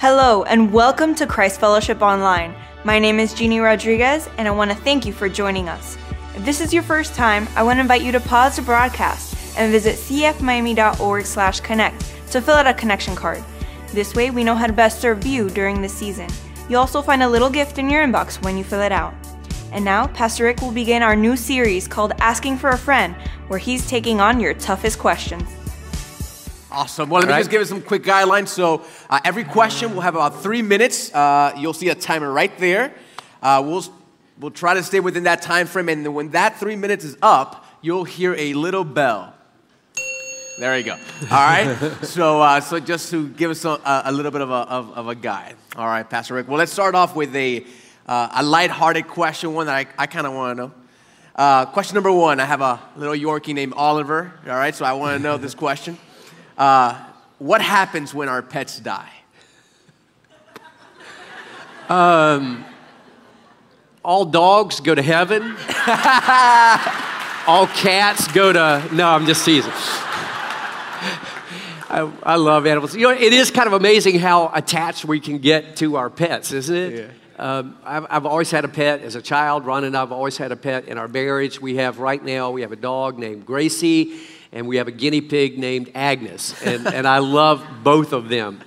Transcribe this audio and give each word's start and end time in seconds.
Hello, 0.00 0.42
and 0.44 0.72
welcome 0.72 1.14
to 1.16 1.26
Christ 1.26 1.60
Fellowship 1.60 2.00
Online. 2.00 2.54
My 2.84 2.98
name 2.98 3.20
is 3.20 3.34
Jeannie 3.34 3.60
Rodriguez, 3.60 4.30
and 4.38 4.48
I 4.48 4.50
want 4.50 4.70
to 4.70 4.76
thank 4.78 5.04
you 5.04 5.12
for 5.12 5.28
joining 5.28 5.68
us. 5.68 5.98
If 6.34 6.42
this 6.42 6.62
is 6.62 6.72
your 6.72 6.82
first 6.82 7.14
time, 7.14 7.46
I 7.54 7.62
want 7.62 7.76
to 7.76 7.82
invite 7.82 8.00
you 8.00 8.10
to 8.12 8.20
pause 8.20 8.56
the 8.56 8.62
broadcast 8.62 9.58
and 9.58 9.70
visit 9.70 9.96
cfmiami.org/connect 9.96 12.00
to 12.32 12.40
fill 12.40 12.54
out 12.54 12.66
a 12.66 12.72
connection 12.72 13.14
card. 13.14 13.44
This 13.92 14.14
way, 14.14 14.30
we 14.30 14.42
know 14.42 14.54
how 14.54 14.66
to 14.66 14.72
best 14.72 15.02
serve 15.02 15.26
you 15.26 15.50
during 15.50 15.82
this 15.82 15.92
season. 15.92 16.30
You'll 16.70 16.80
also 16.80 17.02
find 17.02 17.22
a 17.22 17.28
little 17.28 17.50
gift 17.50 17.76
in 17.76 17.90
your 17.90 18.02
inbox 18.02 18.42
when 18.42 18.56
you 18.56 18.64
fill 18.64 18.80
it 18.80 18.92
out. 18.92 19.12
And 19.70 19.84
now, 19.84 20.06
Pastor 20.06 20.44
Rick 20.44 20.62
will 20.62 20.72
begin 20.72 21.02
our 21.02 21.14
new 21.14 21.36
series 21.36 21.86
called 21.86 22.14
Asking 22.20 22.56
for 22.56 22.70
a 22.70 22.78
Friend, 22.78 23.14
where 23.48 23.58
he's 23.58 23.86
taking 23.86 24.18
on 24.18 24.40
your 24.40 24.54
toughest 24.54 24.98
questions. 24.98 25.46
Awesome. 26.72 27.08
Well, 27.08 27.20
let 27.20 27.26
me 27.26 27.32
right. 27.32 27.40
just 27.40 27.50
give 27.50 27.60
you 27.60 27.66
some 27.66 27.82
quick 27.82 28.04
guidelines. 28.04 28.48
So, 28.48 28.84
uh, 29.08 29.18
every 29.24 29.42
question 29.42 29.92
will 29.94 30.02
have 30.02 30.14
about 30.14 30.40
three 30.40 30.62
minutes. 30.62 31.12
Uh, 31.12 31.52
you'll 31.58 31.72
see 31.72 31.88
a 31.88 31.96
timer 31.96 32.32
right 32.32 32.56
there. 32.58 32.94
Uh, 33.42 33.62
we'll 33.66 33.84
we'll 34.38 34.52
try 34.52 34.74
to 34.74 34.82
stay 34.82 35.00
within 35.00 35.24
that 35.24 35.42
time 35.42 35.66
frame, 35.66 35.88
and 35.88 36.06
then 36.06 36.14
when 36.14 36.30
that 36.30 36.60
three 36.60 36.76
minutes 36.76 37.04
is 37.04 37.16
up, 37.22 37.66
you'll 37.82 38.04
hear 38.04 38.34
a 38.36 38.54
little 38.54 38.84
bell. 38.84 39.34
There 40.60 40.78
you 40.78 40.84
go. 40.84 40.92
All 40.92 41.28
right. 41.30 41.76
so, 42.02 42.40
uh, 42.40 42.60
so 42.60 42.78
just 42.78 43.10
to 43.10 43.28
give 43.30 43.50
us 43.50 43.64
a, 43.64 44.02
a 44.04 44.12
little 44.12 44.30
bit 44.30 44.42
of 44.42 44.50
a, 44.50 44.54
of, 44.54 44.92
of 44.92 45.08
a 45.08 45.14
guide. 45.14 45.56
All 45.74 45.86
right, 45.86 46.08
Pastor 46.08 46.34
Rick. 46.34 46.48
Well, 46.48 46.58
let's 46.58 46.70
start 46.70 46.94
off 46.94 47.16
with 47.16 47.34
a 47.34 47.64
uh, 48.06 48.28
a 48.36 48.42
lighthearted 48.42 49.08
question, 49.08 49.54
one 49.54 49.66
that 49.66 49.74
I, 49.74 49.86
I 50.02 50.06
kind 50.06 50.26
of 50.26 50.34
want 50.34 50.56
to 50.56 50.62
know. 50.62 50.72
Uh, 51.34 51.66
question 51.66 51.94
number 51.94 52.12
one. 52.12 52.40
I 52.40 52.44
have 52.44 52.60
a 52.60 52.80
little 52.96 53.14
Yorkie 53.14 53.54
named 53.54 53.72
Oliver. 53.74 54.32
All 54.46 54.52
right, 54.52 54.74
so 54.74 54.84
I 54.84 54.92
want 54.92 55.16
to 55.16 55.22
know 55.22 55.36
this 55.36 55.54
question. 55.66 55.96
Uh, 56.60 56.94
what 57.38 57.62
happens 57.62 58.12
when 58.12 58.28
our 58.28 58.42
pets 58.42 58.78
die? 58.80 59.10
All 64.04 64.26
dogs 64.26 64.80
go 64.80 64.94
to 64.94 65.00
heaven. 65.00 65.42
All 67.46 67.66
cats 67.66 68.28
go 68.28 68.52
to. 68.52 68.86
No, 68.92 69.08
I'm 69.08 69.24
just 69.24 69.42
teasing. 69.42 69.72
I, 71.88 72.12
I 72.22 72.36
love 72.36 72.66
animals. 72.66 72.94
You 72.94 73.04
know, 73.04 73.10
it 73.10 73.32
is 73.32 73.50
kind 73.50 73.66
of 73.66 73.72
amazing 73.72 74.18
how 74.18 74.52
attached 74.52 75.06
we 75.06 75.18
can 75.18 75.38
get 75.38 75.76
to 75.76 75.96
our 75.96 76.10
pets, 76.10 76.52
isn't 76.52 76.76
it? 76.76 76.92
Um, 77.38 77.78
I've, 77.82 78.06
I've 78.10 78.26
always 78.26 78.50
had 78.50 78.66
a 78.66 78.68
pet 78.68 79.00
as 79.00 79.14
a 79.14 79.22
child. 79.22 79.64
Ron 79.64 79.84
and 79.84 79.96
I 79.96 80.00
have 80.00 80.12
always 80.12 80.36
had 80.36 80.52
a 80.52 80.56
pet 80.56 80.88
in 80.88 80.98
our 80.98 81.08
marriage. 81.08 81.58
We 81.58 81.76
have 81.76 81.98
right 81.98 82.22
now, 82.22 82.50
we 82.50 82.60
have 82.60 82.72
a 82.72 82.76
dog 82.76 83.18
named 83.18 83.46
Gracie, 83.46 84.20
and 84.52 84.66
we 84.66 84.76
have 84.76 84.88
a 84.88 84.92
guinea 84.92 85.20
pig 85.20 85.58
named 85.58 85.90
Agnes. 85.94 86.60
And, 86.62 86.86
and 86.86 87.06
I 87.06 87.18
love 87.18 87.64
both 87.82 88.12
of 88.12 88.28
them. 88.28 88.60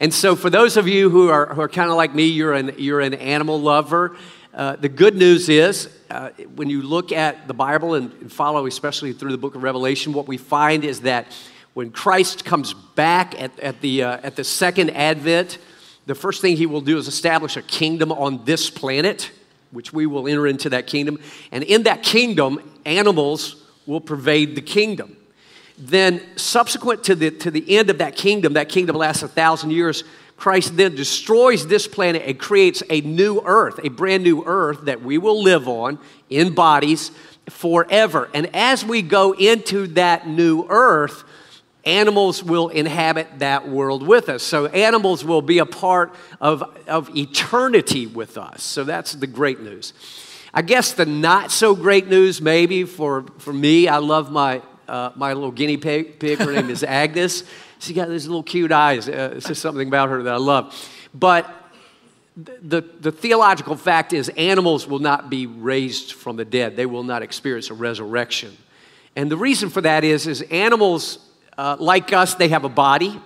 And 0.00 0.12
so, 0.14 0.36
for 0.36 0.50
those 0.50 0.76
of 0.76 0.86
you 0.86 1.10
who 1.10 1.28
are, 1.28 1.46
who 1.46 1.60
are 1.60 1.68
kind 1.68 1.90
of 1.90 1.96
like 1.96 2.14
me, 2.14 2.24
you're 2.26 2.52
an, 2.52 2.74
you're 2.78 3.00
an 3.00 3.14
animal 3.14 3.60
lover. 3.60 4.16
Uh, 4.54 4.76
the 4.76 4.88
good 4.88 5.16
news 5.16 5.48
is, 5.48 5.88
uh, 6.10 6.30
when 6.54 6.70
you 6.70 6.82
look 6.82 7.12
at 7.12 7.46
the 7.46 7.54
Bible 7.54 7.94
and, 7.94 8.12
and 8.14 8.32
follow, 8.32 8.66
especially 8.66 9.12
through 9.12 9.30
the 9.30 9.38
book 9.38 9.54
of 9.54 9.62
Revelation, 9.62 10.12
what 10.12 10.26
we 10.26 10.36
find 10.36 10.84
is 10.84 11.02
that 11.02 11.26
when 11.74 11.90
Christ 11.90 12.44
comes 12.44 12.74
back 12.74 13.40
at, 13.40 13.58
at, 13.60 13.80
the, 13.80 14.04
uh, 14.04 14.20
at 14.22 14.36
the 14.36 14.44
second 14.44 14.90
advent, 14.90 15.58
the 16.06 16.14
first 16.14 16.40
thing 16.40 16.56
he 16.56 16.66
will 16.66 16.80
do 16.80 16.96
is 16.96 17.06
establish 17.06 17.56
a 17.56 17.62
kingdom 17.62 18.10
on 18.10 18.44
this 18.44 18.70
planet, 18.70 19.30
which 19.70 19.92
we 19.92 20.06
will 20.06 20.26
enter 20.26 20.46
into 20.46 20.70
that 20.70 20.86
kingdom. 20.86 21.20
And 21.52 21.62
in 21.62 21.84
that 21.84 22.02
kingdom, 22.02 22.80
animals 22.84 23.62
will 23.86 24.00
pervade 24.00 24.56
the 24.56 24.62
kingdom 24.62 25.17
then 25.78 26.20
subsequent 26.36 27.04
to 27.04 27.14
the, 27.14 27.30
to 27.30 27.50
the 27.50 27.78
end 27.78 27.90
of 27.90 27.98
that 27.98 28.16
kingdom, 28.16 28.54
that 28.54 28.68
kingdom 28.68 28.96
lasts 28.96 29.22
a 29.22 29.28
thousand 29.28 29.70
years, 29.70 30.04
Christ 30.36 30.76
then 30.76 30.94
destroys 30.94 31.66
this 31.66 31.88
planet 31.88 32.22
and 32.24 32.38
creates 32.38 32.82
a 32.90 33.00
new 33.00 33.40
earth, 33.44 33.80
a 33.82 33.88
brand 33.88 34.22
new 34.22 34.44
earth 34.44 34.82
that 34.84 35.02
we 35.02 35.18
will 35.18 35.42
live 35.42 35.68
on 35.68 35.98
in 36.30 36.54
bodies 36.54 37.10
forever. 37.48 38.28
And 38.34 38.54
as 38.54 38.84
we 38.84 39.02
go 39.02 39.32
into 39.32 39.88
that 39.88 40.28
new 40.28 40.66
earth, 40.68 41.24
animals 41.84 42.44
will 42.44 42.68
inhabit 42.68 43.38
that 43.38 43.68
world 43.68 44.06
with 44.06 44.28
us. 44.28 44.42
So 44.42 44.66
animals 44.66 45.24
will 45.24 45.42
be 45.42 45.58
a 45.58 45.66
part 45.66 46.14
of, 46.40 46.62
of 46.86 47.16
eternity 47.16 48.06
with 48.06 48.38
us. 48.38 48.62
So 48.62 48.84
that's 48.84 49.14
the 49.14 49.26
great 49.26 49.60
news. 49.60 49.92
I 50.52 50.62
guess 50.62 50.92
the 50.92 51.06
not 51.06 51.50
so 51.50 51.74
great 51.74 52.08
news, 52.08 52.40
maybe 52.40 52.84
for, 52.84 53.24
for 53.38 53.52
me, 53.52 53.88
I 53.88 53.98
love 53.98 54.30
my, 54.30 54.62
uh, 54.88 55.12
my 55.14 55.32
little 55.32 55.50
guinea 55.50 55.76
pig, 55.76 56.18
pig. 56.18 56.38
Her 56.38 56.52
name 56.52 56.70
is 56.70 56.82
Agnes. 56.82 57.44
She's 57.78 57.94
got 57.94 58.08
these 58.08 58.26
little 58.26 58.42
cute 58.42 58.72
eyes. 58.72 59.08
Uh, 59.08 59.34
it's 59.36 59.46
just 59.46 59.62
something 59.62 59.86
about 59.86 60.08
her 60.08 60.22
that 60.24 60.34
I 60.34 60.38
love. 60.38 60.74
But 61.14 61.48
the, 62.36 62.82
the 63.00 63.12
theological 63.12 63.76
fact 63.76 64.12
is 64.12 64.28
animals 64.30 64.86
will 64.86 64.98
not 65.00 65.28
be 65.28 65.46
raised 65.46 66.12
from 66.12 66.36
the 66.36 66.44
dead. 66.44 66.76
They 66.76 66.86
will 66.86 67.02
not 67.02 67.22
experience 67.22 67.70
a 67.70 67.74
resurrection. 67.74 68.56
And 69.16 69.30
the 69.30 69.36
reason 69.36 69.70
for 69.70 69.80
that 69.80 70.04
is, 70.04 70.26
is 70.26 70.42
animals, 70.42 71.18
uh, 71.56 71.76
like 71.80 72.12
us, 72.12 72.34
they 72.34 72.48
have 72.48 72.64
a 72.64 72.68
body. 72.68 73.20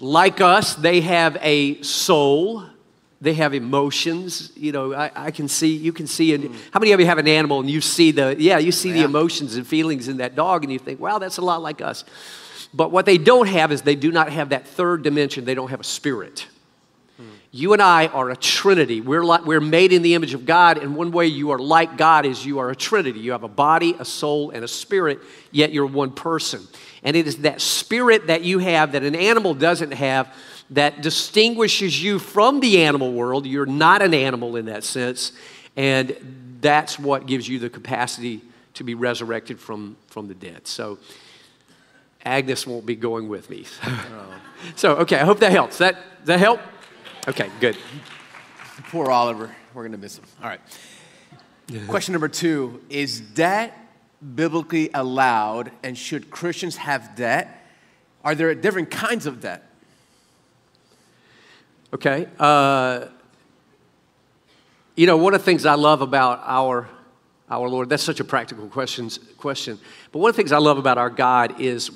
Like 0.00 0.40
us, 0.40 0.74
they 0.74 1.02
have 1.02 1.36
a 1.42 1.82
soul. 1.82 2.64
They 3.22 3.34
have 3.34 3.54
emotions. 3.54 4.52
You 4.56 4.72
know, 4.72 4.92
I, 4.92 5.10
I 5.14 5.30
can 5.30 5.46
see, 5.46 5.76
you 5.76 5.92
can 5.92 6.08
see, 6.08 6.34
in, 6.34 6.52
how 6.72 6.80
many 6.80 6.90
of 6.90 6.98
you 6.98 7.06
have 7.06 7.18
an 7.18 7.28
animal 7.28 7.60
and 7.60 7.70
you 7.70 7.80
see 7.80 8.10
the, 8.10 8.36
yeah, 8.38 8.58
you 8.58 8.72
see 8.72 8.90
the 8.90 9.04
emotions 9.04 9.54
and 9.54 9.64
feelings 9.64 10.08
in 10.08 10.16
that 10.16 10.34
dog 10.34 10.64
and 10.64 10.72
you 10.72 10.78
think, 10.80 10.98
wow, 10.98 11.18
that's 11.18 11.38
a 11.38 11.42
lot 11.42 11.62
like 11.62 11.80
us. 11.80 12.04
But 12.74 12.90
what 12.90 13.06
they 13.06 13.18
don't 13.18 13.46
have 13.46 13.70
is 13.70 13.82
they 13.82 13.94
do 13.94 14.10
not 14.10 14.30
have 14.32 14.48
that 14.48 14.66
third 14.66 15.02
dimension. 15.02 15.44
They 15.44 15.54
don't 15.54 15.70
have 15.70 15.80
a 15.80 15.84
spirit. 15.84 16.48
You 17.54 17.74
and 17.74 17.82
I 17.82 18.06
are 18.06 18.30
a 18.30 18.36
trinity. 18.36 19.02
We're, 19.02 19.22
like, 19.22 19.44
we're 19.44 19.60
made 19.60 19.92
in 19.92 20.00
the 20.00 20.14
image 20.14 20.32
of 20.32 20.46
God, 20.46 20.78
and 20.78 20.96
one 20.96 21.12
way 21.12 21.26
you 21.26 21.50
are 21.50 21.58
like 21.58 21.98
God 21.98 22.24
is 22.24 22.46
you 22.46 22.60
are 22.60 22.70
a 22.70 22.74
trinity. 22.74 23.20
You 23.20 23.32
have 23.32 23.42
a 23.42 23.48
body, 23.48 23.94
a 23.98 24.06
soul, 24.06 24.50
and 24.50 24.64
a 24.64 24.68
spirit, 24.68 25.20
yet 25.50 25.70
you're 25.70 25.84
one 25.84 26.12
person. 26.12 26.62
And 27.02 27.14
it 27.14 27.26
is 27.26 27.36
that 27.38 27.60
spirit 27.60 28.28
that 28.28 28.42
you 28.42 28.58
have 28.58 28.92
that 28.92 29.02
an 29.02 29.14
animal 29.14 29.52
doesn't 29.52 29.92
have 29.92 30.34
that 30.70 31.02
distinguishes 31.02 32.02
you 32.02 32.18
from 32.18 32.60
the 32.60 32.82
animal 32.82 33.12
world. 33.12 33.46
You're 33.46 33.66
not 33.66 34.02
an 34.02 34.14
animal 34.14 34.56
in 34.56 34.66
that 34.66 34.84
sense, 34.84 35.32
and 35.76 36.58
that's 36.60 36.98
what 36.98 37.26
gives 37.26 37.48
you 37.48 37.58
the 37.58 37.70
capacity 37.70 38.42
to 38.74 38.84
be 38.84 38.94
resurrected 38.94 39.60
from, 39.60 39.96
from 40.08 40.28
the 40.28 40.34
dead. 40.34 40.66
So, 40.66 40.98
Agnes 42.24 42.66
won't 42.66 42.86
be 42.86 42.94
going 42.94 43.28
with 43.28 43.50
me. 43.50 43.66
so, 44.76 44.96
okay, 44.96 45.16
I 45.16 45.24
hope 45.24 45.40
that 45.40 45.52
helps. 45.52 45.78
That, 45.78 45.96
that 46.24 46.38
help? 46.38 46.60
Okay, 47.28 47.50
good. 47.60 47.76
Poor 48.90 49.10
Oliver. 49.10 49.54
We're 49.74 49.82
going 49.82 49.92
to 49.92 49.98
miss 49.98 50.18
him. 50.18 50.24
All 50.42 50.48
right. 50.48 50.60
Question 51.88 52.12
number 52.12 52.28
two 52.28 52.80
Is 52.90 53.20
debt 53.20 53.76
biblically 54.34 54.90
allowed, 54.92 55.72
and 55.82 55.96
should 55.96 56.30
Christians 56.30 56.76
have 56.76 57.16
debt? 57.16 57.66
Are 58.24 58.34
there 58.34 58.54
different 58.54 58.90
kinds 58.90 59.26
of 59.26 59.40
debt? 59.40 59.68
Okay. 61.94 62.26
Uh, 62.38 63.06
you 64.96 65.06
know, 65.06 65.18
one 65.18 65.34
of 65.34 65.40
the 65.40 65.44
things 65.44 65.66
I 65.66 65.74
love 65.74 66.00
about 66.00 66.42
our, 66.44 66.88
our 67.50 67.68
Lord, 67.68 67.90
that's 67.90 68.02
such 68.02 68.18
a 68.18 68.24
practical 68.24 68.66
questions, 68.68 69.18
question, 69.36 69.78
but 70.10 70.20
one 70.20 70.30
of 70.30 70.36
the 70.36 70.42
things 70.42 70.52
I 70.52 70.58
love 70.58 70.78
about 70.78 70.96
our 70.96 71.10
God 71.10 71.60
is 71.60 71.90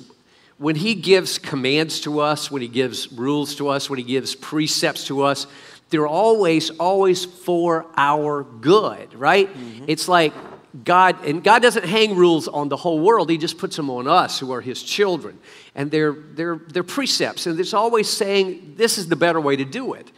when 0.59 0.75
He 0.75 0.93
gives 0.93 1.39
commands 1.39 1.99
to 2.01 2.19
us, 2.19 2.51
when 2.51 2.61
He 2.61 2.67
gives 2.67 3.11
rules 3.11 3.55
to 3.55 3.69
us, 3.69 3.89
when 3.89 3.97
He 3.97 4.05
gives 4.05 4.35
precepts 4.35 5.05
to 5.07 5.23
us, 5.23 5.47
they're 5.89 6.07
always, 6.07 6.69
always 6.71 7.25
for 7.25 7.87
our 7.95 8.43
good, 8.43 9.13
right? 9.15 9.49
It's 9.87 10.07
like 10.07 10.33
God, 10.83 11.23
and 11.25 11.43
God 11.43 11.61
doesn't 11.61 11.85
hang 11.85 12.15
rules 12.15 12.47
on 12.47 12.69
the 12.69 12.77
whole 12.77 12.99
world, 12.99 13.29
He 13.29 13.37
just 13.37 13.57
puts 13.57 13.75
them 13.75 13.89
on 13.89 14.07
us 14.07 14.39
who 14.39 14.51
are 14.51 14.61
His 14.61 14.83
children. 14.83 15.39
And 15.75 15.91
they're, 15.91 16.13
they're, 16.13 16.59
they're 16.67 16.83
precepts, 16.83 17.47
and 17.47 17.59
it's 17.59 17.73
always 17.73 18.09
saying 18.09 18.73
this 18.77 18.97
is 18.97 19.07
the 19.07 19.15
better 19.15 19.39
way 19.39 19.55
to 19.55 19.65
do 19.65 19.93
it. 19.93 20.11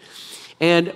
And 0.60 0.94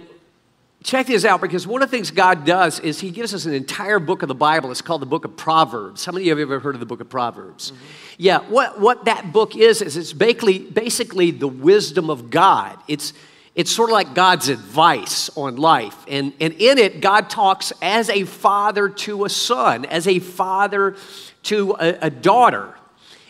check 0.84 1.08
this 1.08 1.24
out 1.24 1.40
because 1.42 1.66
one 1.66 1.82
of 1.82 1.90
the 1.90 1.96
things 1.96 2.12
God 2.12 2.46
does 2.46 2.80
is 2.80 3.00
He 3.00 3.12
gives 3.12 3.34
us 3.34 3.46
an 3.46 3.54
entire 3.54 4.00
book 4.00 4.22
of 4.22 4.28
the 4.28 4.36
Bible. 4.36 4.72
It's 4.72 4.82
called 4.82 5.02
the 5.02 5.08
book 5.08 5.26
of 5.26 5.38
Proverbs. 5.38 6.06
How 6.06 6.12
many 6.12 6.30
of 6.30 6.38
you 6.38 6.46
have 6.46 6.52
ever 6.52 6.60
heard 6.60 6.76
of 6.76 6.80
the 6.80 6.86
book 6.86 7.02
of 7.02 7.10
Proverbs? 7.10 7.72
Mm-hmm. 7.72 7.84
Yeah, 8.18 8.40
what, 8.40 8.80
what 8.80 9.06
that 9.06 9.32
book 9.32 9.56
is, 9.56 9.82
is 9.82 9.98
it's 9.98 10.14
basically, 10.14 10.60
basically 10.60 11.32
the 11.32 11.48
wisdom 11.48 12.10
of 12.10 12.30
God. 12.30 12.78
It's, 12.88 13.14
it's 13.56 13.72
sort 13.72 13.90
of 13.90 13.94
like 13.94 14.16
God's 14.16 14.50
advice 14.50 15.30
on 15.36 15.58
life. 15.58 15.96
And, 16.08 16.34
and 16.40 16.54
in 16.54 16.78
it, 16.80 17.02
God 17.02 17.30
talks 17.30 17.72
as 17.82 18.10
a 18.10 18.24
father 18.24 18.90
to 18.90 19.26
a 19.26 19.30
son, 19.30 19.86
as 19.86 20.08
a 20.08 20.20
father 20.20 20.96
to 21.44 21.76
a, 21.80 21.98
a 22.02 22.10
daughter. 22.10 22.74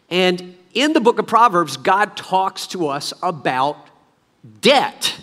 And 0.09 0.57
in 0.73 0.93
the 0.93 1.01
book 1.01 1.19
of 1.19 1.27
Proverbs, 1.27 1.75
God 1.75 2.15
talks 2.15 2.67
to 2.67 2.87
us 2.87 3.13
about 3.21 3.77
debt 4.61 5.19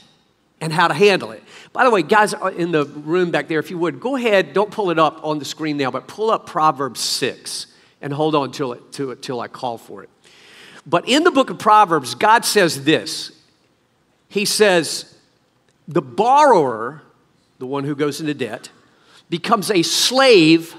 and 0.60 0.72
how 0.72 0.88
to 0.88 0.94
handle 0.94 1.30
it. 1.30 1.42
By 1.72 1.84
the 1.84 1.90
way, 1.90 2.02
guys 2.02 2.34
in 2.56 2.72
the 2.72 2.84
room 2.84 3.30
back 3.30 3.48
there, 3.48 3.58
if 3.58 3.70
you 3.70 3.78
would, 3.78 4.00
go 4.00 4.16
ahead, 4.16 4.52
don't 4.52 4.70
pull 4.70 4.90
it 4.90 4.98
up 4.98 5.24
on 5.24 5.38
the 5.38 5.44
screen 5.44 5.78
now, 5.78 5.90
but 5.90 6.08
pull 6.08 6.30
up 6.30 6.46
Proverbs 6.46 7.00
6 7.00 7.66
and 8.02 8.12
hold 8.12 8.34
on 8.34 8.52
till, 8.52 8.72
it, 8.72 8.92
to 8.92 9.12
it 9.12 9.22
till 9.22 9.40
I 9.40 9.48
call 9.48 9.78
for 9.78 10.02
it. 10.02 10.10
But 10.86 11.08
in 11.08 11.24
the 11.24 11.30
book 11.30 11.50
of 11.50 11.58
Proverbs, 11.58 12.14
God 12.14 12.44
says 12.44 12.84
this 12.84 13.39
he 14.30 14.44
says, 14.44 15.12
the 15.88 16.00
borrower, 16.00 17.02
the 17.58 17.66
one 17.66 17.84
who 17.84 17.94
goes 17.94 18.20
into 18.20 18.32
debt, 18.32 18.70
becomes 19.28 19.70
a 19.70 19.82
slave 19.82 20.74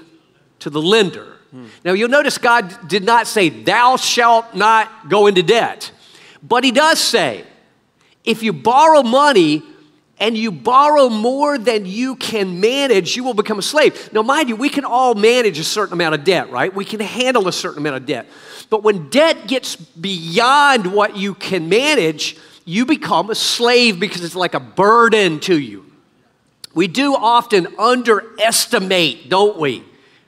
to 0.60 0.70
the 0.70 0.80
lender. 0.80 1.36
Hmm. 1.50 1.66
Now 1.84 1.92
you'll 1.92 2.08
notice 2.08 2.38
God 2.38 2.88
did 2.88 3.04
not 3.04 3.26
say, 3.26 3.50
Thou 3.50 3.96
shalt 3.96 4.54
not 4.54 5.10
go 5.10 5.26
into 5.26 5.42
debt. 5.42 5.92
But 6.42 6.64
He 6.64 6.72
does 6.72 6.98
say, 6.98 7.44
if 8.24 8.42
you 8.42 8.54
borrow 8.54 9.02
money 9.02 9.62
and 10.18 10.36
you 10.36 10.50
borrow 10.50 11.10
more 11.10 11.58
than 11.58 11.84
you 11.84 12.16
can 12.16 12.58
manage, 12.60 13.16
you 13.16 13.24
will 13.24 13.34
become 13.34 13.58
a 13.58 13.62
slave. 13.62 14.12
Now, 14.12 14.22
mind 14.22 14.48
you, 14.48 14.56
we 14.56 14.70
can 14.70 14.84
all 14.84 15.14
manage 15.14 15.58
a 15.58 15.64
certain 15.64 15.92
amount 15.92 16.14
of 16.14 16.24
debt, 16.24 16.50
right? 16.50 16.72
We 16.72 16.84
can 16.84 17.00
handle 17.00 17.48
a 17.48 17.52
certain 17.52 17.78
amount 17.78 17.96
of 17.96 18.06
debt. 18.06 18.26
But 18.70 18.82
when 18.82 19.10
debt 19.10 19.46
gets 19.46 19.76
beyond 19.76 20.86
what 20.86 21.16
you 21.16 21.34
can 21.34 21.68
manage, 21.68 22.38
you 22.64 22.86
become 22.86 23.30
a 23.30 23.34
slave 23.34 23.98
because 23.98 24.22
it's 24.24 24.34
like 24.34 24.54
a 24.54 24.60
burden 24.60 25.40
to 25.40 25.58
you. 25.58 25.86
We 26.74 26.88
do 26.88 27.14
often 27.14 27.68
underestimate, 27.78 29.28
don't 29.28 29.58
we? 29.58 29.84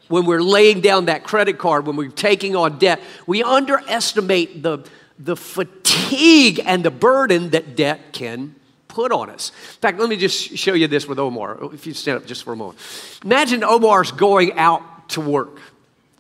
When 0.09 0.27
we're 0.27 0.43
laying 0.43 0.81
down 0.81 1.07
that 1.07 1.25
credit 1.25 1.59
card, 1.59 1.87
when 1.87 1.97
we're 1.97 2.11
taking 2.11 2.55
on 2.55 2.79
debt, 2.79 3.01
we 3.27 3.43
underestimate 3.43 4.63
the, 4.63 4.87
the 5.19 5.37
fatigue 5.37 6.61
and 6.65 6.85
the 6.85 6.91
burden 6.91 7.51
that 7.51 7.77
debt 7.77 8.13
can 8.13 8.55
put 8.89 9.11
on 9.11 9.31
us. 9.31 9.51
In 9.51 9.81
fact, 9.81 9.99
let 9.99 10.09
me 10.09 10.17
just 10.17 10.57
show 10.57 10.75
you 10.75 10.87
this 10.87 11.09
with 11.09 11.19
Omar. 11.19 11.73
If 11.73 11.87
you 11.87 11.95
stand 11.95 12.19
up 12.19 12.27
just 12.27 12.45
for 12.45 12.53
a 12.53 12.57
moment. 12.57 12.79
Imagine 13.25 13.65
Omar's 13.65 14.13
going 14.13 14.53
out 14.59 15.09
to 15.11 15.21
work. 15.21 15.59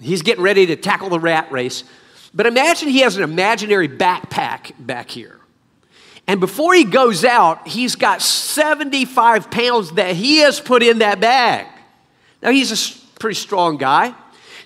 He's 0.00 0.22
getting 0.22 0.42
ready 0.42 0.66
to 0.66 0.76
tackle 0.76 1.10
the 1.10 1.20
rat 1.20 1.52
race. 1.52 1.84
But 2.32 2.46
imagine 2.46 2.88
he 2.88 3.00
has 3.00 3.16
an 3.16 3.22
imaginary 3.22 3.88
backpack 3.88 4.72
back 4.78 5.10
here. 5.10 5.38
And 6.26 6.40
before 6.40 6.74
he 6.74 6.84
goes 6.84 7.24
out, 7.24 7.68
he's 7.68 7.96
got 7.96 8.22
75 8.22 9.50
pounds 9.50 9.92
that 9.92 10.16
he 10.16 10.38
has 10.38 10.60
put 10.60 10.82
in 10.82 11.00
that 11.00 11.20
bag. 11.20 11.66
Now, 12.42 12.50
he's 12.50 12.72
a 12.72 13.18
pretty 13.18 13.36
strong 13.36 13.76
guy. 13.76 14.14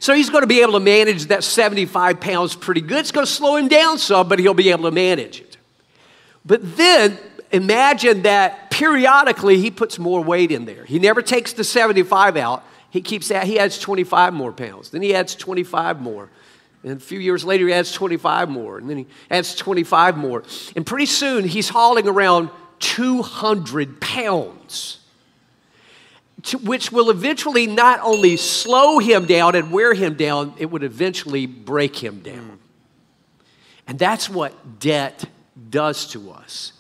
So 0.01 0.15
he's 0.15 0.31
going 0.31 0.43
to 0.43 0.49
be 0.49 0.61
able 0.63 0.75
to 0.75 0.81
manage 0.81 1.27
that 1.27 1.43
75 1.43 2.21
pounds 2.21 2.55
pretty 2.55 2.81
good. 2.81 3.01
It's 3.01 3.11
going 3.11 3.27
to 3.27 3.33
slow 3.33 3.57
him 3.57 3.69
down 3.69 3.99
some, 3.99 4.29
but 4.29 4.39
he'll 4.39 4.55
be 4.55 4.71
able 4.71 4.85
to 4.85 4.93
manage 4.93 5.41
it. 5.41 5.57
But 6.47 6.77
then 6.77 7.19
imagine 7.51 8.23
that 8.23 8.71
periodically 8.71 9.59
he 9.59 9.71
puts 9.71 9.99
more 9.99 10.23
weight 10.23 10.53
in 10.53 10.65
there. 10.65 10.85
He 10.85 10.99
never 10.99 11.23
takes 11.23 11.53
the 11.53 11.65
75 11.65 12.37
out. 12.37 12.65
He 12.91 13.01
keeps 13.01 13.29
that. 13.29 13.47
He 13.47 13.59
adds 13.59 13.79
25 13.79 14.33
more 14.33 14.53
pounds. 14.53 14.91
Then 14.91 15.03
he 15.03 15.15
adds 15.15 15.35
25 15.35 16.01
more. 16.01 16.31
And 16.85 16.93
a 16.93 17.01
few 17.01 17.19
years 17.19 17.45
later, 17.45 17.67
he 17.67 17.73
adds 17.73 17.93
25 17.93 18.49
more. 18.49 18.79
And 18.79 18.89
then 18.89 18.99
he 18.99 19.07
adds 19.31 19.55
25 19.55 20.17
more. 20.17 20.45
And 20.77 20.87
pretty 20.87 21.07
soon, 21.07 21.45
he's 21.45 21.69
hauling 21.69 22.07
around 22.07 22.51
200 22.79 24.01
pounds, 24.01 25.01
which 26.63 26.93
will 26.93 27.11
eventually 27.11 27.67
not 27.67 28.01
only 28.03 28.37
slow 28.37 28.99
him 28.99 29.27
down 29.27 29.57
and 29.57 29.73
wear 29.73 29.93
him 29.95 30.15
down, 30.15 30.55
it 30.59 30.67
would 30.67 30.85
eventually 30.85 31.47
break 31.47 31.97
him 31.97 32.21
down. 32.21 32.59
And 33.89 33.99
that's 33.99 34.29
what 34.29 34.79
debt 34.79 35.25
does 35.71 36.07
to 36.13 36.31
us 36.31 36.78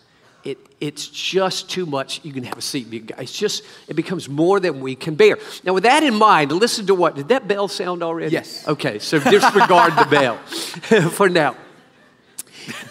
it, 0.48 0.58
it's 0.80 1.06
just 1.08 1.68
too 1.68 1.84
much. 1.84 2.24
You 2.24 2.32
can 2.32 2.42
have 2.44 2.56
a 2.56 2.62
seat. 2.62 2.86
It's 3.18 3.38
just, 3.38 3.62
it 3.86 3.94
becomes 3.94 4.28
more 4.28 4.60
than 4.60 4.80
we 4.80 4.94
can 4.94 5.14
bear. 5.14 5.36
Now, 5.62 5.74
with 5.74 5.82
that 5.82 6.02
in 6.02 6.14
mind, 6.14 6.52
listen 6.52 6.86
to 6.86 6.94
what, 6.94 7.16
did 7.16 7.28
that 7.28 7.46
bell 7.46 7.68
sound 7.68 8.02
already? 8.02 8.32
Yes. 8.32 8.66
Okay, 8.66 8.98
so 8.98 9.18
disregard 9.18 9.92
the 9.96 10.06
bell 10.10 10.36
for 11.10 11.28
now. 11.28 11.54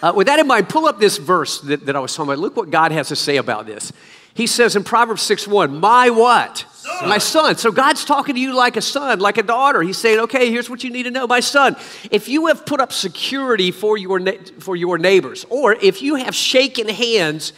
Uh, 0.00 0.12
with 0.14 0.28
that 0.28 0.38
in 0.38 0.46
mind, 0.46 0.68
pull 0.68 0.86
up 0.86 1.00
this 1.00 1.18
verse 1.18 1.60
that, 1.62 1.86
that 1.86 1.96
I 1.96 2.00
was 2.00 2.14
talking 2.14 2.32
about. 2.32 2.40
Look 2.40 2.56
what 2.56 2.70
God 2.70 2.92
has 2.92 3.08
to 3.08 3.16
say 3.16 3.36
about 3.36 3.66
this. 3.66 3.92
He 4.38 4.46
says 4.46 4.76
in 4.76 4.84
Proverbs 4.84 5.22
6 5.22 5.48
1, 5.48 5.80
My 5.80 6.10
what? 6.10 6.58
Son. 6.70 7.08
My 7.08 7.18
son. 7.18 7.56
So 7.56 7.72
God's 7.72 8.04
talking 8.04 8.36
to 8.36 8.40
you 8.40 8.54
like 8.54 8.76
a 8.76 8.80
son, 8.80 9.18
like 9.18 9.36
a 9.36 9.42
daughter. 9.42 9.82
He's 9.82 9.98
saying, 9.98 10.20
Okay, 10.20 10.48
here's 10.48 10.70
what 10.70 10.84
you 10.84 10.90
need 10.90 11.02
to 11.02 11.10
know. 11.10 11.26
My 11.26 11.40
son, 11.40 11.74
if 12.12 12.28
you 12.28 12.46
have 12.46 12.64
put 12.64 12.80
up 12.80 12.92
security 12.92 13.72
for 13.72 13.98
your, 13.98 14.20
for 14.60 14.76
your 14.76 14.96
neighbors, 14.96 15.44
or 15.50 15.72
if 15.72 16.02
you 16.02 16.14
have 16.14 16.36
shaken 16.36 16.88
hands 16.88 17.52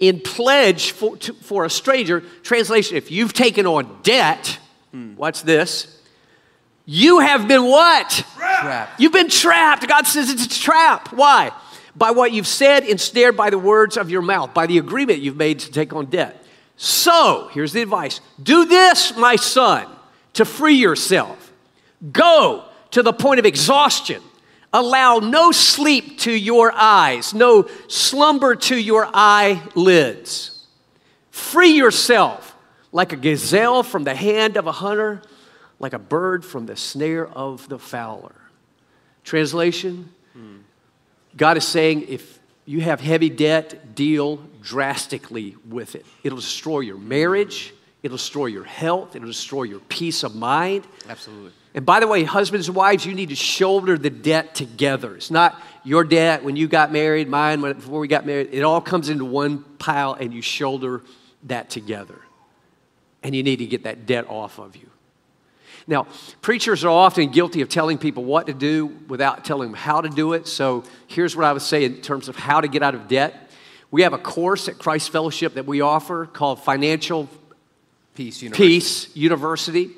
in 0.00 0.20
pledge 0.20 0.92
for, 0.92 1.18
to, 1.18 1.34
for 1.34 1.66
a 1.66 1.70
stranger, 1.70 2.20
translation, 2.42 2.96
if 2.96 3.10
you've 3.10 3.34
taken 3.34 3.66
on 3.66 4.00
debt, 4.02 4.58
hmm. 4.90 5.14
what's 5.16 5.42
this? 5.42 6.00
You 6.86 7.18
have 7.18 7.46
been 7.46 7.64
what? 7.66 8.24
Trapped. 8.36 8.98
You've 8.98 9.12
been 9.12 9.28
trapped. 9.28 9.86
God 9.86 10.06
says 10.06 10.30
it's 10.30 10.46
a 10.46 10.60
trap. 10.60 11.12
Why? 11.12 11.52
By 11.94 12.10
what 12.10 12.32
you've 12.32 12.46
said, 12.46 12.84
ensnared 12.84 13.36
by 13.36 13.50
the 13.50 13.58
words 13.58 13.96
of 13.96 14.10
your 14.10 14.22
mouth, 14.22 14.54
by 14.54 14.66
the 14.66 14.78
agreement 14.78 15.20
you've 15.20 15.36
made 15.36 15.58
to 15.60 15.70
take 15.70 15.92
on 15.92 16.06
debt. 16.06 16.42
So, 16.76 17.50
here's 17.52 17.72
the 17.72 17.82
advice 17.82 18.20
do 18.42 18.64
this, 18.64 19.16
my 19.16 19.36
son, 19.36 19.86
to 20.34 20.44
free 20.44 20.74
yourself. 20.74 21.52
Go 22.10 22.64
to 22.92 23.02
the 23.02 23.12
point 23.12 23.38
of 23.38 23.46
exhaustion. 23.46 24.22
Allow 24.72 25.18
no 25.18 25.52
sleep 25.52 26.18
to 26.20 26.32
your 26.32 26.72
eyes, 26.72 27.34
no 27.34 27.68
slumber 27.88 28.54
to 28.56 28.76
your 28.76 29.08
eyelids. 29.12 30.66
Free 31.30 31.72
yourself 31.72 32.56
like 32.90 33.12
a 33.12 33.16
gazelle 33.16 33.82
from 33.82 34.04
the 34.04 34.14
hand 34.14 34.56
of 34.56 34.66
a 34.66 34.72
hunter, 34.72 35.22
like 35.78 35.92
a 35.92 35.98
bird 35.98 36.44
from 36.44 36.64
the 36.66 36.76
snare 36.76 37.26
of 37.26 37.68
the 37.68 37.78
fowler. 37.78 38.34
Translation 39.24 40.08
God 41.36 41.56
is 41.56 41.66
saying 41.66 42.06
if 42.08 42.38
you 42.64 42.80
have 42.80 43.00
heavy 43.00 43.30
debt, 43.30 43.94
deal 43.94 44.36
drastically 44.62 45.56
with 45.68 45.94
it. 45.94 46.06
It'll 46.22 46.38
destroy 46.38 46.80
your 46.80 46.98
marriage, 46.98 47.74
it'll 48.02 48.16
destroy 48.16 48.46
your 48.46 48.64
health, 48.64 49.16
it'll 49.16 49.26
destroy 49.26 49.64
your 49.64 49.80
peace 49.80 50.22
of 50.22 50.34
mind. 50.34 50.86
Absolutely. 51.08 51.52
And 51.74 51.86
by 51.86 52.00
the 52.00 52.06
way, 52.06 52.24
husbands 52.24 52.68
and 52.68 52.76
wives, 52.76 53.06
you 53.06 53.14
need 53.14 53.30
to 53.30 53.34
shoulder 53.34 53.96
the 53.96 54.10
debt 54.10 54.54
together. 54.54 55.16
It's 55.16 55.30
not 55.30 55.60
your 55.84 56.04
debt 56.04 56.44
when 56.44 56.54
you 56.54 56.68
got 56.68 56.92
married, 56.92 57.28
mine 57.28 57.62
when, 57.62 57.72
before 57.72 57.98
we 57.98 58.08
got 58.08 58.26
married. 58.26 58.50
It 58.52 58.62
all 58.62 58.80
comes 58.80 59.08
into 59.08 59.24
one 59.24 59.64
pile 59.78 60.12
and 60.14 60.34
you 60.34 60.42
shoulder 60.42 61.02
that 61.44 61.70
together. 61.70 62.20
And 63.22 63.34
you 63.34 63.42
need 63.42 63.56
to 63.56 63.66
get 63.66 63.84
that 63.84 64.04
debt 64.04 64.28
off 64.28 64.58
of 64.58 64.76
you. 64.76 64.91
Now, 65.86 66.06
preachers 66.40 66.84
are 66.84 66.90
often 66.90 67.30
guilty 67.30 67.60
of 67.60 67.68
telling 67.68 67.98
people 67.98 68.24
what 68.24 68.46
to 68.46 68.54
do 68.54 68.86
without 69.08 69.44
telling 69.44 69.72
them 69.72 69.78
how 69.78 70.00
to 70.00 70.08
do 70.08 70.32
it. 70.32 70.46
So 70.46 70.84
here's 71.08 71.34
what 71.34 71.44
I 71.44 71.52
would 71.52 71.62
say 71.62 71.84
in 71.84 72.00
terms 72.00 72.28
of 72.28 72.36
how 72.36 72.60
to 72.60 72.68
get 72.68 72.82
out 72.82 72.94
of 72.94 73.08
debt. 73.08 73.50
We 73.90 74.02
have 74.02 74.12
a 74.12 74.18
course 74.18 74.68
at 74.68 74.78
Christ 74.78 75.10
Fellowship 75.10 75.54
that 75.54 75.66
we 75.66 75.80
offer 75.80 76.26
called 76.26 76.62
Financial 76.62 77.28
Peace 78.14 78.42
University. 78.42 78.68
Peace 78.68 79.16
University. 79.16 79.90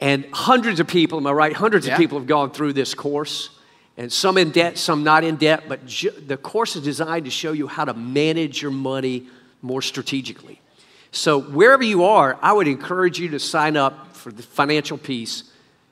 And 0.00 0.26
hundreds 0.32 0.80
of 0.80 0.86
people, 0.86 1.18
am 1.18 1.26
I 1.26 1.32
right? 1.32 1.52
Hundreds 1.52 1.86
yeah. 1.86 1.94
of 1.94 1.98
people 1.98 2.18
have 2.18 2.26
gone 2.26 2.50
through 2.50 2.72
this 2.74 2.94
course. 2.94 3.50
And 3.96 4.12
some 4.12 4.38
in 4.38 4.50
debt, 4.50 4.78
some 4.78 5.02
not 5.02 5.24
in 5.24 5.36
debt. 5.36 5.64
But 5.68 5.86
ju- 5.86 6.10
the 6.10 6.36
course 6.36 6.76
is 6.76 6.82
designed 6.82 7.24
to 7.24 7.30
show 7.30 7.52
you 7.52 7.66
how 7.66 7.84
to 7.84 7.94
manage 7.94 8.62
your 8.62 8.70
money 8.70 9.26
more 9.60 9.82
strategically. 9.82 10.60
So, 11.12 11.40
wherever 11.40 11.82
you 11.82 12.04
are, 12.04 12.38
I 12.40 12.52
would 12.52 12.68
encourage 12.68 13.18
you 13.18 13.28
to 13.30 13.40
sign 13.40 13.76
up 13.76 14.09
for 14.20 14.30
the 14.30 14.42
financial 14.42 14.98
peace 14.98 15.44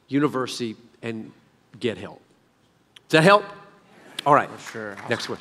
university 0.09 0.77
and 1.03 1.33
get 1.81 1.99
help. 1.99 2.21
Does 3.09 3.19
that 3.19 3.25
help? 3.25 3.45
All 4.27 4.35
right. 4.35 4.51
For 4.51 4.73
sure. 4.73 4.97
Next 5.09 5.29
one. 5.29 5.39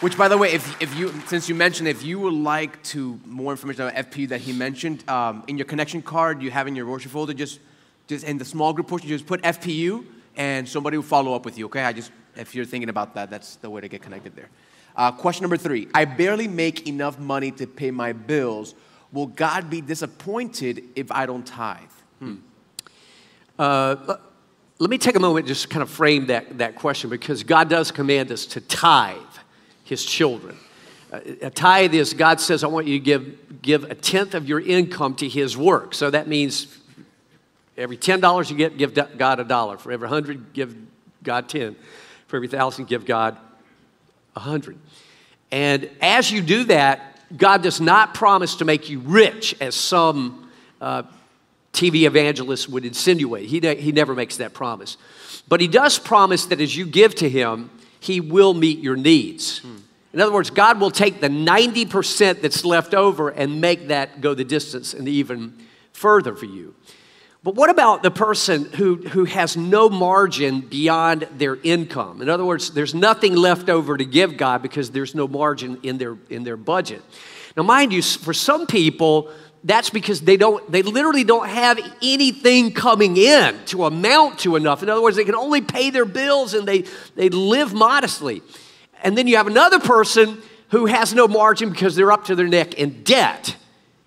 Which, 0.00 0.18
by 0.18 0.28
the 0.28 0.36
way, 0.36 0.52
if, 0.52 0.82
if 0.82 0.94
you 0.98 1.14
since 1.26 1.48
you 1.48 1.54
mentioned, 1.54 1.88
if 1.88 2.02
you 2.02 2.18
would 2.20 2.34
like 2.34 2.82
to 2.84 3.18
more 3.24 3.52
information 3.52 3.82
about 3.82 4.10
FP 4.10 4.28
that 4.28 4.40
he 4.40 4.52
mentioned, 4.52 5.08
um, 5.08 5.44
in 5.46 5.56
your 5.56 5.64
connection 5.64 6.02
card 6.02 6.42
you 6.42 6.50
have 6.50 6.66
in 6.66 6.76
your 6.76 6.86
worship 6.86 7.12
folder, 7.12 7.32
just 7.32 7.60
just 8.06 8.24
in 8.24 8.36
the 8.36 8.44
small 8.44 8.72
group 8.72 8.88
portion, 8.88 9.08
just 9.08 9.24
put 9.24 9.40
FPU, 9.42 10.04
and 10.36 10.68
somebody 10.68 10.98
will 10.98 11.04
follow 11.04 11.32
up 11.34 11.44
with 11.44 11.56
you. 11.56 11.66
Okay, 11.66 11.82
I 11.82 11.92
just 11.92 12.10
if 12.36 12.54
you're 12.54 12.66
thinking 12.66 12.88
about 12.88 13.14
that, 13.14 13.30
that's 13.30 13.56
the 13.56 13.70
way 13.70 13.80
to 13.80 13.88
get 13.88 14.02
connected 14.02 14.34
there. 14.36 14.50
Uh, 14.96 15.12
question 15.12 15.42
number 15.42 15.56
three: 15.56 15.88
I 15.94 16.04
barely 16.04 16.48
make 16.48 16.86
enough 16.86 17.18
money 17.18 17.50
to 17.52 17.66
pay 17.66 17.90
my 17.90 18.12
bills. 18.12 18.74
Will 19.12 19.28
God 19.28 19.70
be 19.70 19.80
disappointed 19.80 20.82
if 20.96 21.10
I 21.12 21.24
don't 21.24 21.46
tithe? 21.46 21.93
Hmm. 22.18 22.34
Uh, 23.58 24.16
let 24.78 24.90
me 24.90 24.98
take 24.98 25.14
a 25.14 25.20
moment 25.20 25.46
just 25.46 25.62
to 25.62 25.68
kind 25.68 25.82
of 25.82 25.90
frame 25.90 26.26
that, 26.26 26.58
that 26.58 26.74
question 26.74 27.08
because 27.08 27.44
God 27.44 27.68
does 27.68 27.90
command 27.90 28.32
us 28.32 28.44
to 28.46 28.60
tithe 28.60 29.16
his 29.84 30.04
children. 30.04 30.56
Uh, 31.12 31.20
a 31.42 31.50
tithe 31.50 31.94
is 31.94 32.12
God 32.12 32.40
says, 32.40 32.64
I 32.64 32.66
want 32.66 32.86
you 32.86 32.98
to 32.98 33.04
give, 33.04 33.62
give 33.62 33.84
a 33.84 33.94
tenth 33.94 34.34
of 34.34 34.48
your 34.48 34.60
income 34.60 35.14
to 35.16 35.28
his 35.28 35.56
work. 35.56 35.94
So 35.94 36.10
that 36.10 36.26
means 36.26 36.76
every 37.76 37.96
$10 37.96 38.50
you 38.50 38.56
get, 38.56 38.76
give 38.76 38.94
God 38.94 39.38
a 39.38 39.44
dollar. 39.44 39.78
For 39.78 39.92
every 39.92 40.08
100, 40.08 40.52
give 40.52 40.76
God 41.22 41.48
10. 41.48 41.76
For 42.26 42.36
every 42.36 42.48
1,000, 42.48 42.88
give 42.88 43.06
God 43.06 43.36
a 44.34 44.40
100. 44.40 44.76
And 45.52 45.88
as 46.00 46.32
you 46.32 46.42
do 46.42 46.64
that, 46.64 47.20
God 47.36 47.62
does 47.62 47.80
not 47.80 48.14
promise 48.14 48.56
to 48.56 48.64
make 48.64 48.88
you 48.88 48.98
rich 49.00 49.54
as 49.60 49.74
some 49.74 50.50
uh, 50.80 51.04
TV 51.74 52.06
evangelists 52.06 52.68
would 52.68 52.84
insinuate. 52.84 53.46
He, 53.46 53.60
he 53.74 53.92
never 53.92 54.14
makes 54.14 54.38
that 54.38 54.54
promise. 54.54 54.96
But 55.48 55.60
he 55.60 55.68
does 55.68 55.98
promise 55.98 56.46
that 56.46 56.60
as 56.60 56.76
you 56.76 56.86
give 56.86 57.14
to 57.16 57.28
him, 57.28 57.70
he 58.00 58.20
will 58.20 58.54
meet 58.54 58.78
your 58.78 58.96
needs. 58.96 59.58
Hmm. 59.58 59.76
In 60.12 60.20
other 60.20 60.32
words, 60.32 60.50
God 60.50 60.80
will 60.80 60.92
take 60.92 61.20
the 61.20 61.28
90% 61.28 62.40
that's 62.40 62.64
left 62.64 62.94
over 62.94 63.30
and 63.30 63.60
make 63.60 63.88
that 63.88 64.20
go 64.20 64.32
the 64.32 64.44
distance 64.44 64.94
and 64.94 65.08
even 65.08 65.58
further 65.92 66.36
for 66.36 66.46
you. 66.46 66.74
But 67.42 67.56
what 67.56 67.68
about 67.68 68.02
the 68.02 68.10
person 68.10 68.64
who, 68.72 68.96
who 68.96 69.24
has 69.24 69.56
no 69.56 69.90
margin 69.90 70.60
beyond 70.60 71.28
their 71.36 71.56
income? 71.56 72.22
In 72.22 72.30
other 72.30 72.44
words, 72.44 72.70
there's 72.70 72.94
nothing 72.94 73.34
left 73.34 73.68
over 73.68 73.98
to 73.98 74.04
give 74.04 74.38
God 74.38 74.62
because 74.62 74.92
there's 74.92 75.14
no 75.14 75.28
margin 75.28 75.78
in 75.82 75.98
their, 75.98 76.16
in 76.30 76.44
their 76.44 76.56
budget. 76.56 77.02
Now, 77.56 77.64
mind 77.64 77.92
you, 77.92 78.00
for 78.00 78.32
some 78.32 78.66
people, 78.66 79.30
that's 79.64 79.88
because 79.88 80.20
they 80.20 80.36
don't 80.36 80.70
they 80.70 80.82
literally 80.82 81.24
don't 81.24 81.48
have 81.48 81.80
anything 82.02 82.72
coming 82.72 83.16
in 83.16 83.56
to 83.66 83.86
amount 83.86 84.40
to 84.40 84.56
enough. 84.56 84.82
In 84.82 84.90
other 84.90 85.02
words 85.02 85.16
they 85.16 85.24
can 85.24 85.34
only 85.34 85.62
pay 85.62 85.90
their 85.90 86.04
bills 86.04 86.52
and 86.52 86.68
they 86.68 86.84
they 87.16 87.30
live 87.30 87.72
modestly. 87.72 88.42
And 89.02 89.16
then 89.16 89.26
you 89.26 89.36
have 89.38 89.46
another 89.46 89.80
person 89.80 90.40
who 90.68 90.86
has 90.86 91.14
no 91.14 91.26
margin 91.26 91.70
because 91.70 91.96
they're 91.96 92.12
up 92.12 92.26
to 92.26 92.34
their 92.34 92.46
neck 92.46 92.74
in 92.74 93.02
debt. 93.02 93.56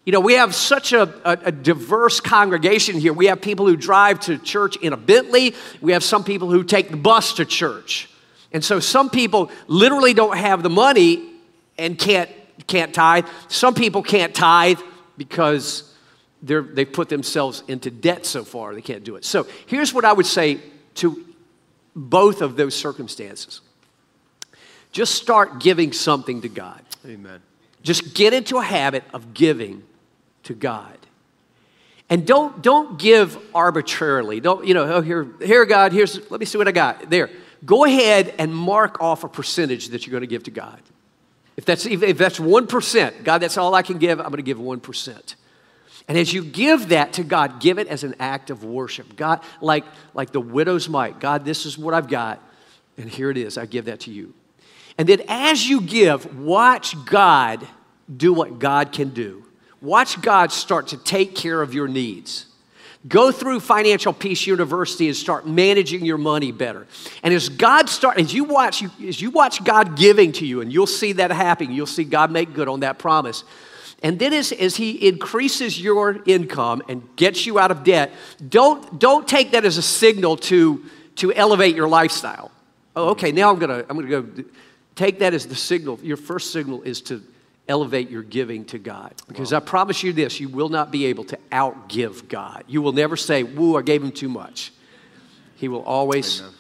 You 0.06 0.14
know 0.14 0.20
we 0.20 0.34
have 0.34 0.54
such 0.54 0.94
a, 0.94 1.02
a, 1.26 1.48
a 1.48 1.52
diverse 1.52 2.20
congregation 2.20 3.00
here. 3.00 3.12
We 3.12 3.26
have 3.26 3.42
people 3.42 3.66
who 3.66 3.76
drive 3.76 4.20
to 4.22 4.38
church 4.38 4.78
in 4.78 4.94
a 4.94 4.98
bentley. 4.98 5.56
We 5.82 5.94
have 5.94 6.04
some 6.04 6.24
people 6.24 6.52
who 6.52 6.64
take 6.64 6.92
the 6.92 6.98
bus 6.98 7.34
to 7.34 7.46
church. 7.46 8.10
And 8.52 8.64
so 8.64 8.80
some 8.80 9.10
people 9.10 9.52
literally 9.68 10.14
don't 10.14 10.38
have 10.38 10.62
the 10.62 10.70
money 10.70 11.32
and 11.80 11.98
can't 11.98 12.30
can't 12.68 12.94
tithe. 12.94 13.26
Some 13.48 13.74
people 13.74 14.04
can't 14.04 14.36
tithe 14.36 14.80
because 15.18 15.94
they're, 16.42 16.62
they've 16.62 16.92
put 16.92 17.10
themselves 17.10 17.64
into 17.68 17.90
debt 17.90 18.26
so 18.26 18.44
far, 18.44 18.74
they 18.74 18.82
can't 18.82 19.04
do 19.04 19.16
it. 19.16 19.26
So 19.26 19.48
here's 19.66 19.94
what 19.94 20.06
I 20.06 20.14
would 20.14 20.26
say 20.26 20.60
to 20.96 21.26
both 21.96 22.42
of 22.42 22.56
those 22.56 22.76
circumstances 22.76 23.62
just 24.92 25.16
start 25.16 25.60
giving 25.60 25.92
something 25.92 26.42
to 26.42 26.50
God. 26.50 26.82
Amen. 27.06 27.42
Just 27.84 28.16
get 28.16 28.34
into 28.34 28.58
a 28.58 28.64
habit 28.64 29.04
of 29.14 29.34
giving 29.34 29.84
to 30.44 30.54
God. 30.54 30.98
And 32.10 32.26
don't, 32.26 32.62
don't 32.62 32.98
give 32.98 33.38
arbitrarily. 33.54 34.40
Don't, 34.40 34.66
you 34.66 34.74
know, 34.74 34.96
oh, 34.96 35.02
here, 35.02 35.28
here, 35.42 35.66
God, 35.66 35.92
here's, 35.92 36.32
let 36.32 36.40
me 36.40 36.46
see 36.46 36.58
what 36.58 36.68
I 36.68 36.72
got. 36.72 37.10
There. 37.10 37.30
Go 37.66 37.86
ahead 37.86 38.34
and 38.38 38.56
mark 38.56 39.02
off 39.02 39.24
a 39.24 39.28
percentage 39.28 39.90
that 39.90 40.06
you're 40.06 40.12
going 40.12 40.22
to 40.22 40.28
give 40.28 40.44
to 40.44 40.52
God. 40.52 40.80
If 41.58 41.66
that's, 41.66 41.86
if 41.88 42.18
that's 42.18 42.40
1%, 42.40 43.24
God, 43.24 43.40
that's 43.40 43.58
all 43.58 43.74
I 43.74 43.82
can 43.82 43.98
give, 43.98 44.20
I'm 44.20 44.28
going 44.28 44.38
to 44.38 44.44
give 44.44 44.60
1%. 44.60 45.36
And 46.08 46.18
as 46.18 46.32
you 46.32 46.44
give 46.44 46.90
that 46.90 47.14
to 47.14 47.24
God, 47.24 47.60
give 47.60 47.80
it 47.80 47.88
as 47.88 48.04
an 48.04 48.16
act 48.20 48.50
of 48.50 48.64
worship. 48.64 49.16
God, 49.16 49.42
like, 49.60 49.84
like 50.14 50.32
the 50.32 50.40
widow's 50.40 50.88
mite, 50.88 51.20
God, 51.20 51.44
this 51.44 51.66
is 51.66 51.78
what 51.78 51.94
I've 51.94 52.08
got, 52.08 52.42
and 52.98 53.10
here 53.10 53.30
it 53.30 53.38
is. 53.38 53.58
I 53.58 53.66
give 53.66 53.86
that 53.86 54.02
to 54.02 54.12
you. 54.12 54.34
And 54.98 55.10
then 55.10 55.22
as 55.28 55.68
you 55.68 55.82
give, 55.82 56.40
watch 56.40 56.96
God 57.06 57.68
do 58.16 58.34
what 58.34 58.60
God 58.60 58.92
can 58.92 59.10
do. 59.10 59.44
Watch 59.82 60.22
God 60.22 60.52
start 60.52 60.88
to 60.88 60.98
take 60.98 61.36
care 61.36 61.62
of 61.62 61.74
your 61.74 61.88
needs. 61.88 62.47
Go 63.08 63.32
through 63.32 63.60
Financial 63.60 64.12
Peace 64.12 64.48
University 64.48 65.08
and 65.08 65.16
start 65.16 65.48
managing 65.48 66.04
your 66.04 66.18
money 66.18 66.52
better. 66.52 66.88
And 67.22 67.34
as 67.34 67.48
God 67.50 67.90
start, 67.90 68.20
as 68.20 68.34
you 68.34 68.44
watch, 68.44 68.82
you, 68.82 68.90
as 69.08 69.22
you 69.22 69.30
watch 69.30 69.64
God 69.64 69.96
giving 69.96 70.32
to 70.34 70.46
you, 70.46 70.62
and 70.62 70.74
you'll 70.74 70.88
see 70.88 71.14
that 71.14 71.32
happen, 71.32 71.72
you'll 71.72 71.86
see 71.86 72.04
God 72.04 72.32
make 72.32 72.54
good 72.54 72.68
on 72.68 72.80
that 72.80 72.98
promise. 72.98 73.44
And 74.02 74.18
then 74.20 74.34
as, 74.34 74.52
as 74.52 74.76
He 74.76 75.08
increases 75.08 75.80
your 75.80 76.22
income 76.26 76.82
and 76.88 77.08
gets 77.16 77.46
you 77.46 77.60
out 77.60 77.72
of 77.72 77.84
debt, 77.84 78.12
don't, 78.48 79.00
don't 79.00 79.28
take 79.28 79.52
that 79.52 79.64
as 79.64 79.78
a 79.78 79.82
signal 79.82 80.38
to, 80.38 80.84
to 81.18 81.34
elevate 81.34 81.76
your 81.76 81.88
lifestyle. 81.88 82.52
Oh, 82.96 83.10
okay, 83.10 83.32
now 83.32 83.52
I'm 83.52 83.60
gonna, 83.60 83.86
I'm 83.88 83.96
gonna 83.96 84.08
go. 84.08 84.44
Take 84.96 85.20
that 85.20 85.36
as 85.36 85.46
the 85.46 85.56
signal. 85.56 86.00
Your 86.02 86.18
first 86.18 86.52
signal 86.52 86.82
is 86.82 87.02
to 87.02 87.22
elevate 87.68 88.10
your 88.10 88.24
giving 88.24 88.66
to 88.66 88.78
God. 88.78 89.14
Because 89.28 89.52
wow. 89.52 89.58
I 89.58 89.62
promise 89.62 90.04
you 90.04 90.14
this 90.14 90.40
you 90.40 90.50
will 90.50 90.70
not 90.70 90.92
be 90.92 91.06
able 91.08 91.24
to 91.26 91.38
outgive 91.52 92.28
God. 92.28 92.64
You 92.68 92.82
will 92.82 92.94
never 92.94 93.16
say, 93.16 93.44
Woo, 93.44 93.78
I 93.78 93.82
gave 93.82 94.04
him 94.04 94.12
too 94.12 94.30
much. 94.30 94.72
He 95.56 95.68
will 95.68 95.84
always, 95.84 96.42
Amen. 96.42 96.54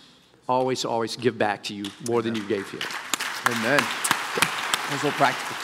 always, 0.47 0.85
always 0.85 1.15
give 1.15 1.37
back 1.37 1.63
to 1.65 1.73
you 1.73 1.85
more 2.07 2.19
Amen. 2.19 2.33
than 2.33 2.41
you 2.41 2.47
gave 2.47 2.69
him. 2.69 2.81
Amen. 3.47 3.79
That's 4.89 5.01
so 5.01 5.11
practical. 5.11 5.55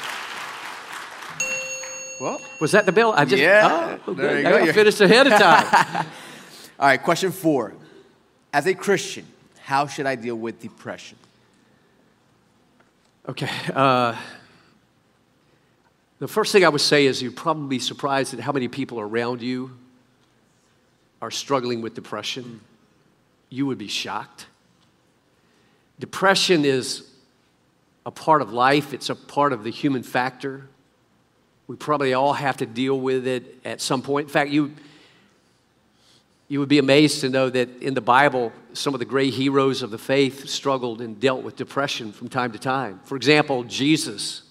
Well, 2.22 2.40
was 2.62 2.72
that 2.72 2.86
the 2.86 2.92
bill? 2.92 3.12
I 3.12 3.26
just 3.26 3.42
yeah. 3.42 3.98
Oh, 4.08 4.14
there 4.14 4.38
you 4.38 4.44
go. 4.44 4.58
I 4.58 4.72
finished 4.72 5.02
ahead 5.02 5.28
of 5.28 5.34
time. 5.34 6.06
All 6.80 6.88
right, 6.88 7.02
question 7.02 7.32
four. 7.32 7.74
As 8.54 8.68
a 8.68 8.74
Christian, 8.74 9.26
how 9.62 9.88
should 9.88 10.06
I 10.06 10.16
deal 10.16 10.36
with 10.36 10.62
depression? 10.62 11.18
Okay. 13.28 13.50
Uh, 13.74 14.16
the 16.24 16.28
first 16.30 16.54
thing 16.54 16.64
I 16.64 16.70
would 16.70 16.80
say 16.80 17.06
is 17.06 17.22
you'd 17.22 17.36
probably 17.36 17.68
be 17.68 17.80
surprised 17.80 18.34
at 18.34 18.40
how 18.40 18.54
many 18.54 18.70
people 18.70 18.98
around 18.98 19.42
you 19.42 19.72
are 21.22 21.30
struggling 21.30 21.82
with 21.82 21.96
depression. 21.96 22.62
You 23.50 23.66
would 23.66 23.78
be 23.78 23.90
shocked. 23.90 24.46
Depression 26.00 26.64
is 26.64 27.10
a 28.06 28.12
part 28.12 28.42
of 28.42 28.54
life, 28.54 28.94
it's 28.94 29.10
a 29.10 29.16
part 29.16 29.52
of 29.52 29.66
the 29.66 29.70
human 29.70 30.02
factor. 30.02 30.70
We 31.68 31.76
probably 31.76 32.14
all 32.14 32.32
have 32.32 32.56
to 32.58 32.66
deal 32.66 32.98
with 32.98 33.28
it 33.28 33.60
at 33.66 33.82
some 33.82 34.02
point. 34.02 34.30
In 34.30 34.32
fact, 34.32 34.50
you, 34.50 34.74
you 36.48 36.62
would 36.62 36.70
be 36.70 36.80
amazed 36.80 37.20
to 37.20 37.30
know 37.30 37.50
that 37.50 37.82
in 37.82 37.96
the 37.96 38.02
Bible, 38.02 38.54
some 38.72 38.94
of 38.94 39.00
the 39.00 39.06
great 39.06 39.34
heroes 39.34 39.82
of 39.82 39.92
the 39.92 39.98
faith 39.98 40.48
struggled 40.48 41.02
and 41.02 41.20
dealt 41.20 41.44
with 41.44 41.58
depression 41.58 42.14
from 42.14 42.30
time 42.30 42.54
to 42.54 42.60
time. 42.60 43.02
For 43.04 43.18
example, 43.18 43.66
Jesus 43.66 44.44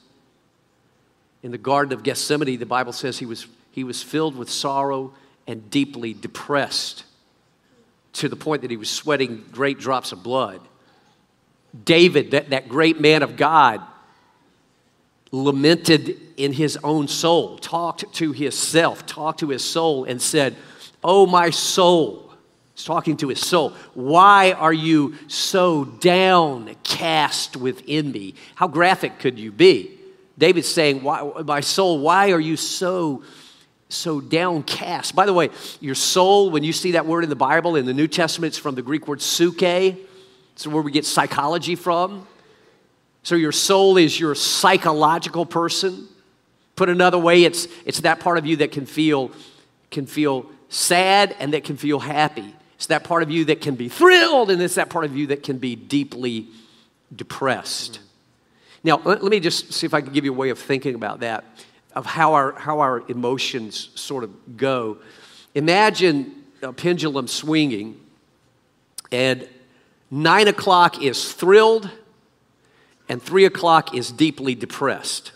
in 1.43 1.51
the 1.51 1.59
Garden 1.59 1.93
of 1.93 2.03
Gethsemane, 2.03 2.59
the 2.59 2.67
Bible 2.67 2.93
says 2.93 3.19
he 3.19 3.27
was, 3.27 3.47
he 3.73 3.85
was 3.85 4.03
filled 4.03 4.37
with 4.37 4.49
sorrow 4.49 5.13
and 5.47 5.71
deeply 5.71 6.15
depressed 6.15 7.05
to 8.15 8.29
the 8.29 8.37
point 8.37 8.63
that 8.63 8.71
he 8.71 8.77
was 8.77 8.91
sweating 8.91 9.45
great 9.51 9.79
drops 9.79 10.13
of 10.13 10.23
blood. 10.23 10.61
David, 11.85 12.33
that, 12.33 12.51
that 12.51 12.69
great 12.69 13.01
man 13.01 13.23
of 13.23 13.37
God, 13.37 13.81
lamented 15.31 16.21
in 16.37 16.53
his 16.53 16.79
own 16.85 17.09
soul, 17.09 17.57
talked 17.59 18.13
to 18.15 18.33
his 18.33 18.57
self, 18.57 19.07
talked 19.07 19.41
to 19.41 19.49
his 19.49 19.65
soul, 19.65 20.05
and 20.05 20.21
said, 20.21 20.55
Oh, 21.03 21.27
my 21.27 21.51
soul. 21.51 22.31
He's 22.75 22.85
talking 22.85 23.17
to 23.19 23.29
his 23.29 23.41
soul. 23.41 23.71
Why 23.95 24.53
are 24.53 24.73
you 24.73 25.15
so 25.29 25.85
downcast 25.85 27.57
within 27.57 28.13
me? 28.13 28.35
How 28.55 28.69
graphic 28.69 29.19
could 29.19 29.39
you 29.39 29.51
be? 29.51 29.99
David's 30.43 30.67
saying, 30.67 31.05
why, 31.05 31.23
My 31.45 31.61
soul, 31.61 32.01
why 32.01 32.33
are 32.33 32.41
you 32.41 32.57
so, 32.57 33.23
so 33.89 34.21
downcast? 34.21 35.15
By 35.15 35.25
the 35.25 35.33
way, 35.33 35.51
your 35.81 35.95
soul, 35.95 36.51
when 36.51 36.65
you 36.65 36.73
see 36.73 36.93
that 36.93 37.07
word 37.07 37.23
in 37.23 37.31
the 37.31 37.37
Bible, 37.37 37.77
in 37.77 37.87
the 37.87 37.95
New 37.95 38.09
Testament, 38.09 38.51
it's 38.51 38.59
from 38.59 38.75
the 38.75 38.83
Greek 38.83 39.07
word 39.07 39.23
psyche. 39.23 39.97
It's 40.55 40.67
where 40.67 40.83
we 40.83 40.91
get 40.91 41.07
psychology 41.07 41.77
from. 41.77 42.27
So 43.23 43.37
your 43.37 43.53
soul 43.53 43.97
is 43.97 44.19
your 44.19 44.35
psychological 44.35 45.47
person. 45.47 46.09
Put 46.75 46.89
another 46.89 47.19
way, 47.19 47.45
it's, 47.45 47.69
it's 47.87 48.01
that 48.01 48.19
part 48.19 48.37
of 48.37 48.45
you 48.45 48.57
that 48.57 48.73
can 48.73 48.85
feel, 48.85 49.31
can 49.93 50.07
feel 50.07 50.51
sad 50.71 51.37
and 51.39 51.53
that 51.53 51.63
can 51.63 51.77
feel 51.77 52.01
happy. 52.01 52.53
It's 52.75 52.87
that 52.87 53.05
part 53.05 53.23
of 53.23 53.31
you 53.31 53.45
that 53.45 53.61
can 53.61 53.77
be 53.77 53.89
thrilled, 53.89 54.51
and 54.51 54.61
it's 54.61 54.75
that 54.75 54.91
part 54.91 55.05
of 55.05 55.17
you 55.17 55.29
that 55.29 55.45
can 55.45 55.59
be 55.59 55.77
deeply 55.77 56.49
depressed. 57.15 57.93
Mm-hmm. 57.93 58.12
Now, 58.85 59.01
let, 59.05 59.23
me 59.23 59.39
just 59.39 59.73
see 59.73 59.87
if 59.87 59.95
I 59.95 60.01
can 60.01 60.13
give 60.13 60.25
you 60.25 60.33
a 60.33 60.37
way 60.37 60.51
of 60.51 60.59
thinking 60.59 60.95
about 60.95 61.21
that, 61.21 61.45
of 61.95 62.05
how 62.05 62.35
our, 62.35 62.53
how 62.53 62.81
our 62.81 63.09
emotions 63.09 63.91
sort 63.95 64.25
of 64.25 64.57
go. 64.57 64.99
Imagine 65.55 66.35
a 66.63 66.73
pendulum 66.73 67.29
swinging, 67.29 68.01
and 69.13 69.49
nine 70.11 70.49
o'clock 70.49 71.01
is 71.01 71.33
thrilled, 71.33 71.91
and 73.09 73.23
three 73.23 73.45
o'clock 73.45 73.95
is 73.95 74.11
deeply 74.11 74.55
depressed. 74.55 75.33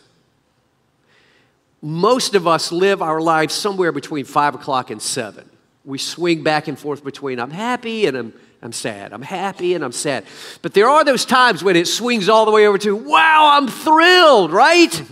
Most 1.83 2.35
of 2.35 2.49
us 2.49 2.73
live 2.73 3.01
our 3.01 3.21
lives 3.21 3.55
somewhere 3.55 3.93
between 3.93 4.25
five 4.25 4.55
o'clock 4.57 4.91
and 4.91 5.01
seven. 5.01 5.49
We 5.85 5.99
swing 5.99 6.43
back 6.43 6.67
and 6.67 6.77
forth 6.77 7.05
between 7.05 7.39
I'm 7.39 7.51
happy 7.53 8.07
and 8.07 8.17
I'm 8.17 8.33
I'm 8.67 8.73
sad. 8.73 9.13
I'm 9.13 9.23
happy 9.23 9.75
and 9.75 9.85
I'm 9.85 9.93
sad. 9.93 10.25
But 10.61 10.75
there 10.75 10.89
are 10.89 11.05
those 11.05 11.25
times 11.25 11.63
when 11.63 11.77
it 11.77 11.87
swings 11.87 12.29
all 12.29 12.45
the 12.45 12.51
way 12.51 12.67
over 12.67 12.79
to, 12.79 12.97
wow, 12.97 13.53
I'm 13.53 13.69
thrilled, 13.69 14.51
right? 14.51 15.03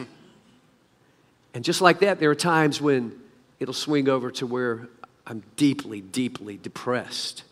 and 1.54 1.62
just 1.62 1.80
like 1.80 2.00
that, 2.00 2.18
there 2.18 2.30
are 2.30 2.34
times 2.34 2.80
when 2.80 3.16
it'll 3.60 3.72
swing 3.72 4.08
over 4.08 4.32
to 4.32 4.46
where 4.48 4.88
I'm 5.24 5.44
deeply, 5.54 6.00
deeply 6.00 6.56
depressed. 6.56 7.44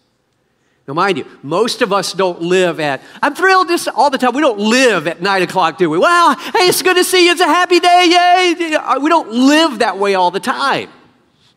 Now, 0.88 0.94
mind 0.94 1.18
you, 1.18 1.26
most 1.40 1.82
of 1.82 1.92
us 1.92 2.12
don't 2.14 2.42
live 2.42 2.80
at, 2.80 3.00
I'm 3.23 3.37
thrilled 3.37 3.68
this 3.68 3.87
all 3.87 4.11
the 4.11 4.18
time. 4.18 4.35
We 4.35 4.40
don't 4.40 4.59
live 4.59 5.06
at 5.06 5.23
nine 5.23 5.42
o'clock, 5.42 5.78
do 5.78 5.88
we? 5.88 5.99
Well, 5.99 6.35
hey, 6.35 6.66
it's 6.66 6.82
good 6.82 6.97
to 6.97 7.04
see 7.04 7.26
you. 7.26 7.30
It's 7.30 7.40
a 7.40 7.44
happy 7.44 7.78
day. 7.78 8.56
Yay. 8.59 8.75
Uh, 8.75 8.99
we 8.99 9.09
don't 9.09 9.30
live 9.30 9.78
that 9.78 9.99
way 9.99 10.16
all 10.16 10.32
the 10.32 10.40
time. 10.40 10.90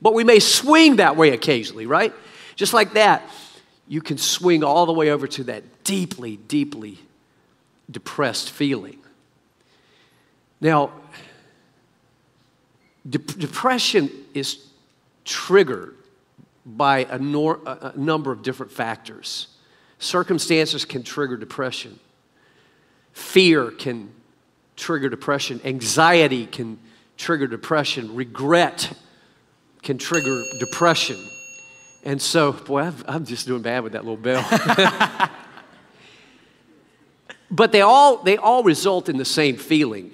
But 0.04 0.14
we 0.14 0.24
may 0.24 0.38
swing 0.38 0.98
that 0.98 1.16
way 1.16 1.32
occasionally, 1.32 1.88
right? 1.88 2.14
Just 2.56 2.76
like 2.76 2.94
that 2.94 3.28
you 3.88 4.02
can 4.02 4.18
swing 4.18 4.64
all 4.64 4.86
the 4.86 4.94
way 4.94 5.12
over 5.12 5.28
to 5.28 5.44
that 5.46 5.84
deeply, 5.84 6.38
deeply 6.38 7.00
depressed 7.90 8.50
feeling. 8.50 8.98
Now, 10.60 10.92
de- 13.08 13.20
depression 13.20 14.10
is 14.34 14.68
triggered 15.24 15.96
by 16.66 17.06
a, 17.10 17.20
nor- 17.20 17.60
a 17.66 17.94
number 17.96 18.32
of 18.32 18.42
different 18.42 18.72
factors. 18.72 19.48
Circumstances 20.00 20.84
can 20.86 21.04
trigger 21.04 21.38
depression. 21.38 22.00
Fear 23.14 23.72
can 23.72 24.12
trigger 24.76 25.10
depression. 25.10 25.62
Anxiety 25.64 26.48
can 26.48 26.80
trigger 27.18 27.48
depression. 27.48 28.16
Regret 28.16 28.92
can 29.84 29.98
trigger 29.98 30.42
depression. 30.60 31.18
And 32.06 32.22
so, 32.22 32.52
boy, 32.52 32.92
i 33.08 33.16
am 33.16 33.26
just 33.26 33.48
doing 33.48 33.64
bad 33.64 33.84
with 33.84 33.94
that 33.94 34.06
little 34.06 34.16
bell. 34.16 34.48
but 37.52 37.72
they 37.72 37.82
all, 37.82 38.18
they 38.18 38.38
all 38.38 38.62
result 38.62 39.10
in 39.10 39.18
the 39.18 39.26
same 39.26 39.58
feeling, 39.58 40.12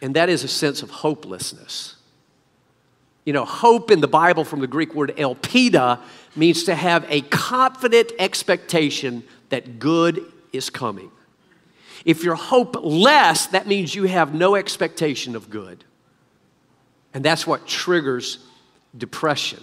and 0.00 0.16
that 0.16 0.30
is 0.30 0.42
a 0.44 0.48
sense 0.48 0.82
of 0.82 0.88
hopelessness. 0.88 1.96
You 3.26 3.34
know, 3.34 3.44
hope 3.44 3.90
in 3.90 4.00
the 4.00 4.08
Bible 4.08 4.44
from 4.44 4.60
the 4.60 4.66
Greek 4.66 4.94
word 4.94 5.14
elpida 5.18 6.00
means 6.34 6.64
to 6.64 6.74
have 6.74 7.04
a 7.10 7.20
confident 7.22 8.12
expectation 8.18 9.22
that 9.50 9.78
good 9.78 10.24
is 10.54 10.70
coming. 10.70 11.10
If 12.06 12.24
you're 12.24 12.34
hopeless, 12.34 13.46
that 13.48 13.66
means 13.66 13.94
you 13.94 14.04
have 14.04 14.32
no 14.32 14.54
expectation 14.54 15.36
of 15.36 15.50
good. 15.50 15.84
And 17.12 17.24
that's 17.24 17.46
what 17.46 17.66
triggers 17.66 18.38
depression. 18.96 19.62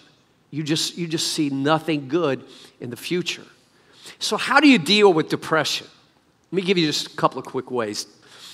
You 0.54 0.62
just, 0.62 1.00
you 1.00 1.08
just 1.08 1.34
see 1.34 1.50
nothing 1.50 2.08
good 2.08 2.46
in 2.80 2.92
the 2.92 2.96
future. 2.96 3.42
So, 4.20 4.38
how 4.38 4.60
do 4.60 4.68
you 4.68 4.78
deal 4.78 5.12
with 5.12 5.28
depression? 5.28 5.88
Let 6.52 6.56
me 6.58 6.62
give 6.62 6.78
you 6.78 6.86
just 6.86 7.08
a 7.08 7.16
couple 7.16 7.40
of 7.40 7.46
quick 7.46 7.72
ways 7.72 8.06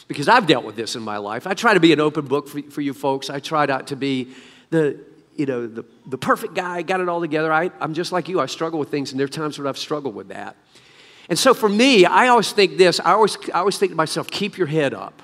because 0.08 0.29
I've 0.29 0.48
dealt 0.48 0.63
with 0.63 0.77
this 0.77 0.96
in 0.96 1.01
my 1.01 1.18
life. 1.18 1.46
I 1.46 1.56
try 1.56 1.74
to 1.74 1.82
be 1.82 1.91
an 1.91 2.00
open 2.00 2.25
book 2.25 2.48
for, 2.48 2.62
for 2.62 2.79
you 2.79 2.94
folks. 2.94 3.29
I 3.29 3.41
try 3.41 3.65
not 3.65 3.88
to 3.88 3.98
be 3.98 4.29
the, 4.70 4.98
you 5.36 5.46
know, 5.46 5.68
the, 5.68 5.84
the 6.06 6.18
perfect 6.18 6.53
guy, 6.53 6.84
got 6.84 7.01
it 7.01 7.10
all 7.10 7.20
together. 7.20 7.51
I, 7.51 7.70
I'm 7.82 7.94
just 7.94 8.13
like 8.13 8.29
you. 8.29 8.39
I 8.39 8.46
struggle 8.46 8.79
with 8.79 8.89
things, 8.89 9.12
and 9.12 9.20
there 9.20 9.25
are 9.25 9.27
times 9.27 9.60
when 9.60 9.68
I've 9.68 9.77
struggled 9.77 10.15
with 10.15 10.29
that. 10.29 10.56
And 11.27 11.38
so 11.38 11.53
for 11.53 11.68
me, 11.68 12.06
I 12.06 12.29
always 12.29 12.53
think 12.53 12.77
this 12.77 13.01
I 13.01 13.12
always, 13.12 13.36
I 13.53 13.60
always 13.60 13.77
think 13.77 13.91
to 13.91 13.98
myself, 13.98 14.32
keep 14.32 14.58
your 14.58 14.68
head 14.68 14.94
up. 14.94 15.22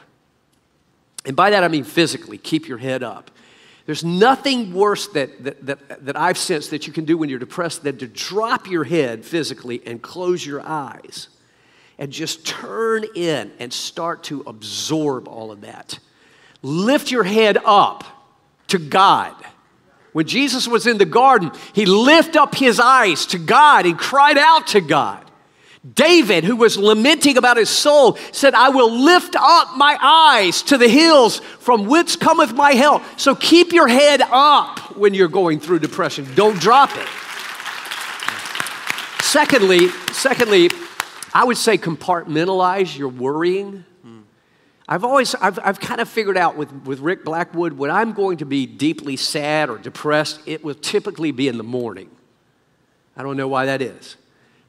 And 1.25 1.37
by 1.37 1.51
that 1.51 1.63
I 1.63 1.69
mean 1.69 1.85
physically, 1.85 2.37
keep 2.37 2.67
your 2.67 2.79
head 2.79 3.01
up. 3.01 3.31
There's 3.85 4.03
nothing 4.03 4.73
worse 4.73 5.07
that, 5.09 5.43
that, 5.43 5.65
that, 5.65 6.05
that 6.05 6.15
I've 6.17 6.37
sensed 6.37 6.71
that 6.71 6.87
you 6.87 6.93
can 6.93 7.05
do 7.05 7.17
when 7.17 7.29
you're 7.29 7.39
depressed 7.39 7.83
than 7.83 7.97
to 7.99 8.07
drop 8.07 8.67
your 8.67 8.83
head 8.83 9.23
physically 9.23 9.81
and 9.85 10.01
close 10.01 10.45
your 10.45 10.61
eyes 10.61 11.27
and 11.97 12.11
just 12.11 12.45
turn 12.45 13.05
in 13.15 13.51
and 13.59 13.71
start 13.71 14.23
to 14.23 14.41
absorb 14.47 15.27
all 15.27 15.51
of 15.51 15.61
that. 15.61 15.99
Lift 16.61 17.11
your 17.11 17.23
head 17.23 17.57
up 17.63 18.03
to 18.67 18.79
God. 18.79 19.35
When 20.13 20.25
Jesus 20.25 20.67
was 20.67 20.87
in 20.87 20.97
the 20.97 21.05
garden, 21.05 21.51
he 21.73 21.85
lifted 21.85 22.37
up 22.37 22.55
his 22.55 22.79
eyes 22.79 23.25
to 23.27 23.37
God 23.37 23.85
and 23.85 23.99
cried 23.99 24.37
out 24.37 24.67
to 24.67 24.81
God. 24.81 25.24
David, 25.93 26.43
who 26.43 26.55
was 26.55 26.77
lamenting 26.77 27.37
about 27.37 27.57
his 27.57 27.69
soul, 27.69 28.17
said, 28.31 28.55
I 28.55 28.69
will 28.69 28.91
lift 28.91 29.35
up 29.35 29.77
my 29.77 29.97
eyes 30.01 30.63
to 30.63 30.77
the 30.77 30.87
hills 30.87 31.39
from 31.59 31.85
whence 31.85 32.15
cometh 32.15 32.53
my 32.53 32.71
help. 32.71 33.03
So 33.17 33.35
keep 33.35 33.71
your 33.71 33.87
head 33.87 34.21
up 34.21 34.97
when 34.97 35.13
you're 35.13 35.27
going 35.27 35.59
through 35.59 35.79
depression. 35.79 36.27
Don't 36.33 36.59
drop 36.59 36.89
it. 36.95 37.07
Secondly, 39.21 39.89
secondly, 40.11 40.71
I 41.33 41.43
would 41.43 41.57
say 41.57 41.77
compartmentalize 41.77 42.97
your 42.97 43.09
worrying. 43.09 43.85
I've 44.87 45.03
always, 45.03 45.33
I've, 45.35 45.57
I've 45.63 45.79
kind 45.79 45.99
of 45.99 46.07
figured 46.07 46.37
out 46.37 46.55
with, 46.55 46.71
with 46.85 46.99
Rick 46.99 47.25
Blackwood, 47.25 47.73
when 47.73 47.89
I'm 47.89 48.13
going 48.13 48.37
to 48.37 48.45
be 48.45 48.67
deeply 48.67 49.17
sad 49.17 49.69
or 49.69 49.79
depressed, 49.79 50.39
it 50.45 50.63
will 50.63 50.75
typically 50.75 51.31
be 51.31 51.47
in 51.47 51.57
the 51.57 51.63
morning. 51.63 52.09
I 53.17 53.23
don't 53.23 53.35
know 53.35 53.47
why 53.47 53.65
that 53.65 53.81
is. 53.81 54.15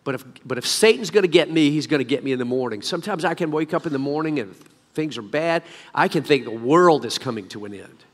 But 0.07 0.14
if, 0.14 0.25
but 0.45 0.57
if 0.57 0.64
Satan's 0.64 1.11
going 1.11 1.25
to 1.25 1.29
get 1.29 1.51
me, 1.51 1.73
he's 1.73 1.88
going 1.88 1.99
to 1.99 2.05
get 2.05 2.23
me 2.23 2.31
in 2.31 2.38
the 2.38 2.45
morning. 2.45 2.81
Sometimes 2.81 3.25
I 3.25 3.35
can 3.35 3.51
wake 3.51 3.75
up 3.75 3.87
in 3.87 3.92
the 3.92 3.99
morning 3.99 4.38
and 4.38 4.55
things 4.95 5.19
are 5.19 5.23
bad. 5.23 5.64
I 5.92 6.07
can 6.07 6.23
think 6.23 6.45
the 6.45 6.53
world 6.53 7.05
is 7.05 7.19
coming 7.19 7.49
to 7.49 7.64
an 7.64 7.75
end. 7.75 8.05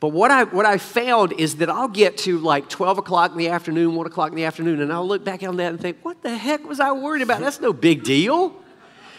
But 0.00 0.08
what 0.08 0.32
I, 0.32 0.42
what 0.42 0.66
I 0.66 0.76
found 0.76 1.34
is 1.34 1.58
that 1.58 1.70
I'll 1.70 1.86
get 1.86 2.18
to 2.18 2.38
like 2.38 2.68
12 2.68 2.98
o'clock 2.98 3.30
in 3.30 3.38
the 3.38 3.48
afternoon, 3.50 3.94
1 3.94 4.06
o'clock 4.08 4.30
in 4.30 4.34
the 4.34 4.44
afternoon, 4.44 4.80
and 4.80 4.92
I'll 4.92 5.06
look 5.06 5.24
back 5.24 5.44
on 5.44 5.56
that 5.58 5.70
and 5.70 5.80
think, 5.80 5.98
what 6.02 6.20
the 6.20 6.36
heck 6.36 6.66
was 6.66 6.80
I 6.80 6.90
worried 6.90 7.22
about? 7.22 7.38
That's 7.38 7.60
no 7.60 7.72
big 7.72 8.02
deal. 8.02 8.52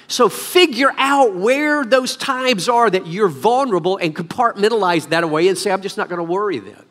So 0.10 0.28
figure 0.28 0.92
out 0.98 1.34
where 1.34 1.86
those 1.86 2.18
times 2.18 2.68
are 2.68 2.90
that 2.90 3.08
you're 3.08 3.30
vulnerable 3.30 3.96
and 3.96 4.14
compartmentalize 4.14 5.08
that 5.10 5.24
away 5.24 5.48
and 5.48 5.58
say, 5.58 5.72
I'm 5.72 5.82
just 5.82 5.96
not 5.96 6.10
going 6.10 6.20
to 6.20 6.26
worry 6.26 6.60
then. 6.60 6.84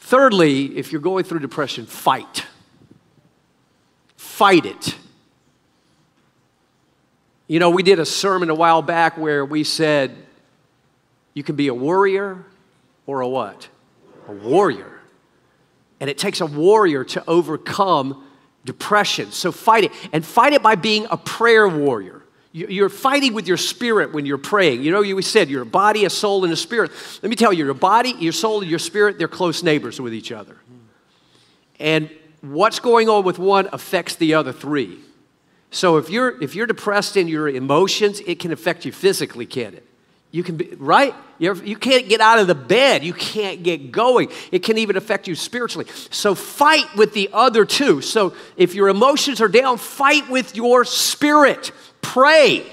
Thirdly, 0.00 0.76
if 0.76 0.90
you're 0.90 1.00
going 1.00 1.22
through 1.22 1.38
depression, 1.38 1.86
fight 1.86 2.44
fight 4.36 4.66
it. 4.66 4.94
You 7.46 7.58
know, 7.58 7.70
we 7.70 7.82
did 7.82 7.98
a 7.98 8.04
sermon 8.04 8.50
a 8.50 8.54
while 8.54 8.82
back 8.82 9.16
where 9.16 9.46
we 9.46 9.64
said 9.64 10.14
you 11.32 11.42
can 11.42 11.56
be 11.56 11.68
a 11.68 11.74
worrier 11.74 12.44
or 13.06 13.22
a 13.22 13.28
what? 13.28 13.66
A 14.28 14.32
warrior. 14.32 15.00
And 16.00 16.10
it 16.10 16.18
takes 16.18 16.42
a 16.42 16.46
warrior 16.46 17.02
to 17.04 17.24
overcome 17.26 18.26
depression. 18.66 19.32
So 19.32 19.52
fight 19.52 19.84
it. 19.84 19.92
And 20.12 20.22
fight 20.22 20.52
it 20.52 20.62
by 20.62 20.74
being 20.74 21.06
a 21.10 21.16
prayer 21.16 21.66
warrior. 21.66 22.22
You're 22.52 22.90
fighting 22.90 23.32
with 23.32 23.48
your 23.48 23.56
spirit 23.56 24.12
when 24.12 24.26
you're 24.26 24.36
praying. 24.36 24.82
You 24.82 24.92
know, 24.92 25.00
we 25.00 25.22
said 25.22 25.48
you're 25.48 25.62
a 25.62 25.66
body, 25.66 26.04
a 26.04 26.10
soul, 26.10 26.44
and 26.44 26.52
a 26.52 26.56
spirit. 26.56 26.90
Let 27.22 27.30
me 27.30 27.36
tell 27.36 27.54
you, 27.54 27.64
your 27.64 27.72
body, 27.72 28.14
your 28.18 28.32
soul, 28.32 28.60
and 28.60 28.68
your 28.68 28.78
spirit, 28.80 29.16
they're 29.16 29.28
close 29.28 29.62
neighbors 29.62 29.98
with 29.98 30.12
each 30.12 30.30
other. 30.30 30.58
And 31.80 32.10
what's 32.52 32.80
going 32.80 33.08
on 33.08 33.24
with 33.24 33.38
one 33.38 33.68
affects 33.72 34.16
the 34.16 34.34
other 34.34 34.52
three. 34.52 34.98
So 35.70 35.96
if 35.96 36.10
you're 36.10 36.42
if 36.42 36.54
you're 36.54 36.66
depressed 36.66 37.16
in 37.16 37.28
your 37.28 37.48
emotions, 37.48 38.20
it 38.20 38.38
can 38.38 38.52
affect 38.52 38.84
you 38.84 38.92
physically, 38.92 39.46
can 39.46 39.74
it? 39.74 39.86
You 40.30 40.42
can 40.42 40.56
be 40.56 40.74
right. 40.76 41.14
You, 41.38 41.50
ever, 41.50 41.64
you 41.64 41.76
can't 41.76 42.08
get 42.08 42.20
out 42.20 42.38
of 42.38 42.46
the 42.46 42.54
bed. 42.54 43.04
You 43.04 43.12
can't 43.12 43.62
get 43.62 43.92
going. 43.92 44.30
It 44.52 44.62
can 44.62 44.76
even 44.78 44.96
affect 44.96 45.28
you 45.28 45.34
spiritually. 45.34 45.86
So 46.10 46.34
fight 46.34 46.94
with 46.96 47.14
the 47.14 47.30
other 47.32 47.64
two. 47.64 48.00
So 48.00 48.34
if 48.56 48.74
your 48.74 48.88
emotions 48.88 49.40
are 49.40 49.48
down, 49.48 49.78
fight 49.78 50.28
with 50.28 50.56
your 50.56 50.84
spirit. 50.84 51.72
Pray. 52.02 52.66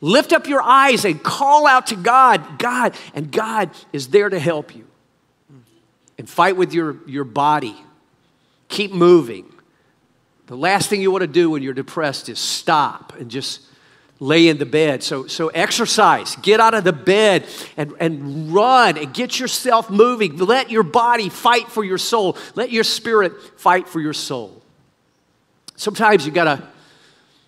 Lift 0.00 0.32
up 0.32 0.48
your 0.48 0.62
eyes 0.62 1.04
and 1.04 1.22
call 1.22 1.66
out 1.66 1.88
to 1.88 1.96
God. 1.96 2.58
God, 2.58 2.96
and 3.14 3.30
God 3.30 3.70
is 3.92 4.08
there 4.08 4.28
to 4.28 4.38
help 4.38 4.74
you. 4.74 4.86
And 6.18 6.28
fight 6.28 6.56
with 6.56 6.74
your, 6.74 6.96
your 7.06 7.24
body. 7.24 7.76
Keep 8.72 8.92
moving. 8.92 9.52
The 10.46 10.56
last 10.56 10.88
thing 10.88 11.02
you 11.02 11.10
want 11.10 11.20
to 11.20 11.28
do 11.28 11.50
when 11.50 11.62
you're 11.62 11.74
depressed 11.74 12.30
is 12.30 12.38
stop 12.38 13.12
and 13.20 13.30
just 13.30 13.60
lay 14.18 14.48
in 14.48 14.56
the 14.56 14.64
bed. 14.64 15.02
So, 15.02 15.26
so 15.26 15.48
exercise, 15.48 16.36
get 16.36 16.58
out 16.58 16.72
of 16.72 16.82
the 16.82 16.92
bed 16.92 17.44
and, 17.76 17.92
and 18.00 18.50
run 18.50 18.96
and 18.96 19.12
get 19.12 19.38
yourself 19.38 19.90
moving. 19.90 20.38
Let 20.38 20.70
your 20.70 20.84
body 20.84 21.28
fight 21.28 21.68
for 21.68 21.84
your 21.84 21.98
soul, 21.98 22.38
let 22.54 22.72
your 22.72 22.82
spirit 22.82 23.34
fight 23.60 23.88
for 23.88 24.00
your 24.00 24.14
soul. 24.14 24.62
Sometimes 25.76 26.24
you 26.24 26.32
gotta, 26.32 26.66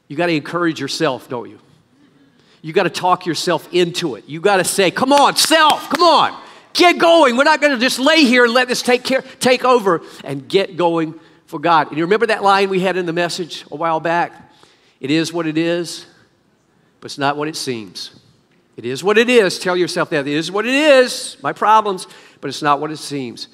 you 0.08 0.18
gotta 0.18 0.32
encourage 0.32 0.78
yourself, 0.78 1.26
don't 1.30 1.48
you? 1.48 1.58
You 2.60 2.74
gotta 2.74 2.90
talk 2.90 3.24
yourself 3.24 3.66
into 3.72 4.16
it. 4.16 4.24
You 4.26 4.42
gotta 4.42 4.64
say, 4.64 4.90
come 4.90 5.10
on, 5.10 5.36
self, 5.36 5.88
come 5.88 6.02
on. 6.02 6.38
Get 6.74 6.98
going. 6.98 7.36
We're 7.36 7.44
not 7.44 7.60
going 7.60 7.72
to 7.72 7.78
just 7.78 7.98
lay 7.98 8.24
here 8.24 8.44
and 8.44 8.52
let 8.52 8.68
this 8.68 8.82
take 8.82 9.04
care, 9.04 9.22
take 9.40 9.64
over 9.64 10.02
and 10.24 10.46
get 10.46 10.76
going 10.76 11.18
for 11.46 11.58
God. 11.58 11.88
And 11.88 11.96
you 11.96 12.04
remember 12.04 12.26
that 12.26 12.42
line 12.42 12.68
we 12.68 12.80
had 12.80 12.96
in 12.96 13.06
the 13.06 13.12
message 13.12 13.64
a 13.70 13.76
while 13.76 14.00
back? 14.00 14.32
It 15.00 15.10
is 15.10 15.32
what 15.32 15.46
it 15.46 15.56
is, 15.56 16.06
but 17.00 17.06
it's 17.06 17.18
not 17.18 17.36
what 17.36 17.48
it 17.48 17.56
seems. 17.56 18.18
It 18.76 18.84
is 18.84 19.04
what 19.04 19.18
it 19.18 19.30
is. 19.30 19.58
Tell 19.58 19.76
yourself 19.76 20.10
that. 20.10 20.26
It 20.26 20.34
is 20.34 20.50
what 20.50 20.66
it 20.66 20.74
is, 20.74 21.36
my 21.42 21.52
problems, 21.52 22.08
but 22.40 22.48
it's 22.48 22.62
not 22.62 22.80
what 22.80 22.90
it 22.90 22.96
seems. 22.96 23.48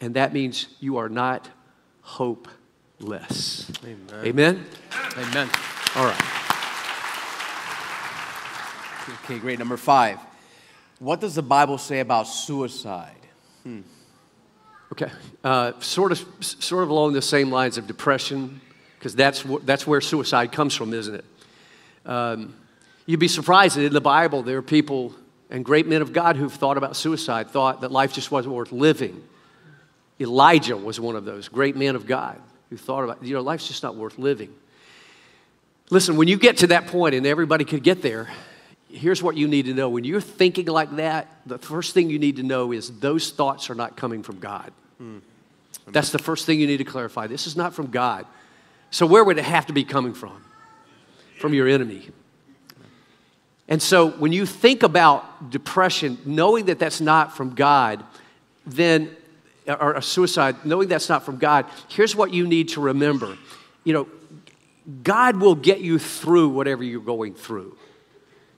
And 0.00 0.14
that 0.14 0.34
means 0.34 0.68
you 0.78 0.98
are 0.98 1.08
not 1.08 1.48
hopeless. 2.02 3.70
Amen. 3.82 4.24
Amen? 4.24 4.66
Amen. 5.16 5.48
All 5.94 6.04
right. 6.04 6.22
Okay, 9.24 9.38
great. 9.38 9.58
Number 9.58 9.78
five. 9.78 10.18
What 10.98 11.20
does 11.20 11.34
the 11.34 11.42
Bible 11.42 11.78
say 11.78 12.00
about 12.00 12.26
suicide? 12.26 13.12
Hmm. 13.62 13.80
Okay, 14.92 15.10
uh, 15.42 15.72
sort 15.80 16.12
of, 16.12 16.24
sort 16.40 16.84
of 16.84 16.90
along 16.90 17.12
the 17.12 17.22
same 17.22 17.50
lines 17.50 17.76
of 17.76 17.86
depression, 17.86 18.60
because 18.98 19.14
that's 19.14 19.42
wh- 19.42 19.64
that's 19.64 19.86
where 19.86 20.00
suicide 20.00 20.52
comes 20.52 20.74
from, 20.74 20.94
isn't 20.94 21.16
it? 21.16 21.24
Um, 22.06 22.54
you'd 23.04 23.20
be 23.20 23.28
surprised 23.28 23.76
that 23.76 23.84
in 23.84 23.92
the 23.92 24.00
Bible 24.00 24.42
there 24.42 24.58
are 24.58 24.62
people 24.62 25.12
and 25.50 25.64
great 25.64 25.86
men 25.86 26.02
of 26.02 26.12
God 26.12 26.36
who've 26.36 26.52
thought 26.52 26.76
about 26.76 26.96
suicide, 26.96 27.50
thought 27.50 27.80
that 27.80 27.90
life 27.92 28.12
just 28.12 28.30
wasn't 28.30 28.54
worth 28.54 28.72
living. 28.72 29.22
Elijah 30.20 30.76
was 30.76 30.98
one 30.98 31.16
of 31.16 31.24
those 31.24 31.48
great 31.48 31.76
men 31.76 31.94
of 31.94 32.06
God 32.06 32.40
who 32.70 32.76
thought 32.76 33.04
about, 33.04 33.22
you 33.22 33.34
know, 33.34 33.42
life's 33.42 33.68
just 33.68 33.82
not 33.82 33.96
worth 33.96 34.18
living. 34.18 34.52
Listen, 35.90 36.16
when 36.16 36.26
you 36.26 36.36
get 36.36 36.58
to 36.58 36.68
that 36.68 36.86
point, 36.86 37.14
and 37.14 37.26
everybody 37.26 37.64
could 37.64 37.82
get 37.82 38.02
there, 38.02 38.28
here's 38.88 39.22
what 39.22 39.36
you 39.36 39.48
need 39.48 39.66
to 39.66 39.74
know. 39.74 39.88
When 39.88 40.04
you're 40.04 40.20
thinking 40.20 40.66
like 40.66 40.96
that, 40.96 41.28
the 41.46 41.58
first 41.58 41.94
thing 41.94 42.10
you 42.10 42.18
need 42.18 42.36
to 42.36 42.42
know 42.42 42.72
is 42.72 42.90
those 42.98 43.30
thoughts 43.30 43.70
are 43.70 43.74
not 43.74 43.96
coming 43.96 44.22
from 44.22 44.38
God. 44.38 44.72
Mm. 45.00 45.20
That's 45.88 46.10
the 46.10 46.18
first 46.18 46.46
thing 46.46 46.60
you 46.60 46.66
need 46.66 46.78
to 46.78 46.84
clarify. 46.84 47.26
This 47.26 47.46
is 47.46 47.56
not 47.56 47.74
from 47.74 47.90
God. 47.90 48.26
So, 48.90 49.06
where 49.06 49.22
would 49.22 49.38
it 49.38 49.44
have 49.44 49.66
to 49.66 49.72
be 49.72 49.84
coming 49.84 50.14
from? 50.14 50.44
From 51.38 51.54
your 51.54 51.68
enemy. 51.68 52.08
And 53.68 53.82
so, 53.82 54.10
when 54.10 54.32
you 54.32 54.46
think 54.46 54.82
about 54.82 55.50
depression, 55.50 56.18
knowing 56.24 56.66
that 56.66 56.78
that's 56.78 57.00
not 57.00 57.36
from 57.36 57.54
God, 57.54 58.02
then, 58.66 59.14
or 59.68 59.94
a 59.94 60.02
suicide, 60.02 60.56
knowing 60.64 60.88
that's 60.88 61.08
not 61.08 61.24
from 61.24 61.38
God, 61.38 61.66
here's 61.88 62.16
what 62.16 62.32
you 62.32 62.46
need 62.46 62.70
to 62.70 62.80
remember. 62.80 63.36
You 63.84 63.92
know, 63.92 64.08
God 65.02 65.36
will 65.36 65.54
get 65.54 65.80
you 65.80 65.98
through 65.98 66.48
whatever 66.50 66.82
you're 66.82 67.00
going 67.00 67.34
through. 67.34 67.76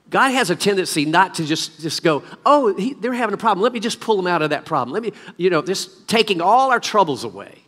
God 0.09 0.29
has 0.31 0.49
a 0.49 0.55
tendency 0.55 1.05
not 1.05 1.35
to 1.35 1.45
just, 1.45 1.79
just 1.81 2.03
go, 2.03 2.23
oh, 2.45 2.75
he, 2.75 2.93
they're 2.93 3.13
having 3.13 3.33
a 3.33 3.37
problem. 3.37 3.61
Let 3.63 3.73
me 3.73 3.79
just 3.79 3.99
pull 3.99 4.17
them 4.17 4.27
out 4.27 4.41
of 4.41 4.49
that 4.49 4.65
problem. 4.65 4.93
Let 4.93 5.03
me, 5.03 5.13
you 5.37 5.49
know, 5.49 5.61
just 5.61 6.07
taking 6.07 6.41
all 6.41 6.71
our 6.71 6.79
troubles 6.79 7.23
away, 7.23 7.59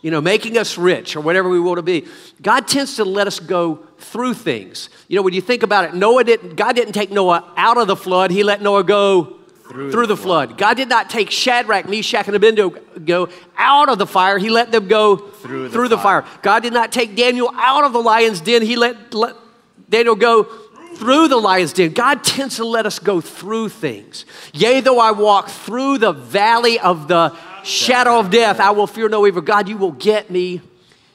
you 0.00 0.10
know, 0.10 0.20
making 0.20 0.56
us 0.56 0.78
rich 0.78 1.16
or 1.16 1.20
whatever 1.20 1.48
we 1.48 1.58
want 1.58 1.78
to 1.78 1.82
be. 1.82 2.06
God 2.40 2.68
tends 2.68 2.96
to 2.96 3.04
let 3.04 3.26
us 3.26 3.40
go 3.40 3.80
through 3.98 4.34
things. 4.34 4.88
You 5.08 5.16
know, 5.16 5.22
when 5.22 5.34
you 5.34 5.40
think 5.40 5.62
about 5.62 5.86
it, 5.86 5.94
Noah 5.94 6.24
didn't, 6.24 6.54
God 6.54 6.76
didn't 6.76 6.92
take 6.92 7.10
Noah 7.10 7.52
out 7.56 7.76
of 7.76 7.88
the 7.88 7.96
flood, 7.96 8.30
He 8.30 8.44
let 8.44 8.62
Noah 8.62 8.84
go 8.84 9.38
through, 9.68 9.90
through 9.90 10.06
the, 10.06 10.14
the 10.14 10.22
flood. 10.22 10.50
flood. 10.50 10.58
God 10.58 10.76
did 10.76 10.88
not 10.88 11.10
take 11.10 11.30
Shadrach, 11.30 11.88
Meshach, 11.88 12.26
and 12.26 12.36
Abednego 12.36 12.78
go 13.04 13.28
out 13.56 13.88
of 13.88 13.98
the 13.98 14.06
fire. 14.06 14.38
He 14.38 14.50
let 14.50 14.70
them 14.70 14.86
go 14.86 15.16
through, 15.16 15.64
the, 15.64 15.70
through 15.70 15.88
the 15.88 15.98
fire. 15.98 16.22
fire. 16.22 16.40
God 16.42 16.62
did 16.62 16.72
not 16.72 16.92
take 16.92 17.16
Daniel 17.16 17.50
out 17.54 17.84
of 17.84 17.92
the 17.92 18.00
lion's 18.00 18.40
den. 18.40 18.62
He 18.62 18.76
let, 18.76 19.14
let 19.14 19.34
Daniel 19.88 20.14
go 20.16 20.44
through 20.96 21.28
the 21.28 21.36
lion's 21.36 21.72
den. 21.72 21.92
God 21.92 22.24
tends 22.24 22.56
to 22.56 22.64
let 22.64 22.86
us 22.86 22.98
go 22.98 23.20
through 23.20 23.68
things. 23.68 24.24
Yea, 24.52 24.80
though 24.80 24.98
I 24.98 25.10
walk 25.12 25.48
through 25.48 25.98
the 25.98 26.12
valley 26.12 26.78
of 26.78 27.08
the 27.08 27.36
shadow 27.62 28.18
of 28.18 28.30
death, 28.30 28.60
I 28.60 28.70
will 28.70 28.86
fear 28.86 29.08
no 29.08 29.26
evil. 29.26 29.42
God, 29.42 29.68
you 29.68 29.76
will 29.76 29.92
get 29.92 30.30
me. 30.30 30.60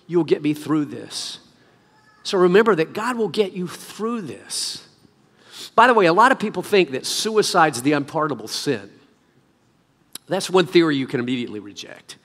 You 0.07 0.17
will 0.17 0.25
get 0.25 0.41
me 0.41 0.53
through 0.53 0.85
this. 0.85 1.39
So 2.23 2.37
remember 2.37 2.75
that 2.75 2.93
God 2.93 3.17
will 3.17 3.29
get 3.29 3.53
you 3.53 3.67
through 3.67 4.21
this. 4.21 4.87
By 5.75 5.87
the 5.87 5.93
way, 5.93 6.07
a 6.07 6.13
lot 6.13 6.31
of 6.31 6.39
people 6.39 6.61
think 6.61 6.91
that 6.91 7.05
suicide's 7.05 7.81
the 7.81 7.93
unpardonable 7.93 8.47
sin. 8.47 8.91
That's 10.27 10.49
one 10.49 10.65
theory 10.65 10.95
you 10.95 11.07
can 11.07 11.19
immediately 11.19 11.59
reject. 11.59 12.17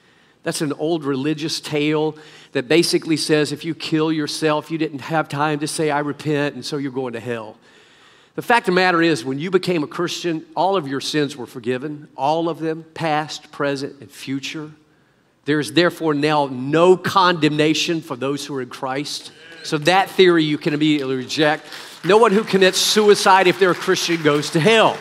That's 0.43 0.61
an 0.61 0.73
old 0.75 1.05
religious 1.05 1.59
tale 1.61 2.17
that 2.55 2.69
basically 2.69 3.17
says 3.17 3.51
if 3.51 3.65
you 3.65 3.75
kill 3.75 4.13
yourself, 4.13 4.71
you 4.71 4.79
didn't 4.79 5.01
have 5.01 5.29
time 5.29 5.59
to 5.59 5.67
say, 5.67 5.91
I 5.91 5.99
repent, 5.99 6.55
and 6.55 6.65
so 6.65 6.77
you're 6.77 6.93
going 6.93 7.13
to 7.15 7.21
hell. 7.21 7.57
The 8.37 8.43
fact 8.43 8.69
of 8.69 8.75
the 8.75 8.81
matter 8.81 9.03
is, 9.03 9.25
when 9.25 9.41
you 9.41 9.51
became 9.51 9.83
a 9.83 9.89
Christian, 9.89 10.47
all 10.57 10.77
of 10.77 10.87
your 10.87 11.01
sins 11.01 11.37
were 11.37 11.47
forgiven, 11.47 12.09
all 12.17 12.49
of 12.49 12.61
them, 12.61 12.85
past, 12.95 13.51
present, 13.51 14.01
and 14.01 14.11
future. 14.11 14.71
There 15.45 15.59
is 15.59 15.73
therefore 15.73 16.15
now 16.15 16.47
no 16.47 16.97
condemnation 16.97 18.01
for 18.01 18.17
those 18.17 18.47
who 18.47 18.55
are 18.55 18.63
in 18.63 18.71
Christ. 18.71 19.33
So 19.65 19.77
that 19.79 20.11
theory 20.11 20.45
you 20.45 20.57
can 20.57 20.75
immediately 20.75 21.17
reject. 21.17 21.67
No 22.05 22.19
one 22.19 22.33
who 22.33 22.45
commits 22.45 22.79
suicide 22.79 23.47
if 23.47 23.59
they're 23.59 23.73
a 23.73 23.75
Christian 23.75 24.23
goes 24.23 24.51
to 24.51 24.61
hell. 24.61 24.97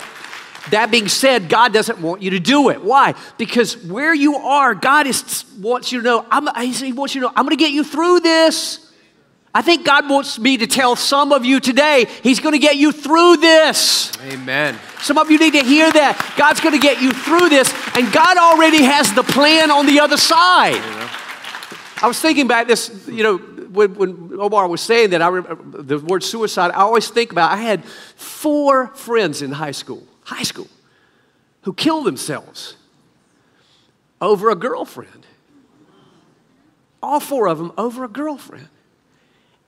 That 0.71 0.91
being 0.91 1.09
said, 1.09 1.49
God 1.49 1.73
doesn't 1.73 1.99
want 1.99 2.21
you 2.21 2.31
to 2.31 2.39
do 2.39 2.69
it. 2.69 2.81
Why? 2.81 3.15
Because 3.37 3.77
where 3.85 4.13
you 4.13 4.35
are, 4.37 4.73
God 4.73 5.07
is, 5.07 5.45
wants 5.59 5.91
you 5.91 5.99
to 5.99 6.05
know, 6.05 6.25
I'm, 6.31 6.47
He 6.71 6.93
wants 6.93 7.15
you 7.15 7.21
to 7.21 7.27
know, 7.27 7.33
I'm 7.35 7.45
going 7.45 7.57
to 7.57 7.61
get 7.61 7.71
you 7.71 7.83
through 7.83 8.21
this. 8.21 8.79
I 9.55 9.61
think 9.61 9.85
God 9.85 10.09
wants 10.09 10.39
me 10.39 10.57
to 10.57 10.65
tell 10.65 10.95
some 10.95 11.31
of 11.31 11.45
you 11.45 11.59
today, 11.59 12.05
He's 12.23 12.39
going 12.39 12.53
to 12.53 12.59
get 12.59 12.77
you 12.77 12.91
through 12.91 13.37
this. 13.37 14.11
Amen. 14.21 14.79
Some 14.99 15.17
of 15.17 15.29
you 15.29 15.37
need 15.37 15.53
to 15.53 15.63
hear 15.63 15.91
that. 15.91 16.33
God's 16.37 16.61
going 16.61 16.73
to 16.73 16.81
get 16.81 17.01
you 17.01 17.11
through 17.11 17.49
this, 17.49 17.71
and 17.95 18.11
God 18.11 18.37
already 18.37 18.83
has 18.83 19.13
the 19.13 19.23
plan 19.23 19.69
on 19.69 19.85
the 19.85 19.99
other 19.99 20.17
side. 20.17 20.81
I 22.01 22.07
was 22.07 22.19
thinking 22.19 22.45
about 22.45 22.67
this, 22.67 23.05
you 23.07 23.23
know, 23.23 23.37
when, 23.37 23.95
when 23.95 24.39
Omar 24.39 24.67
was 24.67 24.81
saying 24.81 25.09
that, 25.11 25.21
I 25.21 25.27
remember 25.27 25.83
the 25.83 25.99
word 25.99 26.23
suicide, 26.23 26.71
I 26.71 26.81
always 26.81 27.09
think 27.09 27.31
about, 27.31 27.51
I 27.51 27.57
had 27.57 27.83
four 27.85 28.87
friends 28.87 29.41
in 29.41 29.51
high 29.51 29.71
school 29.71 30.03
high 30.25 30.43
school 30.43 30.67
who 31.61 31.73
killed 31.73 32.05
themselves 32.05 32.75
over 34.21 34.49
a 34.49 34.55
girlfriend. 34.55 35.25
All 37.01 37.19
four 37.19 37.47
of 37.47 37.57
them 37.57 37.73
over 37.77 38.05
a 38.05 38.07
girlfriend. 38.07 38.69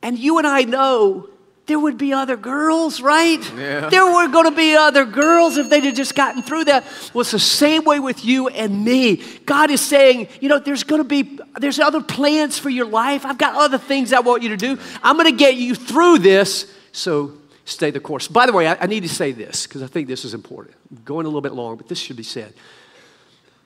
And 0.01 0.17
you 0.17 0.37
and 0.37 0.47
I 0.47 0.63
know 0.63 1.29
there 1.65 1.79
would 1.79 1.97
be 1.97 2.13
other 2.13 2.37
girls, 2.37 3.01
right? 3.01 3.39
Yeah. 3.57 3.89
There 3.89 4.05
were 4.05 4.27
going 4.27 4.45
to 4.45 4.55
be 4.55 4.75
other 4.75 5.03
girls 5.03 5.57
if 5.57 5.69
they'd 5.69 5.83
have 5.83 5.95
just 5.95 6.13
gotten 6.15 6.43
through 6.43 6.65
that. 6.65 6.83
Well, 7.13 7.21
it's 7.21 7.31
the 7.31 7.39
same 7.39 7.85
way 7.85 7.99
with 7.99 8.23
you 8.23 8.47
and 8.49 8.85
me. 8.85 9.23
God 9.45 9.71
is 9.71 9.81
saying, 9.81 10.27
you 10.39 10.47
know, 10.47 10.59
there's 10.59 10.83
going 10.83 11.01
to 11.01 11.07
be, 11.07 11.39
there's 11.59 11.79
other 11.79 12.01
plans 12.01 12.59
for 12.59 12.69
your 12.69 12.85
life. 12.85 13.25
I've 13.25 13.39
got 13.39 13.55
other 13.55 13.79
things 13.79 14.13
I 14.13 14.19
want 14.19 14.43
you 14.43 14.49
to 14.49 14.57
do. 14.57 14.77
I'm 15.01 15.17
going 15.17 15.31
to 15.31 15.37
get 15.37 15.55
you 15.55 15.73
through 15.73 16.19
this. 16.19 16.71
So 16.91 17.33
stay 17.65 17.91
the 17.91 17.99
course. 17.99 18.27
By 18.27 18.45
the 18.45 18.53
way, 18.53 18.67
I, 18.67 18.77
I 18.81 18.85
need 18.85 19.03
to 19.03 19.09
say 19.09 19.31
this 19.31 19.67
because 19.67 19.83
I 19.83 19.87
think 19.87 20.07
this 20.07 20.23
is 20.23 20.33
important. 20.33 20.75
I'm 20.91 21.03
going 21.03 21.25
a 21.25 21.29
little 21.29 21.41
bit 21.41 21.53
long, 21.53 21.75
but 21.75 21.89
this 21.89 21.99
should 21.99 22.15
be 22.15 22.23
said. 22.23 22.53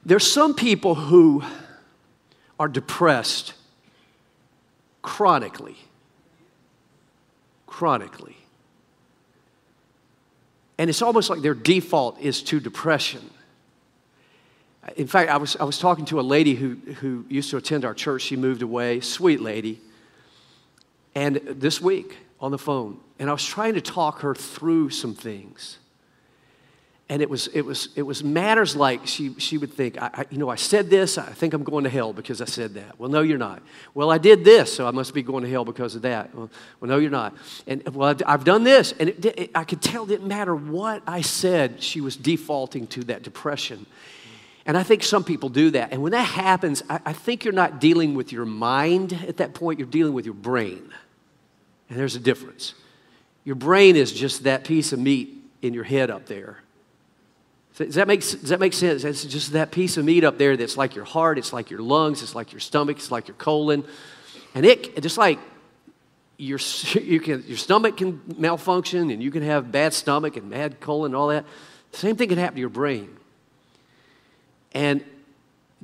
There's 0.05 0.29
some 0.29 0.55
people 0.55 0.95
who 0.95 1.43
are 2.59 2.67
depressed 2.67 3.53
chronically. 5.01 5.77
Chronically. 7.67 8.37
And 10.77 10.89
it's 10.89 11.01
almost 11.01 11.29
like 11.29 11.41
their 11.41 11.53
default 11.53 12.19
is 12.21 12.41
to 12.43 12.61
depression. 12.61 13.29
In 14.95 15.07
fact, 15.07 15.29
I 15.29 15.35
was, 15.35 15.57
I 15.57 15.65
was 15.65 15.77
talking 15.77 16.05
to 16.05 16.19
a 16.19 16.23
lady 16.23 16.55
who, 16.55 16.75
who 17.01 17.25
used 17.27 17.49
to 17.51 17.57
attend 17.57 17.83
our 17.83 17.93
church. 17.93 18.21
She 18.21 18.37
moved 18.37 18.61
away, 18.61 19.01
sweet 19.01 19.41
lady. 19.41 19.81
And 21.15 21.35
this 21.35 21.81
week 21.81 22.15
on 22.39 22.51
the 22.51 22.57
phone, 22.57 22.99
and 23.17 23.29
I 23.29 23.33
was 23.33 23.45
trying 23.45 23.73
to 23.73 23.81
talk 23.81 24.19
her 24.21 24.33
through 24.33 24.89
some 24.91 25.13
things. 25.13 25.77
And 27.11 27.23
it 27.23 27.29
was, 27.29 27.47
it 27.47 27.61
was, 27.61 27.89
it 27.95 28.03
was 28.03 28.23
matters 28.23 28.75
like 28.75 29.07
she, 29.07 29.33
she 29.39 29.57
would 29.57 29.73
think, 29.73 29.99
I, 29.99 30.11
I, 30.13 30.25
you 30.29 30.37
know, 30.37 30.47
I 30.47 30.55
said 30.55 30.91
this, 30.91 31.17
I 31.17 31.23
think 31.23 31.55
I'm 31.55 31.63
going 31.63 31.83
to 31.83 31.89
hell 31.89 32.13
because 32.13 32.39
I 32.39 32.45
said 32.45 32.75
that. 32.75 32.99
Well, 32.99 33.09
no, 33.09 33.21
you're 33.21 33.39
not. 33.39 33.63
Well, 33.95 34.11
I 34.11 34.19
did 34.19 34.45
this, 34.45 34.71
so 34.71 34.87
I 34.87 34.91
must 34.91 35.15
be 35.15 35.23
going 35.23 35.43
to 35.43 35.49
hell 35.49 35.65
because 35.65 35.95
of 35.95 36.03
that. 36.03 36.33
Well, 36.35 36.51
well 36.79 36.89
no, 36.89 36.97
you're 36.99 37.09
not. 37.09 37.35
And 37.65 37.83
well, 37.95 38.15
I've 38.27 38.43
done 38.43 38.63
this. 38.63 38.93
And 38.99 39.09
it, 39.09 39.25
it, 39.25 39.51
I 39.55 39.63
could 39.63 39.81
tell 39.81 40.03
it 40.03 40.09
didn't 40.09 40.27
matter 40.27 40.55
what 40.55 41.01
I 41.07 41.21
said, 41.21 41.81
she 41.81 41.99
was 41.99 42.15
defaulting 42.15 42.85
to 42.87 43.03
that 43.05 43.23
depression. 43.23 43.87
And 44.67 44.77
I 44.77 44.83
think 44.83 45.01
some 45.01 45.23
people 45.23 45.49
do 45.49 45.71
that. 45.71 45.91
And 45.91 46.03
when 46.03 46.11
that 46.11 46.25
happens, 46.25 46.83
I, 46.91 46.99
I 47.07 47.13
think 47.13 47.43
you're 47.43 47.55
not 47.55 47.81
dealing 47.81 48.13
with 48.13 48.31
your 48.31 48.45
mind 48.45 49.13
at 49.27 49.37
that 49.37 49.55
point, 49.55 49.79
you're 49.79 49.87
dealing 49.87 50.13
with 50.13 50.25
your 50.25 50.35
brain. 50.35 50.91
And 51.89 51.97
there's 51.97 52.15
a 52.15 52.19
difference. 52.19 52.75
Your 53.43 53.55
brain 53.55 53.95
is 53.95 54.11
just 54.11 54.43
that 54.43 54.63
piece 54.63 54.93
of 54.93 54.99
meat 54.99 55.33
in 55.61 55.73
your 55.73 55.83
head 55.83 56.09
up 56.09 56.27
there. 56.27 56.59
Does 57.77 57.95
that 57.95 58.07
make, 58.07 58.19
does 58.19 58.49
that 58.49 58.59
make 58.59 58.73
sense? 58.73 59.03
It's 59.05 59.23
just 59.23 59.53
that 59.53 59.71
piece 59.71 59.95
of 59.95 60.03
meat 60.03 60.23
up 60.23 60.37
there 60.37 60.57
that's 60.57 60.75
like 60.75 60.95
your 60.95 61.05
heart, 61.05 61.37
it's 61.37 61.53
like 61.53 61.69
your 61.69 61.79
lungs, 61.79 62.21
it's 62.21 62.35
like 62.35 62.51
your 62.51 62.59
stomach, 62.59 62.97
it's 62.97 63.09
like 63.09 63.27
your 63.27 63.35
colon. 63.35 63.85
And 64.53 64.65
it, 64.65 65.01
just 65.01 65.17
like 65.17 65.39
your, 66.37 66.59
you 67.01 67.19
can, 67.19 67.43
your 67.47 67.57
stomach 67.57 67.97
can 67.97 68.21
malfunction 68.37 69.09
and 69.11 69.23
you 69.23 69.31
can 69.31 69.43
have 69.43 69.71
bad 69.71 69.93
stomach 69.93 70.35
and 70.35 70.49
bad 70.49 70.79
colon 70.81 71.11
and 71.11 71.15
all 71.15 71.29
that. 71.29 71.45
Same 71.93 72.15
thing 72.17 72.29
can 72.29 72.37
happen 72.37 72.55
to 72.55 72.59
your 72.59 72.69
brain. 72.69 73.15
And 74.73 75.03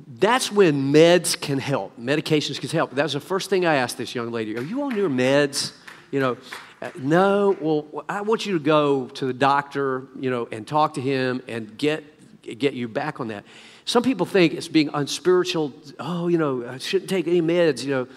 that's 0.06 0.52
when 0.52 0.92
meds 0.92 1.40
can 1.40 1.58
help. 1.58 1.98
Medications 1.98 2.60
can 2.60 2.68
help. 2.68 2.92
That 2.92 3.02
was 3.04 3.14
the 3.14 3.20
first 3.20 3.48
thing 3.48 3.64
I 3.64 3.76
asked 3.76 3.96
this 3.96 4.14
young 4.14 4.30
lady 4.30 4.56
Are 4.56 4.62
you 4.62 4.82
on 4.82 4.94
your 4.94 5.08
meds? 5.08 5.72
You 6.16 6.22
know, 6.22 6.36
uh, 6.80 6.90
no, 6.98 7.54
well, 7.60 8.04
I 8.08 8.22
want 8.22 8.46
you 8.46 8.54
to 8.54 8.64
go 8.64 9.04
to 9.04 9.26
the 9.26 9.34
doctor, 9.34 10.06
you 10.18 10.30
know, 10.30 10.48
and 10.50 10.66
talk 10.66 10.94
to 10.94 11.00
him 11.02 11.42
and 11.46 11.76
get, 11.76 12.58
get 12.58 12.72
you 12.72 12.88
back 12.88 13.20
on 13.20 13.28
that. 13.28 13.44
Some 13.84 14.02
people 14.02 14.24
think 14.24 14.54
it's 14.54 14.66
being 14.66 14.88
unspiritual. 14.94 15.74
Oh, 16.00 16.28
you 16.28 16.38
know, 16.38 16.66
I 16.66 16.78
shouldn't 16.78 17.10
take 17.10 17.26
any 17.28 17.42
meds. 17.42 17.84
You 17.84 17.90
know, 17.90 18.08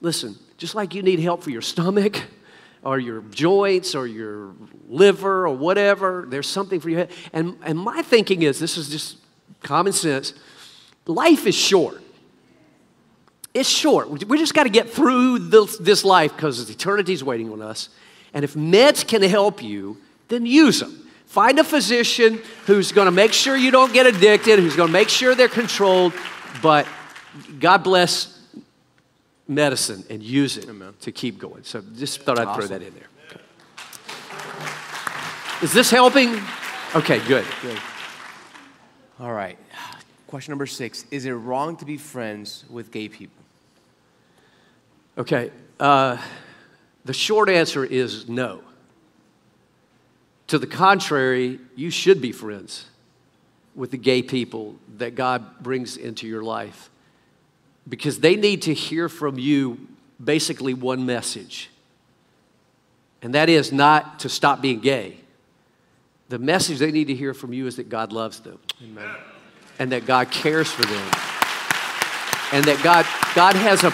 listen, 0.00 0.38
just 0.56 0.74
like 0.74 0.94
you 0.94 1.02
need 1.02 1.18
help 1.18 1.42
for 1.42 1.50
your 1.50 1.60
stomach 1.60 2.22
or 2.82 2.98
your 2.98 3.20
joints 3.20 3.94
or 3.94 4.06
your 4.06 4.54
liver 4.88 5.46
or 5.46 5.54
whatever, 5.54 6.24
there's 6.26 6.48
something 6.48 6.80
for 6.80 6.88
your 6.88 7.00
head. 7.00 7.10
And, 7.34 7.58
and 7.64 7.78
my 7.78 8.00
thinking 8.00 8.40
is 8.40 8.60
this 8.60 8.78
is 8.78 8.88
just 8.88 9.18
common 9.62 9.92
sense 9.92 10.32
life 11.04 11.46
is 11.46 11.54
short. 11.54 12.01
It's 13.54 13.68
short. 13.68 14.08
We 14.08 14.38
just 14.38 14.54
got 14.54 14.64
to 14.64 14.70
get 14.70 14.90
through 14.90 15.40
this, 15.40 15.76
this 15.76 16.04
life 16.04 16.34
because 16.34 16.70
eternity 16.70 17.12
is 17.12 17.22
waiting 17.22 17.52
on 17.52 17.60
us. 17.60 17.90
And 18.32 18.44
if 18.44 18.54
meds 18.54 19.06
can 19.06 19.22
help 19.22 19.62
you, 19.62 19.98
then 20.28 20.46
use 20.46 20.80
them. 20.80 20.98
Find 21.26 21.58
a 21.58 21.64
physician 21.64 22.40
who's 22.66 22.92
going 22.92 23.06
to 23.06 23.12
make 23.12 23.32
sure 23.32 23.56
you 23.56 23.70
don't 23.70 23.92
get 23.92 24.06
addicted, 24.06 24.58
who's 24.58 24.76
going 24.76 24.88
to 24.88 24.92
make 24.92 25.08
sure 25.08 25.34
they're 25.34 25.48
controlled. 25.48 26.14
But 26.62 26.86
God 27.58 27.78
bless 27.84 28.38
medicine 29.48 30.04
and 30.08 30.22
use 30.22 30.56
it 30.56 30.68
Amen. 30.68 30.94
to 31.00 31.12
keep 31.12 31.38
going. 31.38 31.64
So 31.64 31.82
just 31.96 32.22
thought 32.22 32.38
I'd 32.38 32.46
awesome. 32.48 32.68
throw 32.68 32.78
that 32.78 32.86
in 32.86 32.94
there. 32.94 33.08
Is 35.62 35.72
this 35.72 35.90
helping? 35.90 36.40
Okay, 36.94 37.20
good. 37.26 37.44
Good. 37.62 37.78
All 39.20 39.32
right. 39.32 39.56
Question 40.26 40.52
number 40.52 40.66
six 40.66 41.04
Is 41.10 41.24
it 41.26 41.32
wrong 41.32 41.76
to 41.76 41.84
be 41.84 41.96
friends 41.96 42.64
with 42.68 42.90
gay 42.90 43.08
people? 43.08 43.41
Okay. 45.18 45.50
Uh, 45.78 46.18
the 47.04 47.12
short 47.12 47.48
answer 47.48 47.84
is 47.84 48.28
no. 48.28 48.62
To 50.48 50.58
the 50.58 50.66
contrary, 50.66 51.58
you 51.74 51.90
should 51.90 52.20
be 52.20 52.32
friends 52.32 52.86
with 53.74 53.90
the 53.90 53.96
gay 53.96 54.22
people 54.22 54.76
that 54.98 55.14
God 55.14 55.60
brings 55.60 55.96
into 55.96 56.26
your 56.26 56.42
life 56.42 56.90
because 57.88 58.20
they 58.20 58.36
need 58.36 58.62
to 58.62 58.74
hear 58.74 59.08
from 59.08 59.38
you 59.38 59.88
basically 60.22 60.74
one 60.74 61.04
message, 61.06 61.70
and 63.22 63.34
that 63.34 63.48
is 63.48 63.72
not 63.72 64.20
to 64.20 64.28
stop 64.28 64.60
being 64.60 64.80
gay. 64.80 65.16
The 66.28 66.38
message 66.38 66.78
they 66.78 66.92
need 66.92 67.08
to 67.08 67.14
hear 67.14 67.34
from 67.34 67.52
you 67.52 67.66
is 67.66 67.76
that 67.76 67.88
God 67.88 68.12
loves 68.12 68.40
them 68.40 68.58
Amen. 68.82 69.10
and 69.78 69.92
that 69.92 70.06
God 70.06 70.30
cares 70.30 70.70
for 70.70 70.82
them 70.82 71.10
and 72.52 72.64
that 72.66 72.80
God, 72.82 73.06
God 73.34 73.56
has, 73.56 73.82
a, 73.82 73.90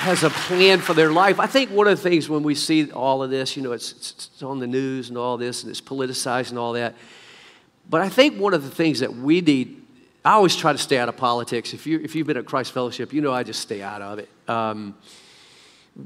has 0.00 0.22
a 0.22 0.30
plan 0.30 0.80
for 0.80 0.94
their 0.94 1.12
life. 1.12 1.38
I 1.38 1.46
think 1.46 1.70
one 1.70 1.86
of 1.86 2.02
the 2.02 2.10
things 2.10 2.28
when 2.28 2.42
we 2.42 2.54
see 2.54 2.90
all 2.90 3.22
of 3.22 3.30
this, 3.30 3.56
you 3.56 3.62
know, 3.62 3.72
it's, 3.72 3.92
it's 3.92 4.42
on 4.42 4.58
the 4.58 4.66
news 4.66 5.10
and 5.10 5.18
all 5.18 5.36
this 5.36 5.62
and 5.62 5.70
it's 5.70 5.80
politicized 5.80 6.50
and 6.50 6.58
all 6.58 6.72
that. 6.72 6.94
But 7.88 8.00
I 8.00 8.08
think 8.08 8.40
one 8.40 8.54
of 8.54 8.62
the 8.62 8.70
things 8.70 9.00
that 9.00 9.14
we 9.14 9.40
need, 9.40 9.82
I 10.24 10.32
always 10.32 10.56
try 10.56 10.72
to 10.72 10.78
stay 10.78 10.96
out 10.98 11.08
of 11.08 11.16
politics. 11.16 11.74
If, 11.74 11.86
you, 11.86 12.00
if 12.00 12.14
you've 12.14 12.26
been 12.26 12.38
at 12.38 12.46
Christ 12.46 12.72
Fellowship, 12.72 13.12
you 13.12 13.20
know 13.20 13.32
I 13.32 13.42
just 13.42 13.60
stay 13.60 13.82
out 13.82 14.00
of 14.00 14.18
it. 14.18 14.28
Um, 14.48 14.96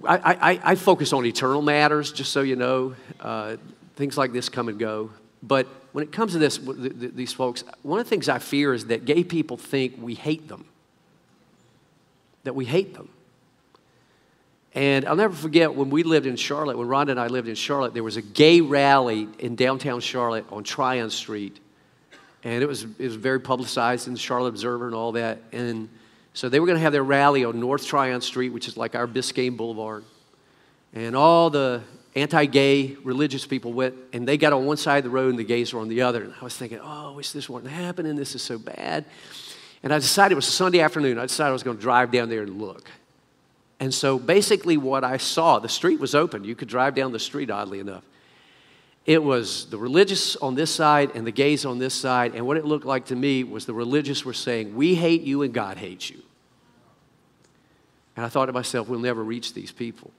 I, 0.05 0.17
I, 0.17 0.61
I, 0.73 0.75
focus 0.75 1.13
on 1.13 1.25
eternal 1.25 1.63
matters, 1.63 2.11
just 2.11 2.33
so 2.33 2.41
you 2.41 2.57
know. 2.57 2.95
Uh, 3.21 3.57
things 3.97 4.19
like 4.19 4.33
this 4.33 4.49
come 4.49 4.69
and 4.69 4.79
go. 4.79 5.11
But 5.43 5.67
when 5.93 6.03
it 6.03 6.11
comes 6.11 6.33
to 6.33 6.39
this, 6.39 6.59
these 6.59 7.33
folks, 7.33 7.63
one 7.83 8.01
of 8.01 8.07
the 8.07 8.11
things 8.11 8.29
I 8.29 8.39
fear 8.39 8.75
is 8.75 8.87
that 8.87 9.05
gay 9.05 9.23
people 9.23 9.57
think 9.57 9.95
we 9.99 10.15
hate 10.15 10.49
them, 10.49 10.65
that 12.45 12.55
we 12.55 12.65
hate 12.65 12.95
them. 12.95 13.11
And 14.75 15.07
I'll 15.07 15.15
never 15.15 15.35
forget 15.35 15.73
when 15.73 15.89
we 15.89 16.03
lived 16.03 16.27
in 16.27 16.35
Charlotte, 16.35 16.77
when 16.77 16.89
Rhonda 16.89 17.11
and 17.11 17.21
I 17.21 17.29
lived 17.29 17.47
in 17.47 17.55
Charlotte, 17.55 17.95
there 17.95 18.03
was 18.03 18.17
a 18.17 18.23
gay 18.23 18.61
rally 18.61 19.29
in 19.39 19.55
downtown 19.55 20.01
Charlotte 20.01 20.45
on 20.51 20.65
Tryon 20.65 21.11
Street. 21.11 21.61
And 22.43 22.63
it 22.63 22.67
was, 22.67 22.83
it 22.83 22.99
was 22.99 23.15
very 23.15 23.41
publicized 23.41 24.09
in 24.09 24.15
the 24.15 24.19
Charlotte 24.19 24.49
Observer 24.49 24.87
and 24.87 24.95
all 24.95 25.13
that. 25.13 25.39
And 25.53 25.89
so 26.35 26.49
they 26.49 26.59
were 26.59 26.67
going 26.67 26.77
to 26.77 26.83
have 26.83 26.93
their 26.93 27.05
rally 27.05 27.45
on 27.45 27.61
North 27.61 27.87
Tryon 27.87 28.21
Street, 28.21 28.51
which 28.51 28.67
is 28.67 28.77
like 28.77 28.97
our 28.97 29.07
Biscayne 29.07 29.57
Boulevard. 29.57 30.05
And 30.93 31.15
all 31.15 31.51
the 31.51 31.83
anti 32.17 32.47
gay 32.47 32.97
religious 33.05 33.47
people 33.47 33.73
went, 33.73 33.95
and 34.13 34.27
they 34.27 34.37
got 34.37 34.53
on 34.53 34.67
one 34.67 34.77
side 34.77 34.99
of 34.99 35.05
the 35.05 35.11
road 35.11 35.31
and 35.31 35.39
the 35.39 35.45
gays 35.45 35.73
were 35.73 35.81
on 35.81 35.89
the 35.89 36.03
other. 36.03 36.25
And 36.25 36.35
I 36.41 36.45
was 36.45 36.57
thinking, 36.57 36.81
oh, 36.83 37.13
I 37.13 37.15
wish 37.15 37.31
this 37.31 37.49
wasn't 37.49 37.73
happening. 37.73 38.17
This 38.17 38.35
is 38.35 38.43
so 38.43 38.59
bad. 38.59 39.05
And 39.85 39.95
I 39.95 39.99
decided 39.99 40.33
it 40.33 40.37
was 40.37 40.47
Sunday 40.47 40.81
afternoon. 40.81 41.19
I 41.19 41.23
decided 41.23 41.51
I 41.51 41.53
was 41.53 41.63
going 41.63 41.77
to 41.77 41.83
drive 41.83 42.11
down 42.11 42.29
there 42.29 42.43
and 42.43 42.61
look. 42.61 42.91
And 43.81 43.93
so 43.93 44.19
basically, 44.19 44.77
what 44.77 45.05
I 45.05 45.17
saw, 45.17 45.59
the 45.59 45.69
street 45.69 46.01
was 46.01 46.15
open. 46.15 46.45
You 46.45 46.55
could 46.55 46.69
drive 46.69 46.95
down 46.95 47.13
the 47.13 47.19
street, 47.19 47.51
oddly 47.51 47.81
enough. 47.81 48.05
It 49.07 49.23
was 49.23 49.67
the 49.67 49.77
religious 49.77 50.37
on 50.37 50.55
this 50.55 50.71
side 50.71 51.11
and 51.15 51.27
the 51.27 51.33
gays 51.33 51.67
on 51.67 51.79
this 51.79 51.95
side. 51.95 52.35
And 52.35 52.47
what 52.47 52.57
it 52.57 52.65
looked 52.65 52.87
like 52.87 53.07
to 53.07 53.17
me 53.17 53.45
was 53.45 53.67
the 53.67 53.75
religious 53.75 54.25
were 54.25 54.33
saying, 54.33 54.75
We 54.75 54.95
hate 54.95 55.23
you 55.23 55.43
and 55.43 55.53
God 55.53 55.77
hates 55.77 56.09
you. 56.09 56.23
And 58.17 58.25
I 58.25 58.29
thought 58.29 58.47
to 58.47 58.53
myself, 58.53 58.89
We'll 58.89 59.01
never 59.01 59.23
reach 59.23 59.53
these 59.53 59.73
people. 59.73 60.11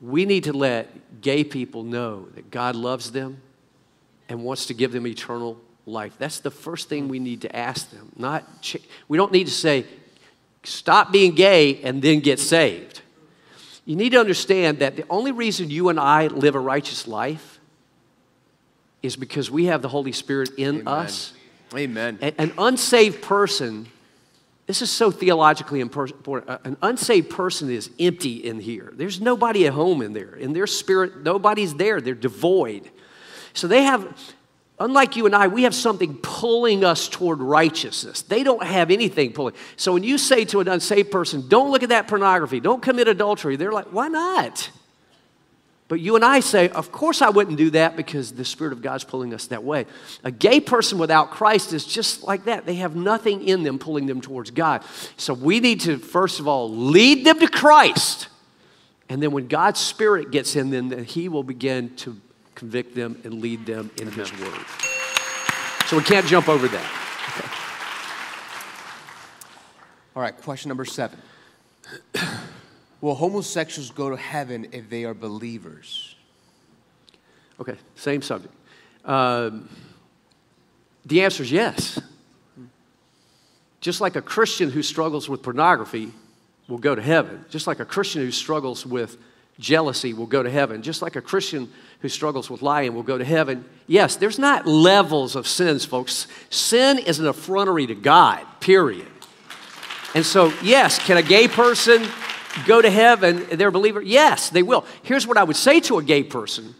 We 0.00 0.26
need 0.26 0.44
to 0.44 0.52
let 0.52 1.20
gay 1.22 1.42
people 1.42 1.82
know 1.82 2.28
that 2.34 2.50
God 2.50 2.76
loves 2.76 3.12
them 3.12 3.40
and 4.28 4.44
wants 4.44 4.66
to 4.66 4.74
give 4.74 4.92
them 4.92 5.06
eternal 5.06 5.58
life. 5.86 6.14
That's 6.18 6.40
the 6.40 6.50
first 6.50 6.88
thing 6.88 7.08
we 7.08 7.18
need 7.18 7.40
to 7.42 7.56
ask 7.56 7.90
them. 7.90 8.12
Not 8.16 8.60
ch- 8.60 8.76
we 9.08 9.16
don't 9.16 9.32
need 9.32 9.46
to 9.46 9.52
say, 9.52 9.86
stop 10.68 11.12
being 11.12 11.34
gay 11.34 11.80
and 11.82 12.02
then 12.02 12.20
get 12.20 12.38
saved. 12.38 13.02
You 13.84 13.96
need 13.96 14.10
to 14.10 14.20
understand 14.20 14.80
that 14.80 14.96
the 14.96 15.04
only 15.08 15.32
reason 15.32 15.70
you 15.70 15.88
and 15.88 15.98
I 15.98 16.26
live 16.26 16.54
a 16.54 16.60
righteous 16.60 17.08
life 17.08 17.58
is 19.02 19.16
because 19.16 19.50
we 19.50 19.66
have 19.66 19.80
the 19.80 19.88
Holy 19.88 20.12
Spirit 20.12 20.50
in 20.58 20.80
Amen. 20.80 20.88
us. 20.88 21.32
Amen. 21.74 22.18
An 22.20 22.52
unsaved 22.58 23.22
person 23.22 23.88
this 24.68 24.82
is 24.82 24.90
so 24.90 25.10
theologically 25.10 25.80
important. 25.80 26.46
Uh, 26.46 26.58
an 26.62 26.76
unsaved 26.82 27.30
person 27.30 27.70
is 27.70 27.90
empty 27.98 28.34
in 28.44 28.60
here. 28.60 28.92
There's 28.94 29.18
nobody 29.18 29.66
at 29.66 29.72
home 29.72 30.02
in 30.02 30.12
there. 30.12 30.34
In 30.34 30.52
their 30.52 30.66
spirit, 30.66 31.22
nobody's 31.22 31.74
there. 31.74 32.02
They're 32.02 32.14
devoid. 32.14 32.90
So 33.54 33.66
they 33.66 33.84
have, 33.84 34.06
unlike 34.80 35.16
you 35.16 35.26
and 35.26 35.34
I, 35.34 35.48
we 35.48 35.64
have 35.64 35.74
something 35.74 36.16
pulling 36.16 36.84
us 36.84 37.08
toward 37.08 37.40
righteousness. 37.40 38.22
They 38.22 38.42
don't 38.42 38.62
have 38.62 38.90
anything 38.90 39.32
pulling. 39.32 39.54
So 39.76 39.92
when 39.92 40.04
you 40.04 40.18
say 40.18 40.44
to 40.46 40.60
an 40.60 40.68
unsaved 40.68 41.10
person, 41.10 41.48
don't 41.48 41.70
look 41.70 41.82
at 41.82 41.88
that 41.90 42.08
pornography, 42.08 42.60
don't 42.60 42.82
commit 42.82 43.08
adultery, 43.08 43.56
they're 43.56 43.72
like, 43.72 43.86
why 43.86 44.08
not? 44.08 44.70
But 45.88 46.00
you 46.00 46.16
and 46.16 46.24
I 46.24 46.40
say, 46.40 46.68
of 46.68 46.92
course 46.92 47.22
I 47.22 47.30
wouldn't 47.30 47.56
do 47.56 47.70
that 47.70 47.96
because 47.96 48.32
the 48.32 48.44
Spirit 48.44 48.74
of 48.74 48.82
God's 48.82 49.04
pulling 49.04 49.32
us 49.32 49.46
that 49.46 49.64
way. 49.64 49.86
A 50.22 50.30
gay 50.30 50.60
person 50.60 50.98
without 50.98 51.30
Christ 51.30 51.72
is 51.72 51.86
just 51.86 52.22
like 52.22 52.44
that. 52.44 52.66
They 52.66 52.74
have 52.74 52.94
nothing 52.94 53.48
in 53.48 53.62
them 53.62 53.78
pulling 53.78 54.04
them 54.04 54.20
towards 54.20 54.50
God. 54.50 54.84
So 55.16 55.32
we 55.32 55.60
need 55.60 55.80
to, 55.80 55.96
first 55.96 56.40
of 56.40 56.46
all, 56.46 56.70
lead 56.70 57.24
them 57.24 57.38
to 57.40 57.48
Christ. 57.48 58.28
And 59.08 59.22
then 59.22 59.30
when 59.30 59.48
God's 59.48 59.80
Spirit 59.80 60.30
gets 60.30 60.56
in 60.56 60.68
them, 60.68 60.90
then 60.90 61.04
He 61.04 61.30
will 61.30 61.42
begin 61.42 61.96
to 61.96 62.20
convict 62.58 62.94
them 62.94 63.20
and 63.24 63.34
lead 63.34 63.64
them 63.64 63.90
in 63.98 64.10
His 64.10 64.32
Word. 64.32 64.66
So 65.86 65.96
we 65.96 66.02
can't 66.02 66.26
jump 66.26 66.48
over 66.48 66.66
that. 66.68 66.92
Okay. 67.38 67.48
All 70.16 70.22
right, 70.22 70.36
question 70.36 70.68
number 70.68 70.84
seven. 70.84 71.18
Will 73.00 73.14
homosexuals 73.14 73.90
go 73.90 74.10
to 74.10 74.16
heaven 74.16 74.66
if 74.72 74.90
they 74.90 75.04
are 75.04 75.14
believers? 75.14 76.16
Okay, 77.60 77.76
same 77.94 78.22
subject. 78.22 78.52
Um, 79.04 79.68
the 81.06 81.22
answer 81.22 81.44
is 81.44 81.52
yes. 81.52 82.00
Just 83.80 84.00
like 84.00 84.16
a 84.16 84.22
Christian 84.22 84.70
who 84.70 84.82
struggles 84.82 85.28
with 85.28 85.42
pornography 85.42 86.12
will 86.66 86.78
go 86.78 86.96
to 86.96 87.02
heaven, 87.02 87.44
just 87.48 87.68
like 87.68 87.78
a 87.78 87.84
Christian 87.84 88.20
who 88.20 88.32
struggles 88.32 88.84
with 88.84 89.16
jealousy 89.58 90.14
will 90.14 90.26
go 90.26 90.42
to 90.42 90.50
heaven, 90.50 90.82
just 90.82 91.02
like 91.02 91.16
a 91.16 91.20
Christian 91.20 91.70
who 92.00 92.08
struggles 92.08 92.48
with 92.48 92.62
lying 92.62 92.94
will 92.94 93.02
go 93.02 93.18
to 93.18 93.24
heaven. 93.24 93.64
Yes, 93.86 94.16
there's 94.16 94.38
not 94.38 94.66
levels 94.66 95.34
of 95.34 95.46
sins, 95.46 95.84
folks. 95.84 96.26
Sin 96.50 96.98
is 96.98 97.18
an 97.18 97.26
effrontery 97.26 97.86
to 97.86 97.94
God, 97.94 98.44
period. 98.60 99.08
And 100.14 100.24
so, 100.24 100.52
yes, 100.62 100.98
can 100.98 101.16
a 101.16 101.22
gay 101.22 101.48
person 101.48 102.06
go 102.66 102.80
to 102.80 102.90
heaven, 102.90 103.46
they're 103.52 103.68
a 103.68 103.72
believer? 103.72 104.00
Yes, 104.00 104.50
they 104.50 104.62
will. 104.62 104.84
Here's 105.02 105.26
what 105.26 105.36
I 105.36 105.44
would 105.44 105.56
say 105.56 105.80
to 105.80 105.98
a 105.98 106.02
gay 106.02 106.22
person 106.22 106.74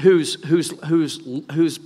who's, 0.00 0.42
who's, 0.44 0.70
who's, 0.86 1.20
who's, 1.52 1.80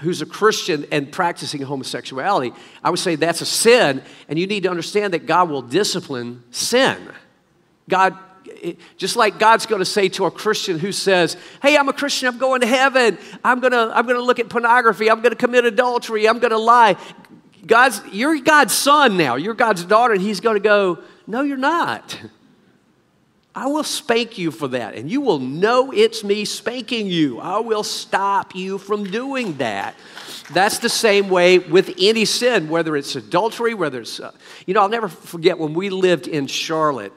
who's 0.00 0.22
a 0.22 0.26
Christian 0.26 0.86
and 0.92 1.10
practicing 1.10 1.62
homosexuality. 1.62 2.52
I 2.84 2.90
would 2.90 3.00
say 3.00 3.16
that's 3.16 3.40
a 3.40 3.46
sin, 3.46 4.02
and 4.28 4.38
you 4.38 4.46
need 4.46 4.64
to 4.64 4.70
understand 4.70 5.14
that 5.14 5.26
God 5.26 5.50
will 5.50 5.62
discipline 5.62 6.44
sin. 6.50 6.96
God, 7.88 8.16
just 8.96 9.16
like 9.16 9.38
God's 9.38 9.66
going 9.66 9.80
to 9.80 9.84
say 9.84 10.08
to 10.10 10.24
a 10.26 10.30
Christian 10.30 10.78
who 10.78 10.92
says, 10.92 11.36
Hey, 11.62 11.76
I'm 11.76 11.88
a 11.88 11.92
Christian, 11.92 12.28
I'm 12.28 12.38
going 12.38 12.60
to 12.60 12.66
heaven, 12.66 13.18
I'm 13.44 13.60
going 13.60 13.72
to, 13.72 13.90
I'm 13.94 14.04
going 14.04 14.16
to 14.16 14.22
look 14.22 14.38
at 14.38 14.48
pornography, 14.48 15.10
I'm 15.10 15.20
going 15.20 15.30
to 15.32 15.36
commit 15.36 15.64
adultery, 15.64 16.28
I'm 16.28 16.38
going 16.38 16.50
to 16.50 16.58
lie. 16.58 16.96
God's, 17.66 18.00
you're 18.12 18.38
God's 18.40 18.74
son 18.74 19.16
now, 19.16 19.36
you're 19.36 19.54
God's 19.54 19.84
daughter, 19.84 20.14
and 20.14 20.22
He's 20.22 20.40
going 20.40 20.56
to 20.56 20.60
go, 20.60 20.98
No, 21.26 21.42
you're 21.42 21.56
not. 21.56 22.18
I 23.54 23.66
will 23.66 23.82
spank 23.82 24.38
you 24.38 24.52
for 24.52 24.68
that, 24.68 24.94
and 24.94 25.10
you 25.10 25.20
will 25.20 25.40
know 25.40 25.90
it's 25.90 26.22
me 26.22 26.44
spanking 26.44 27.08
you. 27.08 27.40
I 27.40 27.58
will 27.58 27.82
stop 27.82 28.54
you 28.54 28.78
from 28.78 29.10
doing 29.10 29.56
that. 29.56 29.96
That's 30.52 30.78
the 30.78 30.88
same 30.88 31.28
way 31.28 31.58
with 31.58 31.92
any 31.98 32.24
sin, 32.24 32.68
whether 32.68 32.96
it's 32.96 33.16
adultery, 33.16 33.74
whether 33.74 34.02
it's, 34.02 34.20
uh, 34.20 34.30
you 34.66 34.74
know, 34.74 34.82
I'll 34.82 34.88
never 34.88 35.08
forget 35.08 35.58
when 35.58 35.74
we 35.74 35.90
lived 35.90 36.28
in 36.28 36.46
Charlotte. 36.46 37.12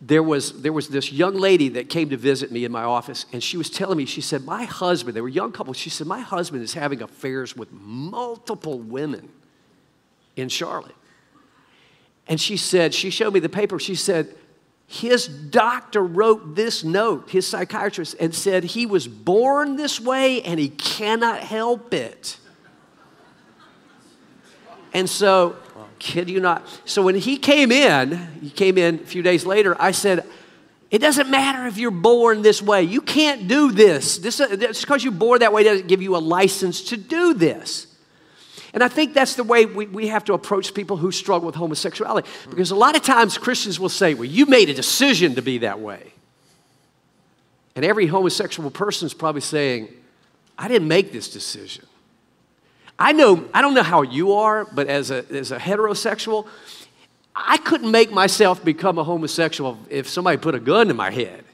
There 0.00 0.22
was, 0.22 0.62
there 0.62 0.72
was 0.72 0.88
this 0.88 1.12
young 1.12 1.34
lady 1.34 1.70
that 1.70 1.88
came 1.88 2.10
to 2.10 2.16
visit 2.16 2.52
me 2.52 2.64
in 2.64 2.70
my 2.70 2.84
office, 2.84 3.26
and 3.32 3.42
she 3.42 3.56
was 3.56 3.68
telling 3.68 3.98
me, 3.98 4.06
she 4.06 4.20
said, 4.20 4.44
My 4.44 4.64
husband, 4.64 5.16
they 5.16 5.20
were 5.20 5.28
young 5.28 5.50
couples, 5.50 5.76
she 5.76 5.90
said, 5.90 6.06
My 6.06 6.20
husband 6.20 6.62
is 6.62 6.74
having 6.74 7.02
affairs 7.02 7.56
with 7.56 7.72
multiple 7.72 8.78
women 8.78 9.28
in 10.36 10.48
Charlotte. 10.48 10.94
And 12.28 12.40
she 12.40 12.56
said, 12.56 12.94
She 12.94 13.10
showed 13.10 13.34
me 13.34 13.40
the 13.40 13.48
paper, 13.48 13.80
she 13.80 13.96
said, 13.96 14.34
his 14.90 15.28
doctor 15.28 16.02
wrote 16.02 16.54
this 16.54 16.82
note, 16.82 17.28
his 17.28 17.46
psychiatrist, 17.46 18.16
and 18.18 18.34
said 18.34 18.64
he 18.64 18.86
was 18.86 19.06
born 19.06 19.76
this 19.76 20.00
way 20.00 20.40
and 20.40 20.58
he 20.58 20.70
cannot 20.70 21.40
help 21.40 21.92
it. 21.92 22.38
And 24.94 25.08
so, 25.08 25.56
kid 25.98 26.30
you 26.30 26.40
not. 26.40 26.66
So 26.84 27.02
when 27.02 27.14
he 27.14 27.36
came 27.36 27.72
in, 27.72 28.16
he 28.40 28.50
came 28.50 28.78
in 28.78 28.96
a 28.96 28.98
few 28.98 29.22
days 29.22 29.44
later, 29.44 29.76
I 29.80 29.90
said, 29.90 30.24
It 30.90 30.98
doesn't 30.98 31.30
matter 31.30 31.66
if 31.66 31.78
you're 31.78 31.90
born 31.90 32.42
this 32.42 32.62
way. 32.62 32.82
You 32.82 33.00
can't 33.00 33.48
do 33.48 33.72
this. 33.72 34.18
This 34.18 34.40
uh, 34.40 34.56
just 34.56 34.82
because 34.82 35.02
you're 35.04 35.12
born 35.12 35.40
that 35.40 35.52
way 35.52 35.64
doesn't 35.64 35.88
give 35.88 36.02
you 36.02 36.16
a 36.16 36.18
license 36.18 36.82
to 36.90 36.96
do 36.96 37.34
this. 37.34 37.86
And 38.74 38.84
I 38.84 38.88
think 38.88 39.14
that's 39.14 39.34
the 39.34 39.44
way 39.44 39.66
we, 39.66 39.86
we 39.86 40.08
have 40.08 40.24
to 40.24 40.34
approach 40.34 40.74
people 40.74 40.96
who 40.96 41.10
struggle 41.10 41.46
with 41.46 41.54
homosexuality. 41.54 42.28
Because 42.50 42.70
a 42.70 42.76
lot 42.76 42.96
of 42.96 43.02
times 43.02 43.38
Christians 43.38 43.80
will 43.80 43.88
say, 43.88 44.14
well, 44.14 44.24
you 44.24 44.46
made 44.46 44.68
a 44.68 44.74
decision 44.74 45.34
to 45.36 45.42
be 45.42 45.58
that 45.58 45.80
way. 45.80 46.12
And 47.74 47.84
every 47.84 48.06
homosexual 48.06 48.70
person 48.70 49.06
is 49.06 49.14
probably 49.14 49.40
saying, 49.40 49.88
I 50.58 50.68
didn't 50.68 50.88
make 50.88 51.12
this 51.12 51.28
decision. 51.28 51.87
I 52.98 53.12
know, 53.12 53.48
I 53.54 53.62
don't 53.62 53.74
know 53.74 53.82
how 53.82 54.02
you 54.02 54.32
are, 54.32 54.64
but 54.64 54.88
as 54.88 55.10
a, 55.10 55.24
as 55.30 55.52
a 55.52 55.58
heterosexual, 55.58 56.46
I 57.34 57.58
couldn't 57.58 57.90
make 57.90 58.10
myself 58.10 58.64
become 58.64 58.98
a 58.98 59.04
homosexual 59.04 59.78
if 59.88 60.08
somebody 60.08 60.38
put 60.38 60.56
a 60.56 60.60
gun 60.60 60.88
to 60.88 60.94
my 60.94 61.10
head. 61.10 61.44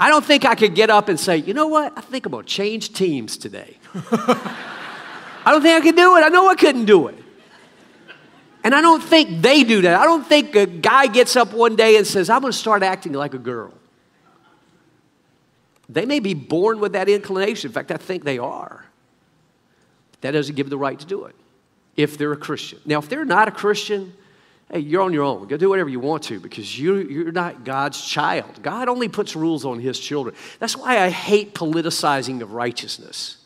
I 0.00 0.08
don't 0.08 0.24
think 0.24 0.46
I 0.46 0.54
could 0.54 0.74
get 0.74 0.88
up 0.88 1.08
and 1.08 1.20
say, 1.20 1.36
you 1.36 1.52
know 1.52 1.66
what? 1.66 1.92
I 1.96 2.00
think 2.00 2.24
I'm 2.24 2.32
going 2.32 2.44
to 2.44 2.50
change 2.50 2.94
teams 2.94 3.36
today. 3.36 3.76
I 3.94 5.44
don't 5.46 5.60
think 5.62 5.78
I 5.78 5.80
could 5.80 5.96
do 5.96 6.16
it. 6.16 6.20
I 6.22 6.28
know 6.28 6.48
I 6.48 6.54
couldn't 6.54 6.86
do 6.86 7.08
it. 7.08 7.18
And 8.64 8.74
I 8.74 8.80
don't 8.80 9.02
think 9.02 9.42
they 9.42 9.64
do 9.64 9.82
that. 9.82 10.00
I 10.00 10.04
don't 10.04 10.26
think 10.26 10.54
a 10.54 10.66
guy 10.66 11.06
gets 11.08 11.36
up 11.36 11.52
one 11.52 11.76
day 11.76 11.96
and 11.96 12.06
says, 12.06 12.30
I'm 12.30 12.40
going 12.40 12.52
to 12.52 12.58
start 12.58 12.82
acting 12.82 13.12
like 13.12 13.34
a 13.34 13.38
girl. 13.38 13.74
They 15.88 16.06
may 16.06 16.20
be 16.20 16.32
born 16.32 16.80
with 16.80 16.92
that 16.92 17.08
inclination. 17.08 17.68
In 17.68 17.74
fact, 17.74 17.90
I 17.90 17.96
think 17.96 18.24
they 18.24 18.38
are. 18.38 18.86
That 20.22 20.32
doesn't 20.32 20.54
give 20.54 20.66
them 20.66 20.70
the 20.70 20.78
right 20.78 20.98
to 20.98 21.06
do 21.06 21.24
it 21.26 21.36
if 21.96 22.16
they're 22.16 22.32
a 22.32 22.36
Christian. 22.36 22.80
Now, 22.86 22.98
if 22.98 23.08
they're 23.08 23.24
not 23.24 23.48
a 23.48 23.50
Christian, 23.50 24.14
hey, 24.70 24.80
you're 24.80 25.02
on 25.02 25.12
your 25.12 25.24
own. 25.24 25.46
Go 25.46 25.56
do 25.56 25.68
whatever 25.68 25.90
you 25.90 26.00
want 26.00 26.22
to 26.24 26.40
because 26.40 26.78
you, 26.78 26.96
you're 26.96 27.32
not 27.32 27.64
God's 27.64 28.02
child. 28.04 28.62
God 28.62 28.88
only 28.88 29.08
puts 29.08 29.36
rules 29.36 29.64
on 29.64 29.78
his 29.78 29.98
children. 29.98 30.34
That's 30.58 30.76
why 30.76 31.00
I 31.00 31.10
hate 31.10 31.54
politicizing 31.54 32.40
of 32.40 32.52
righteousness. 32.52 33.36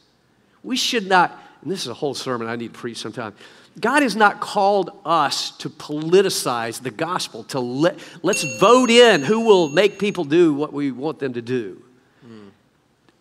We 0.62 0.77
should 0.77 1.07
not, 1.07 1.37
and 1.62 1.71
this 1.71 1.81
is 1.81 1.89
a 1.89 1.95
whole 1.95 2.15
sermon 2.15 2.49
I 2.49 2.57
need 2.57 2.73
to 2.73 2.79
preach 2.79 2.99
sometime. 2.99 3.35
God 3.79 4.03
has 4.03 4.17
not 4.17 4.41
called 4.41 4.91
us 5.05 5.51
to 5.59 5.69
politicize 5.69 6.83
the 6.83 6.91
gospel, 6.91 7.45
to 7.45 7.61
let, 7.61 7.99
let's 8.23 8.45
vote 8.59 8.91
in 8.91 9.23
who 9.23 9.41
will 9.41 9.69
make 9.69 9.99
people 9.99 10.25
do 10.25 10.55
what 10.55 10.73
we 10.73 10.93
want 10.93 11.19
them 11.19 11.35
to 11.35 11.43
do. 11.43 11.83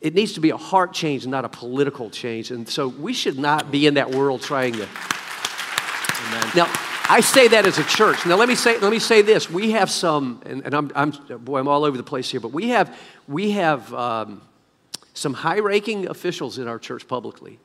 It 0.06 0.13
needs 0.13 0.34
to 0.34 0.39
be 0.39 0.52
a 0.52 0.58
heart 0.58 0.94
change, 0.94 1.26
not 1.26 1.46
a 1.46 1.50
political 1.50 2.12
change. 2.12 2.52
And 2.52 2.70
so 2.70 2.89
we 2.89 3.12
should 3.12 3.39
not 3.39 3.72
be 3.72 3.88
in 3.88 3.96
that 3.96 4.12
world 4.12 4.44
trying 4.44 4.74
to. 4.74 4.84
Amen. 4.84 6.52
Now, 6.56 6.72
I 7.10 7.22
say 7.22 7.48
that 7.48 7.65
as 7.65 7.80
a 7.80 7.84
church. 7.86 8.24
Now, 8.24 8.36
let 8.36 8.48
me 8.48 8.54
say, 8.54 8.78
let 8.78 8.91
me 8.91 9.00
say 9.00 9.24
this. 9.24 9.50
We 9.50 9.72
have 9.72 9.89
some, 9.89 10.44
and, 10.46 10.63
and 10.63 10.76
I'm, 10.76 10.91
I'm, 10.94 11.10
boy, 11.39 11.58
I'm 11.58 11.68
all 11.68 11.84
over 11.84 11.98
the 11.98 12.04
place 12.04 12.30
here, 12.30 12.39
but 12.39 12.52
we 12.52 12.70
have, 12.70 12.96
we 13.28 13.50
have 13.52 13.91
um, 13.96 14.44
some 15.15 15.34
high 15.34 15.58
ranking 15.58 16.08
officials 16.08 16.60
in 16.60 16.68
our 16.68 16.78
church 16.78 17.08
publicly 17.08 17.58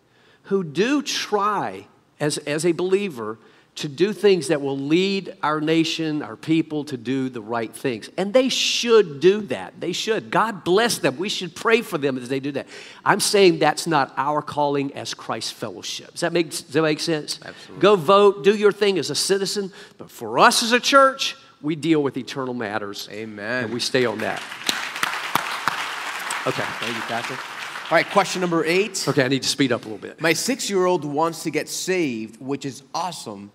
who 0.44 0.64
do 0.64 1.02
try, 1.02 1.88
as, 2.20 2.38
as 2.38 2.64
a 2.64 2.72
believer, 2.72 3.38
to 3.76 3.88
do 3.88 4.12
things 4.12 4.48
that 4.48 4.60
will 4.60 4.76
lead 4.78 5.34
our 5.42 5.60
nation, 5.60 6.22
our 6.22 6.36
people 6.36 6.84
to 6.84 6.96
do 6.96 7.28
the 7.28 7.40
right 7.40 7.74
things. 7.74 8.10
And 8.18 8.32
they 8.34 8.48
should 8.48 9.20
do 9.20 9.40
that. 9.42 9.80
They 9.80 9.92
should. 9.92 10.30
God 10.30 10.64
bless 10.64 10.98
them. 10.98 11.16
We 11.16 11.28
should 11.28 11.54
pray 11.54 11.80
for 11.80 11.96
them 11.96 12.18
as 12.18 12.28
they 12.28 12.40
do 12.40 12.52
that. 12.52 12.66
I'm 13.04 13.20
saying 13.20 13.58
that's 13.58 13.86
not 13.86 14.12
our 14.16 14.42
calling 14.42 14.92
as 14.94 15.14
Christ 15.14 15.54
fellowship. 15.54 16.12
Does 16.12 16.20
that 16.20 16.32
make, 16.32 16.50
does 16.50 16.66
that 16.68 16.82
make 16.82 17.00
sense? 17.00 17.38
Absolutely. 17.44 17.80
Go 17.80 17.96
vote, 17.96 18.44
do 18.44 18.54
your 18.54 18.72
thing 18.72 18.98
as 18.98 19.08
a 19.08 19.14
citizen. 19.14 19.72
But 19.98 20.10
for 20.10 20.38
us 20.38 20.62
as 20.62 20.72
a 20.72 20.80
church, 20.80 21.36
we 21.62 21.76
deal 21.76 22.02
with 22.02 22.16
eternal 22.16 22.54
matters. 22.54 23.08
Amen. 23.10 23.64
And 23.64 23.72
we 23.72 23.80
stay 23.80 24.04
on 24.04 24.18
that. 24.18 24.42
Okay. 26.46 26.62
Thank 26.62 26.96
you, 26.96 27.02
Pastor. 27.02 27.34
All 27.90 27.96
right, 27.96 28.08
question 28.08 28.40
number 28.40 28.64
eight. 28.64 29.04
Okay, 29.08 29.24
I 29.24 29.28
need 29.28 29.42
to 29.42 29.48
speed 29.48 29.72
up 29.72 29.80
a 29.80 29.84
little 29.84 29.98
bit. 29.98 30.20
My 30.20 30.32
six 30.32 30.70
year 30.70 30.86
old 30.86 31.04
wants 31.04 31.42
to 31.42 31.50
get 31.50 31.68
saved, 31.68 32.40
which 32.40 32.64
is 32.64 32.84
awesome. 32.94 33.50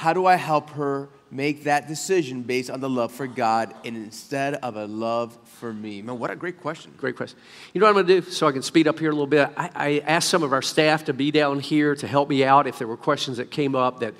How 0.00 0.14
do 0.14 0.24
I 0.24 0.36
help 0.36 0.70
her 0.70 1.10
make 1.30 1.64
that 1.64 1.86
decision 1.86 2.40
based 2.40 2.70
on 2.70 2.80
the 2.80 2.88
love 2.88 3.12
for 3.12 3.26
God 3.26 3.74
and 3.84 3.94
instead 3.94 4.54
of 4.54 4.76
a 4.76 4.86
love 4.86 5.36
for 5.58 5.74
me? 5.74 6.00
Man, 6.00 6.18
what 6.18 6.30
a 6.30 6.36
great 6.36 6.58
question. 6.58 6.94
Great 6.96 7.16
question. 7.16 7.38
You 7.74 7.82
know 7.82 7.84
what 7.84 7.98
I'm 7.98 8.06
going 8.06 8.22
to 8.22 8.26
do 8.26 8.30
so 8.30 8.48
I 8.48 8.52
can 8.52 8.62
speed 8.62 8.88
up 8.88 8.98
here 8.98 9.10
a 9.10 9.12
little 9.12 9.26
bit? 9.26 9.50
I, 9.58 9.70
I 9.74 9.98
asked 10.06 10.30
some 10.30 10.42
of 10.42 10.54
our 10.54 10.62
staff 10.62 11.04
to 11.04 11.12
be 11.12 11.30
down 11.30 11.60
here 11.60 11.94
to 11.96 12.06
help 12.06 12.30
me 12.30 12.42
out 12.42 12.66
if 12.66 12.78
there 12.78 12.88
were 12.88 12.96
questions 12.96 13.36
that 13.36 13.50
came 13.50 13.74
up 13.74 14.00
that, 14.00 14.14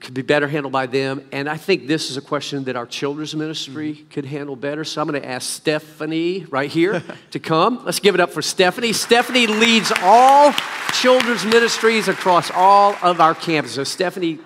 could 0.00 0.14
be 0.14 0.22
better 0.22 0.48
handled 0.48 0.72
by 0.72 0.86
them. 0.86 1.28
And 1.30 1.46
I 1.46 1.58
think 1.58 1.86
this 1.86 2.10
is 2.10 2.16
a 2.16 2.22
question 2.22 2.64
that 2.64 2.74
our 2.74 2.86
children's 2.86 3.36
ministry 3.36 3.92
Mm-hmm. 3.92 4.08
could 4.08 4.24
handle 4.24 4.56
better. 4.56 4.82
So 4.82 5.02
I'm 5.02 5.06
going 5.06 5.20
to 5.20 5.28
ask 5.28 5.46
Stephanie 5.46 6.46
right 6.48 6.70
here 6.70 7.02
to 7.32 7.38
come. 7.38 7.84
Let's 7.84 8.00
give 8.00 8.14
it 8.14 8.20
up 8.22 8.30
for 8.30 8.40
Stephanie. 8.40 8.94
Stephanie 8.94 9.46
leads 9.46 9.92
all 10.00 10.54
children's 10.94 11.44
ministries 11.44 12.08
across 12.08 12.50
all 12.50 12.96
of 13.02 13.20
our 13.20 13.34
campuses. 13.34 13.74
So, 13.74 13.84
Stephanie, 13.84 14.38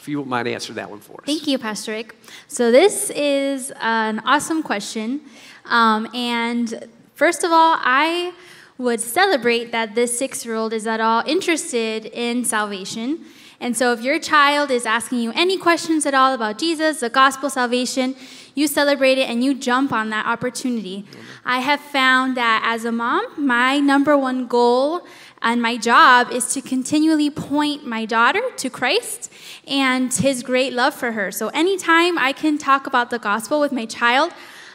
if 0.00 0.08
you 0.08 0.20
wouldn't 0.22 0.48
answer 0.48 0.72
that 0.72 0.88
one 0.88 1.00
for 1.00 1.20
us. 1.20 1.26
Thank 1.26 1.46
you, 1.46 1.58
Pastor 1.58 1.92
Rick. 1.92 2.16
So, 2.48 2.72
this 2.72 3.10
is 3.10 3.70
an 3.80 4.20
awesome 4.20 4.62
question. 4.62 5.20
Um, 5.66 6.08
and 6.14 6.88
first 7.14 7.44
of 7.44 7.52
all, 7.52 7.76
I 7.78 8.32
would 8.78 9.00
celebrate 9.00 9.72
that 9.72 9.94
this 9.94 10.18
six 10.18 10.46
year 10.46 10.54
old 10.54 10.72
is 10.72 10.86
at 10.86 11.00
all 11.00 11.22
interested 11.26 12.06
in 12.06 12.46
salvation. 12.46 13.26
And 13.60 13.76
so, 13.76 13.92
if 13.92 14.00
your 14.00 14.18
child 14.18 14.70
is 14.70 14.86
asking 14.86 15.18
you 15.18 15.32
any 15.34 15.58
questions 15.58 16.06
at 16.06 16.14
all 16.14 16.32
about 16.32 16.56
Jesus, 16.58 17.00
the 17.00 17.10
gospel 17.10 17.50
salvation, 17.50 18.16
you 18.54 18.66
celebrate 18.66 19.18
it 19.18 19.28
and 19.28 19.44
you 19.44 19.54
jump 19.54 19.92
on 19.92 20.08
that 20.10 20.24
opportunity. 20.24 21.04
I 21.44 21.60
have 21.60 21.80
found 21.80 22.38
that 22.38 22.62
as 22.64 22.86
a 22.86 22.92
mom, 22.92 23.22
my 23.36 23.78
number 23.78 24.16
one 24.16 24.46
goal 24.46 25.02
and 25.42 25.62
my 25.62 25.76
job 25.76 26.30
is 26.30 26.52
to 26.54 26.60
continually 26.60 27.30
point 27.30 27.86
my 27.86 28.04
daughter 28.04 28.42
to 28.58 28.70
Christ 28.70 29.32
and 29.66 30.12
his 30.12 30.42
great 30.42 30.72
love 30.72 30.94
for 30.94 31.12
her. 31.12 31.30
So 31.32 31.48
anytime 31.48 32.18
I 32.18 32.32
can 32.32 32.58
talk 32.58 32.86
about 32.86 33.10
the 33.10 33.18
gospel 33.18 33.60
with 33.60 33.72
my 33.72 33.86
child, 33.86 34.32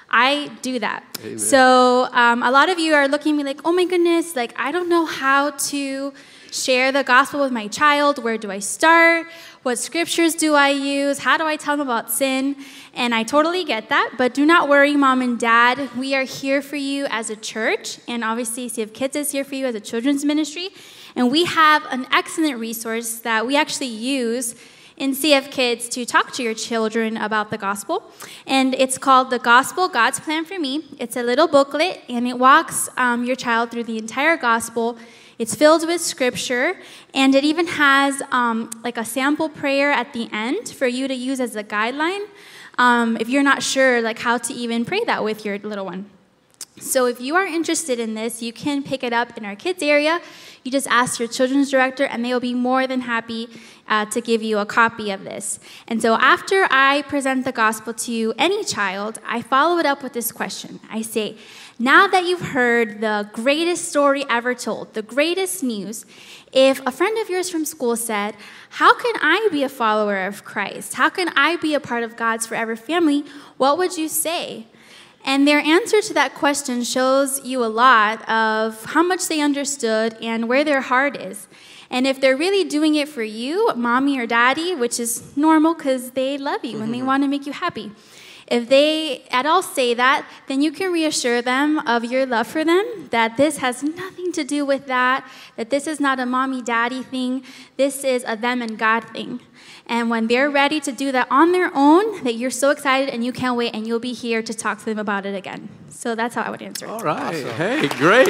I 0.09 0.51
do 0.61 0.79
that. 0.79 1.03
Amen. 1.23 1.39
So 1.39 2.07
um, 2.11 2.41
a 2.41 2.51
lot 2.51 2.69
of 2.69 2.79
you 2.79 2.93
are 2.93 3.07
looking 3.07 3.33
at 3.33 3.37
me 3.37 3.43
like, 3.43 3.61
oh 3.65 3.71
my 3.71 3.85
goodness, 3.85 4.35
like 4.35 4.53
I 4.55 4.71
don't 4.71 4.89
know 4.89 5.05
how 5.05 5.51
to 5.51 6.13
share 6.51 6.91
the 6.91 7.03
gospel 7.03 7.41
with 7.41 7.51
my 7.51 7.67
child. 7.67 8.23
Where 8.23 8.37
do 8.37 8.49
I 8.49 8.59
start? 8.59 9.27
What 9.65 9.79
scriptures 9.79 10.35
do 10.35 10.53
I 10.53 10.69
use? 10.69 11.17
How 11.17 11.37
do 11.37 11.43
I 11.43 11.55
tell 11.55 11.75
them 11.75 11.87
about 11.87 12.11
sin? 12.11 12.55
And 12.93 13.15
I 13.15 13.23
totally 13.23 13.63
get 13.63 13.89
that, 13.89 14.11
but 14.15 14.35
do 14.35 14.45
not 14.45 14.69
worry, 14.69 14.95
mom 14.95 15.23
and 15.23 15.39
dad. 15.39 15.89
We 15.97 16.13
are 16.13 16.21
here 16.21 16.61
for 16.61 16.75
you 16.75 17.07
as 17.09 17.31
a 17.31 17.35
church, 17.35 17.97
and 18.07 18.23
obviously, 18.23 18.69
CF 18.69 18.93
Kids 18.93 19.15
is 19.15 19.31
here 19.31 19.43
for 19.43 19.55
you 19.55 19.65
as 19.65 19.73
a 19.73 19.79
children's 19.79 20.23
ministry. 20.23 20.69
And 21.15 21.31
we 21.31 21.45
have 21.45 21.83
an 21.89 22.05
excellent 22.11 22.59
resource 22.59 23.15
that 23.21 23.47
we 23.47 23.57
actually 23.57 23.87
use 23.87 24.53
in 24.97 25.13
CF 25.13 25.49
Kids 25.49 25.89
to 25.89 26.05
talk 26.05 26.31
to 26.33 26.43
your 26.43 26.53
children 26.53 27.17
about 27.17 27.49
the 27.49 27.57
gospel. 27.57 28.03
And 28.45 28.75
it's 28.75 28.99
called 28.99 29.31
The 29.31 29.39
Gospel 29.39 29.89
God's 29.89 30.19
Plan 30.19 30.45
for 30.45 30.59
Me. 30.59 30.85
It's 30.99 31.17
a 31.17 31.23
little 31.23 31.47
booklet, 31.47 32.03
and 32.07 32.27
it 32.27 32.37
walks 32.37 32.87
um, 32.97 33.23
your 33.23 33.35
child 33.35 33.71
through 33.71 33.85
the 33.85 33.97
entire 33.97 34.37
gospel. 34.37 34.95
It's 35.37 35.53
filled 35.53 35.85
with 35.85 36.01
scripture, 36.01 36.77
and 37.13 37.35
it 37.35 37.43
even 37.43 37.67
has 37.67 38.21
um, 38.31 38.69
like 38.83 38.97
a 38.97 39.03
sample 39.03 39.49
prayer 39.49 39.91
at 39.91 40.13
the 40.13 40.29
end 40.31 40.69
for 40.69 40.87
you 40.87 41.07
to 41.07 41.13
use 41.13 41.39
as 41.39 41.55
a 41.55 41.63
guideline 41.63 42.25
um, 42.77 43.17
if 43.19 43.29
you're 43.29 43.43
not 43.43 43.63
sure 43.63 44.01
like 44.01 44.19
how 44.19 44.37
to 44.37 44.53
even 44.53 44.85
pray 44.85 45.03
that 45.05 45.23
with 45.23 45.45
your 45.45 45.57
little 45.59 45.85
one. 45.85 46.09
So 46.79 47.05
if 47.05 47.21
you 47.21 47.35
are 47.35 47.45
interested 47.45 47.99
in 47.99 48.15
this, 48.15 48.41
you 48.41 48.51
can 48.51 48.83
pick 48.83 49.01
it 49.01 49.13
up 49.13 49.37
in 49.37 49.45
our 49.45 49.55
kids 49.55 49.81
area. 49.81 50.19
You 50.63 50.71
just 50.71 50.87
ask 50.87 51.19
your 51.19 51.29
children's 51.29 51.71
director, 51.71 52.03
and 52.03 52.23
they 52.23 52.33
will 52.33 52.41
be 52.41 52.53
more 52.53 52.85
than 52.85 53.01
happy 53.01 53.47
uh, 53.87 54.05
to 54.07 54.19
give 54.19 54.43
you 54.43 54.57
a 54.57 54.65
copy 54.65 55.09
of 55.11 55.23
this. 55.23 55.59
And 55.87 56.01
so 56.01 56.15
after 56.15 56.67
I 56.69 57.03
present 57.03 57.45
the 57.45 57.53
gospel 57.53 57.93
to 57.93 58.33
any 58.37 58.65
child, 58.65 59.19
I 59.25 59.41
follow 59.41 59.77
it 59.77 59.85
up 59.85 60.03
with 60.03 60.11
this 60.11 60.33
question. 60.33 60.81
I 60.89 61.01
say, 61.01 61.37
now 61.79 62.07
that 62.07 62.25
you've 62.25 62.49
heard 62.49 62.99
the 62.99 63.29
greatest 63.31 63.87
story 63.87 64.25
ever 64.29 64.53
told, 64.53 64.93
the 64.95 65.01
greatest 65.01 65.63
news, 65.63 66.05
if 66.51 66.85
a 66.85 66.91
friend 66.91 67.17
of 67.19 67.29
yours 67.29 67.49
from 67.49 67.63
school 67.63 67.95
said, 67.95 68.35
How 68.69 68.93
can 68.95 69.15
I 69.21 69.47
be 69.51 69.63
a 69.63 69.69
follower 69.69 70.25
of 70.25 70.43
Christ? 70.43 70.95
How 70.95 71.09
can 71.09 71.29
I 71.37 71.55
be 71.57 71.73
a 71.73 71.79
part 71.79 72.03
of 72.03 72.17
God's 72.17 72.45
forever 72.45 72.75
family? 72.75 73.23
What 73.57 73.77
would 73.77 73.97
you 73.97 74.09
say? 74.09 74.67
And 75.25 75.47
their 75.47 75.59
answer 75.59 76.01
to 76.01 76.13
that 76.13 76.35
question 76.35 76.83
shows 76.83 77.43
you 77.43 77.65
a 77.65 77.67
lot 77.67 78.27
of 78.29 78.85
how 78.85 79.01
much 79.01 79.27
they 79.27 79.41
understood 79.41 80.15
and 80.21 80.47
where 80.47 80.63
their 80.63 80.81
heart 80.81 81.17
is. 81.17 81.47
And 81.89 82.05
if 82.05 82.21
they're 82.21 82.37
really 82.37 82.63
doing 82.63 82.93
it 82.95 83.09
for 83.09 83.23
you, 83.23 83.73
mommy 83.75 84.19
or 84.19 84.27
daddy, 84.27 84.75
which 84.75 84.99
is 84.99 85.35
normal 85.35 85.73
because 85.73 86.11
they 86.11 86.37
love 86.37 86.63
you 86.63 86.79
and 86.81 86.93
they 86.93 86.99
mm-hmm. 86.99 87.07
want 87.07 87.23
to 87.23 87.27
make 87.27 87.45
you 87.45 87.53
happy. 87.53 87.91
If 88.47 88.69
they 88.69 89.23
at 89.31 89.47
all 89.47 89.63
say 89.63 89.95
that, 89.95 90.27
then 90.47 90.61
you 90.61 90.71
can 90.71 90.91
reassure 90.91 91.41
them 91.41 91.79
of 91.87 92.05
your 92.05 92.27
love 92.27 92.45
for 92.45 92.63
them, 92.63 93.07
that 93.09 93.37
this 93.37 93.57
has 93.57 93.81
nothing 93.81 94.31
to 94.33 94.43
do 94.43 94.63
with 94.63 94.85
that, 94.85 95.27
that 95.55 95.71
this 95.71 95.87
is 95.87 95.99
not 95.99 96.19
a 96.19 96.27
mommy 96.27 96.61
daddy 96.61 97.01
thing, 97.01 97.43
this 97.77 98.03
is 98.03 98.23
a 98.27 98.35
them 98.37 98.61
and 98.61 98.77
God 98.77 99.03
thing. 99.05 99.39
And 99.87 100.09
when 100.09 100.27
they're 100.27 100.49
ready 100.49 100.79
to 100.81 100.91
do 100.91 101.11
that 101.11 101.27
on 101.29 101.51
their 101.51 101.71
own, 101.73 102.23
that 102.23 102.35
you're 102.35 102.49
so 102.49 102.71
excited 102.71 103.09
and 103.09 103.23
you 103.23 103.31
can't 103.31 103.55
wait, 103.55 103.75
and 103.75 103.85
you'll 103.85 103.99
be 103.99 104.13
here 104.13 104.41
to 104.41 104.53
talk 104.53 104.79
to 104.79 104.85
them 104.85 104.97
about 104.97 105.25
it 105.25 105.35
again. 105.35 105.69
So 105.89 106.15
that's 106.15 106.33
how 106.35 106.41
I 106.41 106.49
would 106.49 106.61
answer 106.61 106.85
it. 106.85 106.89
All 106.89 107.01
right. 107.01 107.35
Hey, 107.35 107.87
great. 107.87 108.29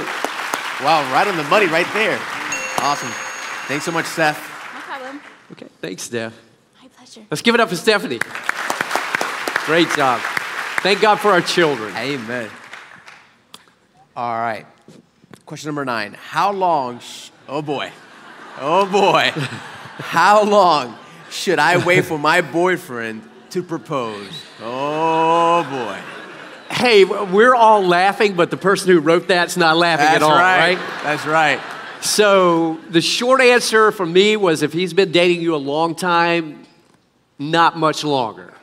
Wow, 0.84 1.10
right 1.14 1.26
on 1.26 1.38
the 1.38 1.43
money 1.45 1.68
right 1.68 1.88
there. 1.93 2.20
Awesome. 2.80 3.10
Thanks 3.68 3.86
so 3.86 3.91
much, 3.91 4.06
Seth. 4.06 4.38
No 4.74 4.80
problem. 4.82 5.22
Okay, 5.53 5.68
thanks, 5.80 6.03
Steph. 6.03 6.38
My 6.82 6.89
pleasure. 6.89 7.22
Let's 7.32 7.41
give 7.41 7.56
it 7.56 7.62
up 7.62 7.70
for 7.70 7.78
Stephanie. 7.78 8.20
Great 9.66 9.89
job. 9.95 10.20
Thank 10.82 11.01
God 11.01 11.16
for 11.16 11.32
our 11.32 11.41
children. 11.41 11.95
Amen. 11.95 12.49
All 14.16 14.36
right. 14.36 14.66
Question 15.45 15.70
number 15.70 15.86
nine. 15.86 16.14
How 16.14 16.51
long, 16.51 16.99
sh- 16.99 17.30
oh 17.47 17.62
boy, 17.62 17.91
oh 18.60 18.86
boy, 18.86 19.32
how 19.36 20.43
long 20.43 20.97
should 21.36 21.60
I 21.60 21.84
wait 21.86 22.06
for 22.06 22.18
my 22.18 22.42
boyfriend 22.42 23.22
to 23.52 23.62
propose? 23.62 24.30
Oh 24.62 25.64
boy. 25.70 26.74
Hey, 26.74 27.06
we're 27.06 27.54
all 27.54 27.86
laughing, 27.86 28.36
but 28.36 28.50
the 28.50 28.58
person 28.58 28.90
who 28.90 29.00
wrote 29.00 29.28
that's 29.28 29.56
not 29.56 29.78
laughing 29.78 30.06
That's 30.06 30.18
at 30.18 30.24
all, 30.24 30.32
right. 30.32 30.78
right? 30.78 31.04
That's 31.04 31.26
right. 31.26 31.60
So 32.02 32.80
the 32.90 33.02
short 33.02 33.42
answer 33.42 33.92
for 33.92 34.06
me 34.06 34.36
was 34.36 34.64
if 34.64 34.74
he's 34.74 34.94
been 34.94 35.12
dating 35.12 35.42
you 35.42 35.56
a 35.56 35.58
long 35.58 35.96
time, 35.96 36.66
not 37.38 37.78
much 37.78 38.04
longer. 38.04 38.54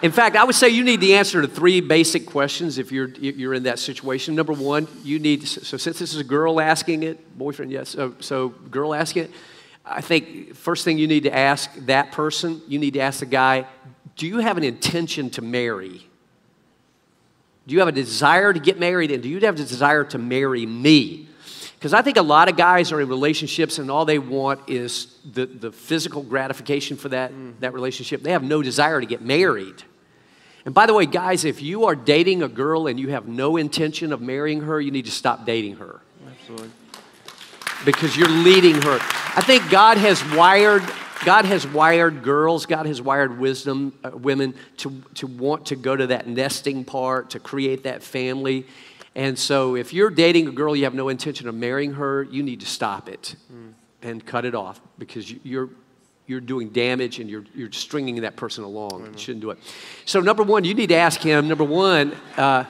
In 0.00 0.12
fact, 0.12 0.36
I 0.36 0.44
would 0.44 0.54
say 0.54 0.68
you 0.68 0.84
need 0.84 1.00
the 1.00 1.14
answer 1.14 1.42
to 1.42 1.48
three 1.48 1.80
basic 1.80 2.26
questions 2.26 2.78
if 2.78 2.92
you're, 2.92 3.08
if 3.20 3.36
you're 3.36 3.54
in 3.54 3.64
that 3.64 3.80
situation. 3.80 4.36
Number 4.36 4.52
one, 4.52 4.86
you 5.02 5.18
need, 5.18 5.46
so 5.48 5.76
since 5.76 5.98
this 5.98 6.14
is 6.14 6.20
a 6.20 6.24
girl 6.24 6.60
asking 6.60 7.02
it, 7.02 7.36
boyfriend, 7.36 7.72
yes, 7.72 7.90
so, 7.90 8.14
so 8.20 8.50
girl 8.70 8.94
asking 8.94 9.24
it, 9.24 9.30
I 9.88 10.00
think 10.00 10.54
first 10.54 10.84
thing 10.84 10.98
you 10.98 11.06
need 11.06 11.22
to 11.24 11.34
ask 11.34 11.72
that 11.86 12.12
person, 12.12 12.60
you 12.68 12.78
need 12.78 12.94
to 12.94 13.00
ask 13.00 13.20
the 13.20 13.26
guy, 13.26 13.66
do 14.16 14.26
you 14.26 14.38
have 14.38 14.56
an 14.56 14.64
intention 14.64 15.30
to 15.30 15.42
marry? 15.42 16.06
Do 17.66 17.74
you 17.74 17.78
have 17.80 17.88
a 17.88 17.92
desire 17.92 18.52
to 18.52 18.60
get 18.60 18.78
married? 18.78 19.10
And 19.10 19.22
do 19.22 19.28
you 19.28 19.40
have 19.40 19.54
a 19.54 19.58
desire 19.58 20.04
to 20.04 20.18
marry 20.18 20.66
me? 20.66 21.28
Because 21.74 21.94
I 21.94 22.02
think 22.02 22.16
a 22.16 22.22
lot 22.22 22.48
of 22.48 22.56
guys 22.56 22.90
are 22.90 23.00
in 23.00 23.08
relationships 23.08 23.78
and 23.78 23.90
all 23.90 24.04
they 24.04 24.18
want 24.18 24.68
is 24.68 25.16
the, 25.32 25.46
the 25.46 25.70
physical 25.70 26.22
gratification 26.22 26.96
for 26.96 27.08
that, 27.10 27.32
mm. 27.32 27.58
that 27.60 27.72
relationship. 27.72 28.22
They 28.22 28.32
have 28.32 28.42
no 28.42 28.62
desire 28.62 29.00
to 29.00 29.06
get 29.06 29.22
married. 29.22 29.82
And 30.64 30.74
by 30.74 30.86
the 30.86 30.94
way, 30.94 31.06
guys, 31.06 31.44
if 31.44 31.62
you 31.62 31.84
are 31.84 31.94
dating 31.94 32.42
a 32.42 32.48
girl 32.48 32.88
and 32.88 32.98
you 32.98 33.10
have 33.10 33.28
no 33.28 33.56
intention 33.56 34.12
of 34.12 34.20
marrying 34.20 34.62
her, 34.62 34.80
you 34.80 34.90
need 34.90 35.04
to 35.04 35.12
stop 35.12 35.46
dating 35.46 35.76
her. 35.76 36.00
Absolutely. 36.26 36.70
Because 37.84 38.16
you're 38.16 38.28
leading 38.28 38.74
her. 38.82 38.98
I 39.36 39.42
think 39.42 39.68
God 39.70 39.96
has 39.98 40.24
wired 40.34 40.82
God 41.24 41.46
has 41.46 41.66
wired 41.66 42.22
girls, 42.22 42.64
God 42.66 42.86
has 42.86 43.02
wired 43.02 43.40
wisdom 43.40 43.92
uh, 44.04 44.10
women 44.10 44.54
to, 44.78 45.02
to 45.14 45.26
want 45.26 45.66
to 45.66 45.76
go 45.76 45.96
to 45.96 46.06
that 46.06 46.28
nesting 46.28 46.84
part, 46.84 47.30
to 47.30 47.40
create 47.40 47.82
that 47.82 48.04
family. 48.04 48.66
And 49.16 49.36
so 49.36 49.74
if 49.74 49.92
you're 49.92 50.10
dating 50.10 50.46
a 50.46 50.52
girl, 50.52 50.76
you 50.76 50.84
have 50.84 50.94
no 50.94 51.08
intention 51.08 51.48
of 51.48 51.56
marrying 51.56 51.94
her, 51.94 52.22
you 52.22 52.44
need 52.44 52.60
to 52.60 52.66
stop 52.66 53.08
it 53.08 53.34
and 54.00 54.24
cut 54.24 54.44
it 54.44 54.54
off 54.54 54.80
because 54.96 55.28
you- 55.28 55.40
you're, 55.42 55.70
you're 56.28 56.40
doing 56.40 56.68
damage 56.68 57.18
and 57.18 57.28
you're, 57.28 57.44
you're 57.52 57.72
stringing 57.72 58.20
that 58.20 58.36
person 58.36 58.62
along. 58.62 59.04
You 59.12 59.18
shouldn't 59.18 59.40
do 59.40 59.50
it. 59.50 59.58
So, 60.04 60.20
number 60.20 60.44
one, 60.44 60.62
you 60.62 60.72
need 60.74 60.90
to 60.90 60.94
ask 60.96 61.20
him, 61.20 61.48
number 61.48 61.64
one, 61.64 62.12
uh, 62.36 62.62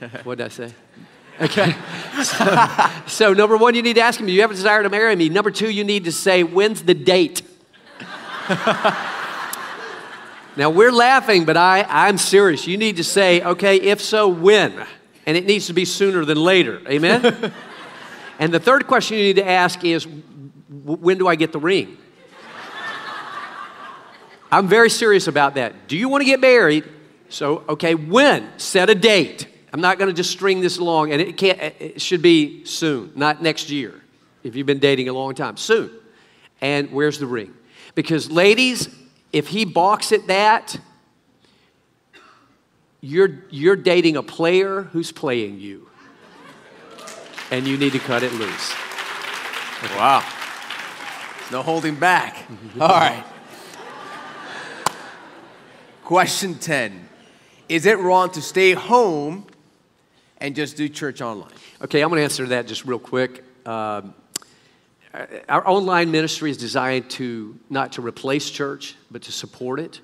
what 0.24 0.36
did 0.36 0.44
I 0.44 0.48
say? 0.48 0.74
Okay. 1.40 1.74
So, 2.16 2.88
so, 3.06 3.32
number 3.34 3.58
one, 3.58 3.74
you 3.74 3.82
need 3.82 3.96
to 3.96 4.00
ask 4.00 4.18
him, 4.18 4.24
do 4.24 4.32
you 4.32 4.40
have 4.40 4.50
a 4.50 4.54
desire 4.54 4.82
to 4.82 4.88
marry 4.88 5.14
me? 5.14 5.28
Number 5.28 5.50
two, 5.50 5.68
you 5.68 5.84
need 5.84 6.04
to 6.04 6.12
say, 6.12 6.42
when's 6.42 6.82
the 6.82 6.94
date? 6.94 7.42
now, 10.56 10.70
we're 10.70 10.90
laughing, 10.90 11.44
but 11.44 11.58
I, 11.58 11.84
I'm 11.86 12.16
serious. 12.16 12.66
You 12.66 12.78
need 12.78 12.96
to 12.96 13.04
say, 13.04 13.42
okay, 13.42 13.76
if 13.76 14.00
so, 14.00 14.28
when? 14.28 14.86
And 15.26 15.36
it 15.36 15.44
needs 15.44 15.66
to 15.66 15.74
be 15.74 15.84
sooner 15.84 16.24
than 16.24 16.38
later. 16.38 16.80
Amen? 16.88 17.52
and 18.38 18.54
the 18.54 18.60
third 18.60 18.86
question 18.86 19.18
you 19.18 19.24
need 19.24 19.36
to 19.36 19.46
ask 19.46 19.84
is, 19.84 20.08
when 20.70 21.18
do 21.18 21.28
I 21.28 21.34
get 21.34 21.52
the 21.52 21.60
ring? 21.60 21.98
I'm 24.50 24.68
very 24.68 24.88
serious 24.88 25.28
about 25.28 25.56
that. 25.56 25.86
Do 25.86 25.98
you 25.98 26.08
want 26.08 26.22
to 26.22 26.26
get 26.26 26.40
married? 26.40 26.84
So, 27.28 27.62
okay, 27.68 27.94
when? 27.94 28.58
Set 28.58 28.88
a 28.88 28.94
date. 28.94 29.48
I'm 29.76 29.82
not 29.82 29.98
going 29.98 30.08
to 30.08 30.14
just 30.14 30.30
string 30.30 30.62
this 30.62 30.78
along, 30.78 31.12
and 31.12 31.20
it 31.20 31.36
can't. 31.36 31.60
It 31.60 32.00
should 32.00 32.22
be 32.22 32.64
soon, 32.64 33.12
not 33.14 33.42
next 33.42 33.68
year. 33.68 34.00
If 34.42 34.56
you've 34.56 34.66
been 34.66 34.78
dating 34.78 35.10
a 35.10 35.12
long 35.12 35.34
time, 35.34 35.58
soon. 35.58 35.90
And 36.62 36.90
where's 36.92 37.18
the 37.18 37.26
ring? 37.26 37.52
Because, 37.94 38.30
ladies, 38.30 38.88
if 39.34 39.48
he 39.48 39.66
balks 39.66 40.12
at 40.12 40.28
that, 40.28 40.80
you're 43.02 43.44
you're 43.50 43.76
dating 43.76 44.16
a 44.16 44.22
player 44.22 44.80
who's 44.80 45.12
playing 45.12 45.60
you, 45.60 45.90
and 47.50 47.66
you 47.66 47.76
need 47.76 47.92
to 47.92 47.98
cut 47.98 48.22
it 48.22 48.32
loose. 48.32 48.74
Wow. 49.94 50.24
No 51.52 51.60
holding 51.60 51.96
back. 51.96 52.46
All 52.80 52.88
right. 52.88 53.24
Question 56.02 56.54
10. 56.54 57.10
Is 57.68 57.84
it 57.84 57.98
wrong 57.98 58.30
to 58.30 58.40
stay 58.40 58.72
home 58.72 59.46
and 60.38 60.54
just 60.54 60.76
do 60.76 60.88
church 60.88 61.20
online? 61.20 61.52
Okay, 61.82 62.02
I'm 62.02 62.08
going 62.08 62.20
to 62.20 62.24
answer 62.24 62.46
that 62.46 62.66
just 62.66 62.84
real 62.84 62.98
quick. 62.98 63.42
Um, 63.66 64.14
our 65.48 65.66
online 65.66 66.10
ministry 66.10 66.50
is 66.50 66.56
designed 66.56 67.08
to 67.10 67.58
not 67.70 67.92
to 67.92 68.02
replace 68.02 68.50
church, 68.50 68.96
but 69.10 69.22
to 69.22 69.32
support 69.32 69.80
it. 69.80 70.00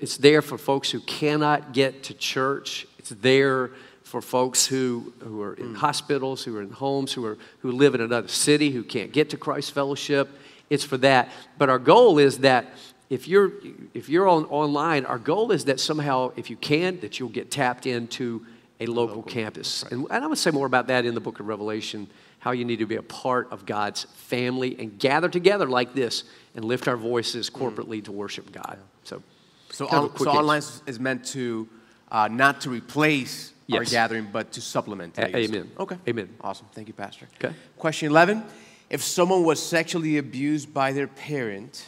It's 0.00 0.16
there 0.16 0.42
for 0.42 0.56
folks 0.56 0.90
who 0.90 1.00
cannot 1.00 1.72
get 1.72 2.04
to 2.04 2.14
church. 2.14 2.86
It's 2.98 3.10
there 3.10 3.72
for 4.04 4.22
folks 4.22 4.66
who, 4.66 5.12
who 5.20 5.42
are 5.42 5.54
in 5.54 5.74
hospitals, 5.74 6.42
who 6.42 6.56
are 6.56 6.62
in 6.62 6.70
homes, 6.70 7.12
who, 7.12 7.26
are, 7.26 7.36
who 7.60 7.72
live 7.72 7.94
in 7.94 8.00
another 8.00 8.28
city, 8.28 8.70
who 8.70 8.82
can't 8.82 9.12
get 9.12 9.30
to 9.30 9.36
Christ 9.36 9.72
Fellowship. 9.72 10.30
It's 10.70 10.84
for 10.84 10.96
that. 10.98 11.30
But 11.58 11.68
our 11.68 11.78
goal 11.78 12.18
is 12.18 12.38
that 12.38 12.66
if 13.10 13.28
you're, 13.28 13.52
if 13.94 14.08
you're 14.08 14.28
on, 14.28 14.44
online, 14.46 15.04
our 15.04 15.18
goal 15.18 15.50
is 15.50 15.66
that 15.66 15.80
somehow, 15.80 16.32
if 16.36 16.48
you 16.48 16.56
can, 16.56 17.00
that 17.00 17.18
you'll 17.18 17.28
get 17.28 17.50
tapped 17.50 17.86
into 17.86 18.46
a 18.80 18.86
local, 18.86 19.22
campus. 19.22 19.82
And, 19.84 20.00
and 20.02 20.08
going 20.08 20.30
to 20.30 20.36
say 20.36 20.50
more 20.50 20.66
about 20.66 20.86
that 20.88 21.04
in 21.04 21.14
the 21.14 21.20
book 21.20 21.40
of 21.40 21.46
Revelation, 21.46 22.08
how 22.38 22.52
you 22.52 22.64
need 22.64 22.78
to 22.78 22.86
be 22.86 22.96
a 22.96 23.02
part 23.02 23.50
of 23.50 23.66
God's 23.66 24.04
family 24.04 24.76
and 24.78 24.98
gather 24.98 25.28
together 25.28 25.66
like 25.66 25.94
this 25.94 26.24
and 26.54 26.64
lift 26.64 26.86
our 26.86 26.96
voices 26.96 27.50
corporately 27.50 28.04
to 28.04 28.12
worship 28.12 28.52
God. 28.52 28.78
So, 29.04 29.22
So, 29.70 29.88
on, 29.88 30.16
so 30.16 30.30
online 30.30 30.62
is- 30.86 31.00
meant 31.00 31.24
to 31.26 31.68
uh, 32.10 32.28
not 32.28 32.62
to 32.62 32.70
replace 32.70 33.52
our 33.72 33.84
gathering, 33.84 34.28
but 34.32 34.52
to 34.52 34.60
supplement. 34.60 35.18
A- 35.18 35.36
I 35.36 35.40
amen. 35.40 35.70
Okay. 35.78 35.96
Amen. 36.08 36.28
Awesome. 36.40 36.66
Thank 36.72 36.88
you, 36.88 36.94
Pastor. 36.94 37.28
Okay. 37.42 37.54
Question 37.76 38.10
11. 38.10 38.42
If 38.88 39.02
someone 39.02 39.44
was 39.44 39.62
sexually 39.62 40.16
abused 40.16 40.72
by 40.72 40.92
their 40.92 41.08
parent, 41.08 41.84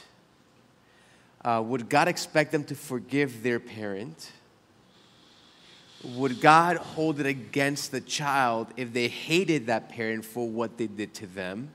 uh, 1.43 1.62
would 1.64 1.88
God 1.88 2.09
expect 2.09 2.53
them 2.53 2.64
to 2.64 2.74
forgive 2.74 3.43
their 3.43 3.59
parent? 3.59 4.30
Would 6.03 6.40
God 6.40 6.78
hold 6.78 7.20
it 7.20 7.26
against 7.26 7.92
the 7.92 8.01
child 8.01 8.68
if 8.76 8.92
they 8.92 9.09
hated 9.09 9.66
that 9.66 9.90
parent 9.90 10.24
for 10.24 10.48
what 10.48 10.78
they 10.78 10.86
did 10.86 11.12
to 11.14 11.26
them? 11.26 11.70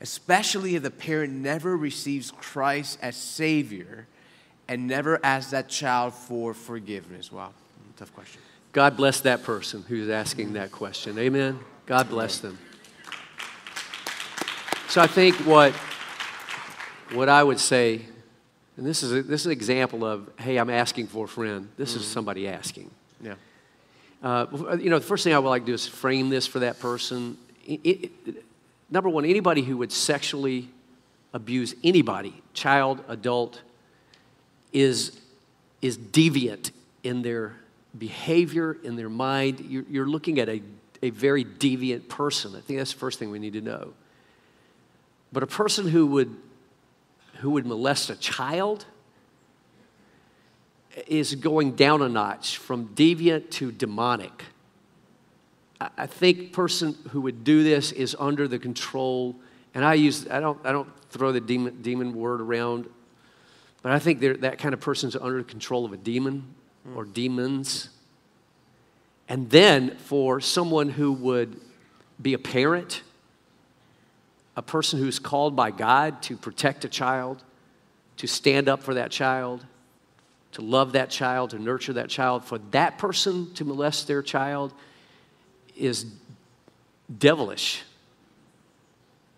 Especially 0.00 0.76
if 0.76 0.82
the 0.82 0.90
parent 0.90 1.32
never 1.32 1.76
receives 1.76 2.30
Christ 2.30 2.98
as 3.02 3.16
Savior 3.16 4.06
and 4.68 4.86
never 4.86 5.18
asks 5.24 5.50
that 5.50 5.68
child 5.68 6.14
for 6.14 6.54
forgiveness. 6.54 7.32
Wow, 7.32 7.52
tough 7.96 8.14
question. 8.14 8.40
God 8.72 8.96
bless 8.96 9.20
that 9.20 9.42
person 9.42 9.84
who's 9.88 10.08
asking 10.08 10.54
that 10.54 10.72
question. 10.72 11.18
Amen. 11.18 11.58
God 11.86 12.08
bless 12.08 12.38
them. 12.38 12.58
So 14.88 15.00
I 15.00 15.06
think 15.06 15.34
what, 15.46 15.72
what 17.12 17.28
I 17.28 17.42
would 17.42 17.58
say, 17.58 18.02
and 18.76 18.86
this 18.86 19.02
is, 19.02 19.12
a, 19.12 19.22
this 19.22 19.42
is 19.42 19.46
an 19.46 19.52
example 19.52 20.04
of, 20.04 20.30
hey, 20.38 20.56
I'm 20.56 20.70
asking 20.70 21.08
for 21.08 21.24
a 21.24 21.28
friend. 21.28 21.68
This 21.76 21.96
is 21.96 22.02
mm-hmm. 22.02 22.12
somebody 22.12 22.48
asking. 22.48 22.90
Yeah. 23.20 23.34
Uh, 24.22 24.76
you 24.80 24.90
know, 24.90 24.98
the 24.98 25.04
first 25.04 25.24
thing 25.24 25.34
I 25.34 25.38
would 25.38 25.48
like 25.48 25.62
to 25.62 25.66
do 25.66 25.74
is 25.74 25.86
frame 25.86 26.30
this 26.30 26.46
for 26.46 26.60
that 26.60 26.80
person. 26.80 27.36
I- 27.68 27.80
I- 27.86 28.10
number 28.90 29.08
one, 29.08 29.24
anybody 29.24 29.62
who 29.62 29.76
would 29.78 29.92
sexually 29.92 30.68
abuse 31.32 31.74
anybody, 31.84 32.42
child, 32.54 33.04
adult, 33.08 33.60
is, 34.72 35.20
is 35.82 35.98
deviant 35.98 36.70
in 37.02 37.22
their 37.22 37.56
behavior, 37.98 38.76
in 38.82 38.96
their 38.96 39.08
mind. 39.10 39.60
You're, 39.60 39.84
you're 39.90 40.06
looking 40.06 40.38
at 40.38 40.48
a, 40.48 40.62
a 41.02 41.10
very 41.10 41.44
deviant 41.44 42.08
person. 42.08 42.56
I 42.56 42.60
think 42.60 42.78
that's 42.78 42.92
the 42.92 42.98
first 42.98 43.18
thing 43.18 43.30
we 43.30 43.38
need 43.38 43.52
to 43.54 43.60
know. 43.60 43.92
But 45.32 45.42
a 45.42 45.46
person 45.46 45.88
who 45.88 46.06
would, 46.06 46.34
who 47.40 47.50
would 47.50 47.66
molest 47.66 48.10
a 48.10 48.16
child, 48.16 48.86
is 51.06 51.34
going 51.34 51.72
down 51.72 52.02
a 52.02 52.08
notch 52.08 52.58
from 52.58 52.88
deviant 52.88 53.50
to 53.50 53.72
demonic. 53.72 54.44
I- 55.80 56.06
think 56.06 56.52
person 56.52 56.96
who 57.10 57.20
would 57.22 57.44
do 57.44 57.62
this 57.62 57.92
is 57.92 58.16
under 58.18 58.46
the 58.48 58.58
control, 58.58 59.36
and 59.74 59.84
I 59.84 59.94
use 59.94 60.26
I 60.28 60.40
don't 60.40 60.58
I 60.64 60.72
don't 60.72 60.88
throw 61.10 61.32
the 61.32 61.40
demon 61.40 61.82
demon 61.82 62.14
word 62.14 62.40
around, 62.40 62.88
but 63.82 63.92
I 63.92 63.98
think 63.98 64.20
that 64.20 64.58
kind 64.58 64.72
of 64.72 64.80
person's 64.80 65.16
under 65.16 65.38
the 65.38 65.44
control 65.44 65.84
of 65.84 65.92
a 65.92 65.96
demon 65.96 66.54
or 66.94 67.04
demons. 67.04 67.90
And 69.28 69.50
then 69.50 69.96
for 69.96 70.40
someone 70.40 70.90
who 70.90 71.12
would 71.12 71.60
be 72.20 72.34
a 72.34 72.38
parent, 72.38 73.02
a 74.56 74.62
person 74.62 74.98
who's 74.98 75.18
called 75.18 75.56
by 75.56 75.70
God 75.70 76.22
to 76.22 76.36
protect 76.36 76.84
a 76.84 76.88
child, 76.88 77.42
to 78.18 78.26
stand 78.26 78.68
up 78.68 78.82
for 78.82 78.94
that 78.94 79.10
child, 79.10 79.64
to 80.54 80.62
love 80.62 80.92
that 80.92 81.10
child, 81.10 81.50
to 81.50 81.58
nurture 81.58 81.92
that 81.94 82.08
child, 82.08 82.44
for 82.44 82.58
that 82.70 82.96
person 82.98 83.52
to 83.54 83.64
molest 83.64 84.06
their 84.06 84.22
child 84.22 84.72
is 85.76 86.06
devilish. 87.18 87.82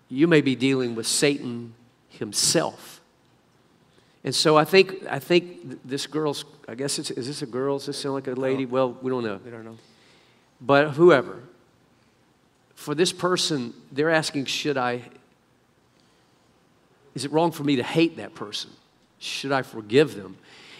You 0.08 0.28
may 0.28 0.40
be 0.40 0.54
dealing 0.54 0.94
with 0.94 1.06
Satan 1.06 1.74
himself. 2.10 3.00
And 4.24 4.34
so 4.34 4.56
I 4.56 4.64
think, 4.64 5.04
I 5.08 5.18
think 5.18 5.80
this 5.84 6.06
girl's, 6.06 6.44
I 6.68 6.74
guess 6.74 6.98
it's, 6.98 7.10
is 7.10 7.26
this 7.26 7.42
a 7.42 7.46
girl? 7.46 7.78
Does 7.78 7.86
this 7.86 7.98
sound 7.98 8.14
like 8.14 8.26
a 8.26 8.32
lady? 8.32 8.66
Well, 8.66 8.96
we 9.00 9.10
don't 9.10 9.24
know. 9.24 9.40
I 9.46 9.50
don't 9.50 9.64
know. 9.64 9.78
But 10.60 10.90
whoever, 10.90 11.42
for 12.74 12.94
this 12.94 13.12
person, 13.12 13.72
they're 13.90 14.10
asking, 14.10 14.46
should 14.46 14.76
I, 14.76 15.02
is 17.14 17.24
it 17.24 17.32
wrong 17.32 17.52
for 17.52 17.64
me 17.64 17.76
to 17.76 17.82
hate 17.82 18.18
that 18.18 18.34
person? 18.34 18.70
Should 19.18 19.52
I 19.52 19.62
forgive 19.62 20.14
them? 20.14 20.36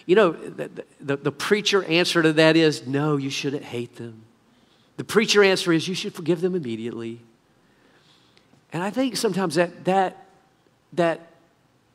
You 0.07 0.15
know, 0.15 0.31
the, 0.33 0.71
the, 1.01 1.17
the 1.17 1.33
preacher 1.33 1.85
answer 1.85 2.23
to 2.23 2.33
that 2.35 2.57
is, 2.57 2.87
no, 2.87 3.17
you 3.17 3.29
shouldn't 3.29 3.65
hate 3.65 3.97
them. 3.97 4.23
The 4.97 5.05
preacher 5.05 5.43
answer 5.43 5.73
is, 5.73 5.89
you 5.89 5.95
should 5.95 6.15
forgive 6.15 6.41
them 6.41 6.55
immediately. 6.55 7.21
And 8.73 8.83
I 8.83 8.91
think 8.91 9.17
sometimes 9.17 9.57
that, 9.57 9.85
that, 9.85 10.27
that 10.93 11.33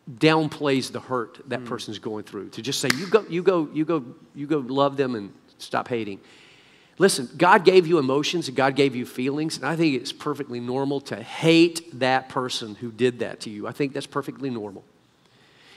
downplays 0.09 0.91
the 0.91 0.99
hurt 0.99 1.39
that 1.47 1.61
hmm. 1.61 1.67
person's 1.67 1.99
going 1.99 2.25
through. 2.25 2.49
To 2.49 2.61
just 2.61 2.81
say, 2.81 2.89
you 2.97 3.07
go, 3.07 3.25
you 3.29 3.41
go, 3.43 3.69
you 3.73 3.85
go, 3.85 4.05
you 4.35 4.45
go 4.45 4.59
love 4.59 4.97
them 4.97 5.15
and 5.15 5.31
stop 5.57 5.87
hating. 5.87 6.19
Listen, 6.97 7.29
God 7.37 7.63
gave 7.65 7.87
you 7.87 7.97
emotions 7.97 8.47
and 8.47 8.57
God 8.57 8.75
gave 8.75 8.95
you 8.95 9.05
feelings, 9.05 9.57
and 9.57 9.65
I 9.65 9.75
think 9.75 9.95
it's 9.95 10.11
perfectly 10.11 10.59
normal 10.59 11.01
to 11.01 11.15
hate 11.15 11.99
that 11.99 12.29
person 12.29 12.75
who 12.75 12.91
did 12.91 13.19
that 13.19 13.39
to 13.41 13.49
you. 13.49 13.67
I 13.67 13.71
think 13.71 13.93
that's 13.93 14.05
perfectly 14.05 14.49
normal. 14.49 14.83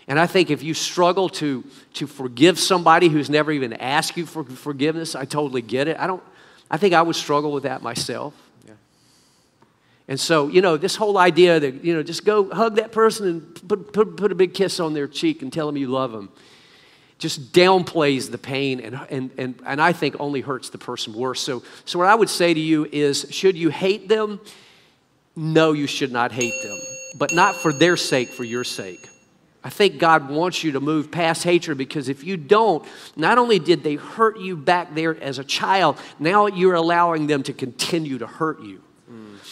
And 0.06 0.20
I 0.20 0.26
think 0.26 0.50
if 0.50 0.62
you 0.62 0.74
struggle 0.74 1.28
to, 1.30 1.64
to 1.94 2.06
forgive 2.06 2.58
somebody 2.58 3.08
who's 3.08 3.30
never 3.30 3.50
even 3.52 3.72
asked 3.72 4.16
you 4.16 4.26
for 4.26 4.44
forgiveness, 4.44 5.14
I 5.14 5.24
totally 5.24 5.62
get 5.62 5.88
it. 5.88 5.98
I 5.98 6.06
don't, 6.06 6.22
I 6.70 6.76
think 6.76 6.94
I 6.94 7.00
would 7.00 7.16
struggle 7.16 7.52
with 7.52 7.62
that 7.62 7.82
myself. 7.82 8.34
Yeah. 8.66 8.74
And 10.08 10.20
so, 10.20 10.48
you 10.48 10.60
know, 10.60 10.76
this 10.76 10.96
whole 10.96 11.16
idea 11.16 11.58
that, 11.58 11.84
you 11.84 11.94
know, 11.94 12.02
just 12.02 12.24
go 12.24 12.52
hug 12.52 12.76
that 12.76 12.92
person 12.92 13.28
and 13.28 13.68
put, 13.68 13.92
put, 13.92 14.16
put 14.16 14.30
a 14.30 14.34
big 14.34 14.52
kiss 14.52 14.78
on 14.78 14.92
their 14.92 15.08
cheek 15.08 15.40
and 15.40 15.52
tell 15.52 15.66
them 15.66 15.76
you 15.76 15.88
love 15.88 16.12
them 16.12 16.30
just 17.18 17.52
downplays 17.52 18.30
the 18.30 18.36
pain 18.36 18.80
and, 18.80 19.00
and, 19.08 19.30
and, 19.38 19.54
and 19.64 19.80
I 19.80 19.92
think 19.92 20.16
only 20.18 20.40
hurts 20.40 20.70
the 20.70 20.78
person 20.78 21.14
worse. 21.14 21.40
So, 21.40 21.62
so, 21.84 21.98
what 21.98 22.08
I 22.08 22.14
would 22.14 22.28
say 22.28 22.52
to 22.52 22.60
you 22.60 22.86
is 22.90 23.26
should 23.30 23.56
you 23.56 23.70
hate 23.70 24.08
them? 24.08 24.40
No, 25.36 25.72
you 25.72 25.86
should 25.86 26.12
not 26.12 26.32
hate 26.32 26.52
them, 26.62 26.78
but 27.18 27.32
not 27.32 27.54
for 27.54 27.72
their 27.72 27.96
sake, 27.96 28.28
for 28.28 28.44
your 28.44 28.64
sake. 28.64 29.08
I 29.64 29.70
think 29.70 29.98
God 29.98 30.28
wants 30.28 30.62
you 30.62 30.72
to 30.72 30.80
move 30.80 31.10
past 31.10 31.42
hatred 31.42 31.78
because 31.78 32.10
if 32.10 32.22
you 32.22 32.36
don't, 32.36 32.86
not 33.16 33.38
only 33.38 33.58
did 33.58 33.82
they 33.82 33.94
hurt 33.94 34.38
you 34.38 34.56
back 34.56 34.94
there 34.94 35.20
as 35.22 35.38
a 35.38 35.44
child, 35.44 35.98
now 36.18 36.46
you're 36.46 36.74
allowing 36.74 37.26
them 37.26 37.42
to 37.44 37.54
continue 37.54 38.18
to 38.18 38.26
hurt 38.26 38.62
you. 38.62 38.82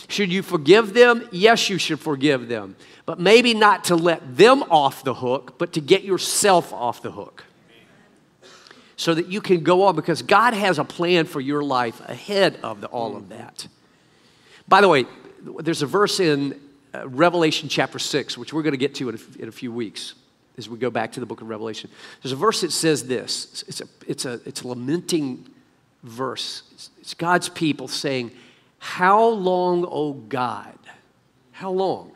Should 0.08 0.30
you 0.30 0.42
forgive 0.42 0.92
them? 0.92 1.26
Yes, 1.32 1.70
you 1.70 1.78
should 1.78 1.98
forgive 1.98 2.48
them. 2.48 2.76
But 3.06 3.18
maybe 3.18 3.54
not 3.54 3.84
to 3.84 3.96
let 3.96 4.36
them 4.36 4.62
off 4.64 5.04
the 5.04 5.14
hook, 5.14 5.58
but 5.58 5.72
to 5.72 5.80
get 5.80 6.02
yourself 6.02 6.72
off 6.72 7.02
the 7.02 7.10
hook 7.10 7.44
so 8.96 9.14
that 9.14 9.28
you 9.28 9.40
can 9.40 9.62
go 9.62 9.84
on 9.84 9.96
because 9.96 10.22
God 10.22 10.54
has 10.54 10.78
a 10.78 10.84
plan 10.84 11.24
for 11.24 11.40
your 11.40 11.62
life 11.62 12.00
ahead 12.08 12.58
of 12.62 12.80
the, 12.80 12.88
all 12.88 13.16
of 13.16 13.30
that. 13.30 13.66
By 14.68 14.80
the 14.80 14.88
way, 14.88 15.06
there's 15.40 15.82
a 15.82 15.86
verse 15.86 16.20
in 16.20 16.60
uh, 16.95 17.09
Revelation 17.09 17.68
chapter 17.68 17.99
6, 17.99 18.36
which 18.38 18.53
we're 18.53 18.62
going 18.62 18.72
to 18.72 18.78
get 18.78 18.95
to 18.97 19.09
in 19.09 19.14
a, 19.14 19.43
in 19.43 19.49
a, 19.49 19.53
few 19.53 19.72
weeks 19.72 20.14
as 20.59 20.68
we 20.68 20.78
go 20.78 20.90
back 20.90 21.12
to 21.12 21.20
the 21.20 21.26
book 21.26 21.40
of 21.40 21.49
Revelation. 21.49 21.90
There's 22.22 22.32
a 22.32 22.36
verse 22.36 22.61
that 22.61 22.72
says 22.72 23.07
this 23.07 23.64
it's 23.66 23.80
a, 23.80 23.84
it's 24.07 24.24
a, 24.24 24.40
it's 24.45 24.62
a 24.62 24.68
lamenting 24.68 25.49
verse. 26.03 26.62
It's, 26.72 26.90
it's 27.01 27.14
God's 27.14 27.49
people 27.49 27.88
saying, 27.88 28.32
How 28.78 29.26
long, 29.28 29.86
O 29.88 30.12
God, 30.12 30.78
how 31.53 31.70
long 31.70 32.12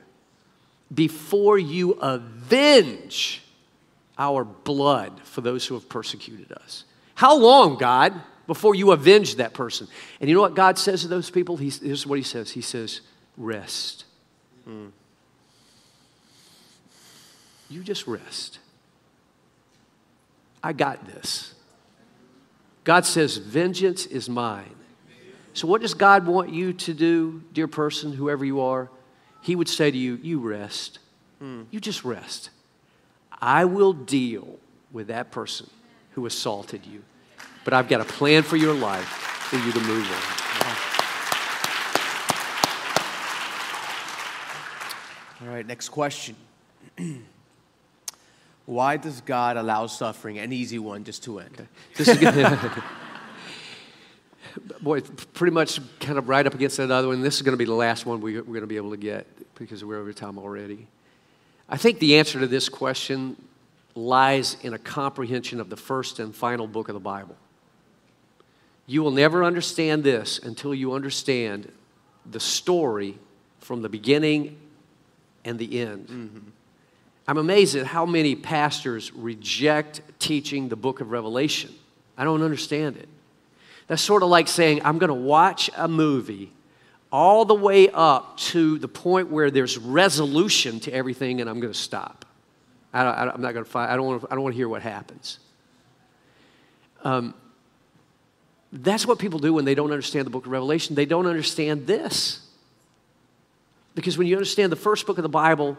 before 0.93 1.59
you 1.59 1.93
avenge? 1.93 3.43
our 4.19 4.45
blood 4.45 5.21
for 5.25 5.41
those 5.41 5.67
who 5.67 5.75
have 5.75 5.89
persecuted 5.89 6.53
us. 6.53 6.85
How 7.15 7.37
long, 7.37 7.77
God, 7.77 8.15
before 8.47 8.75
you 8.75 8.93
avenge 8.93 9.37
that 9.37 9.55
person? 9.55 9.89
And 10.21 10.29
you 10.29 10.35
know 10.35 10.43
what 10.43 10.55
God 10.55 10.79
says 10.79 11.03
to 11.03 11.09
those 11.09 11.31
people? 11.31 11.57
He, 11.57 11.71
here's 11.71 12.07
what 12.07 12.19
He 12.19 12.25
says 12.25 12.51
He 12.51 12.61
says, 12.61 13.03
Rest. 13.37 14.05
Mm. 14.69 14.91
You 17.69 17.83
just 17.83 18.07
rest. 18.07 18.59
I 20.63 20.73
got 20.73 21.07
this. 21.07 21.55
God 22.85 23.05
says, 23.05 23.37
Vengeance 23.37 24.07
is 24.07 24.29
mine. 24.29 24.75
So, 25.55 25.67
what 25.67 25.81
does 25.81 25.95
God 25.95 26.27
want 26.27 26.51
you 26.51 26.73
to 26.73 26.95
do, 26.95 27.43
dear 27.53 27.67
person, 27.67 28.13
whoever 28.13 28.45
you 28.45 28.61
are? 28.61 28.91
He 29.43 29.57
would 29.57 29.69
say 29.69 29.91
to 29.91 29.97
you, 29.97 30.17
You 30.23 30.39
rest. 30.39 30.99
Mm. 31.43 31.67
You 31.71 31.81
just 31.81 32.05
rest. 32.05 32.51
I 33.41 33.65
will 33.65 33.93
deal 33.93 34.59
with 34.93 35.09
that 35.09 35.31
person 35.31 35.69
who 36.13 36.27
assaulted 36.27 36.87
you. 36.87 37.03
But 37.65 37.75
I've 37.75 37.89
got 37.89 38.01
a 38.01 38.05
plan 38.05 38.43
for 38.43 38.57
your 38.57 38.75
life 38.75 39.07
for 39.07 39.57
you 39.57 39.73
to 39.73 39.81
move 39.81 40.11
on. 40.11 40.46
All 45.47 45.53
right, 45.53 45.65
next 45.65 45.91
question. 45.91 46.35
Why 48.67 48.97
does 48.97 49.21
God 49.21 49.57
allow 49.57 49.87
suffering, 49.87 50.39
an 50.39 50.53
easy 50.53 50.81
one, 50.81 51.05
just 51.05 51.23
to 51.25 51.39
end? 51.39 51.69
This 51.95 52.09
is 52.09 52.19
gonna, 52.19 52.81
boy, 54.83 55.03
pretty 55.35 55.55
much 55.55 55.79
kind 56.01 56.19
of 56.19 56.29
right 56.29 56.45
up 56.45 56.55
against 56.55 56.79
that 56.79 56.91
other 56.91 57.07
one. 57.07 57.21
This 57.21 57.37
is 57.37 57.43
going 57.43 57.53
to 57.53 57.59
be 57.59 57.65
the 57.65 57.75
last 57.75 58.07
one 58.07 58.21
we, 58.21 58.37
are 58.37 58.43
going 58.43 58.63
to 58.63 58.67
be 58.67 58.77
able 58.77 58.91
to 58.91 58.97
get 58.97 59.25
because 59.55 59.85
we're 59.85 60.01
over 60.01 60.13
time 60.13 60.37
already. 60.37 60.89
I 61.69 61.77
think 61.77 62.01
the 62.01 62.19
answer 62.19 62.41
to 62.41 62.49
this 62.49 62.69
question 62.69 63.37
lies 63.95 64.57
in 64.63 64.75
a 64.75 64.79
comprehension 64.79 65.61
of 65.61 65.71
the 65.71 65.77
first 65.77 66.19
and 66.19 66.35
final 66.35 66.67
book 66.67 66.89
of 66.89 66.95
the 66.95 67.01
Bible. 67.01 67.37
You 68.87 69.01
will 69.01 69.13
never 69.13 69.45
understand 69.45 70.03
this 70.03 70.41
until 70.41 70.75
you 70.75 70.93
understand 70.93 71.71
the 72.29 72.41
story 72.41 73.17
from 73.61 73.83
the 73.83 73.89
beginning 73.89 74.57
and 75.47 75.59
the 75.59 75.81
end. 75.81 76.09
Mm-hmm. 76.09 76.49
I'm 77.29 77.39
amazed 77.39 77.75
at 77.77 77.87
how 77.87 78.05
many 78.07 78.37
pastors 78.37 79.13
reject 79.13 80.01
teaching 80.19 80.69
the 80.69 80.77
book 80.77 81.01
of 81.01 81.11
Revelation. 81.11 81.75
I 82.17 82.25
don't 82.25 82.43
understand 82.43 82.97
it. 82.97 83.09
That's 83.89 84.03
sort 84.03 84.23
of 84.23 84.29
like 84.29 84.49
saying, 84.49 84.83
I'm 84.85 84.99
going 84.99 85.09
to 85.09 85.15
watch 85.15 85.71
a 85.77 85.89
movie 85.89 86.53
all 87.11 87.45
the 87.45 87.55
way 87.55 87.89
up 87.89 88.37
to 88.37 88.79
the 88.79 88.89
point 88.89 89.31
where 89.31 89.51
there's 89.51 89.79
resolution 89.79 90.81
to 90.81 90.93
everything 90.93 91.41
and 91.41 91.49
I'm 91.49 91.61
going 91.61 91.73
to 91.73 91.79
stop. 91.79 92.25
I 92.93 93.31
am 93.33 93.41
not 93.41 93.53
going 93.53 93.65
to 93.65 93.79
I 93.79 93.97
don't 93.97 94.07
want 94.07 94.23
to, 94.23 94.29
I 94.31 94.35
don't 94.35 94.43
want 94.43 94.55
to 94.55 94.57
hear 94.57 94.69
what 94.69 94.83
happens. 94.83 95.39
Um, 97.05 97.35
that's 98.73 99.07
what 99.07 99.19
people 99.19 99.39
do 99.39 99.53
when 99.55 99.65
they 99.65 99.75
don't 99.75 99.91
understand 99.91 100.27
the 100.27 100.31
book 100.31 100.47
of 100.47 100.53
Revelation. 100.53 100.97
They 100.97 101.07
don't 101.07 101.27
understand 101.27 101.87
this. 101.87 102.46
Because 103.97 104.17
when 104.17 104.29
you 104.29 104.37
understand 104.37 104.71
the 104.71 104.77
first 104.77 105.05
book 105.05 105.19
of 105.19 105.25
the 105.25 105.29
Bible 105.29 105.77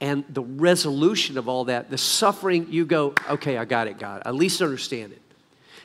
and 0.00 0.24
the 0.30 0.40
resolution 0.40 1.36
of 1.36 1.48
all 1.48 1.66
that, 1.66 1.90
the 1.90 1.98
suffering, 1.98 2.68
you 2.70 2.86
go, 2.86 3.12
okay, 3.28 3.58
I 3.58 3.66
got 3.66 3.88
it, 3.88 3.98
God. 3.98 4.22
I 4.24 4.30
at 4.30 4.34
least 4.34 4.62
understand 4.62 5.12
it. 5.12 5.20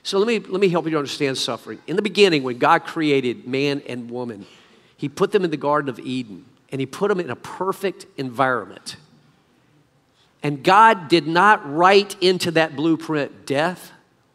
So 0.04 0.18
let 0.18 0.28
me, 0.28 0.40
let 0.40 0.62
me 0.62 0.70
help 0.70 0.88
you 0.88 0.98
understand 0.98 1.38
suffering. 1.38 1.80
In 1.88 1.98
the 1.98 2.02
beginning, 2.02 2.44
when 2.44 2.58
God 2.58 2.86
created 2.86 3.46
man 3.46 3.82
and 3.86 4.10
woman, 4.10 4.46
he 4.96 5.10
put 5.10 5.34
them 5.34 5.44
in 5.44 5.52
the 5.52 5.58
Garden 5.58 5.90
of 5.90 6.00
Eden 6.00 6.46
and 6.72 6.80
He 6.80 6.86
put 6.86 7.10
them 7.10 7.20
in 7.20 7.30
a 7.30 7.36
perfect 7.36 8.06
environment. 8.18 8.96
And 10.42 10.64
God 10.64 11.08
did 11.08 11.28
not 11.28 11.72
write 11.72 12.16
into 12.22 12.52
that 12.52 12.76
blueprint 12.76 13.46
death 13.46 13.92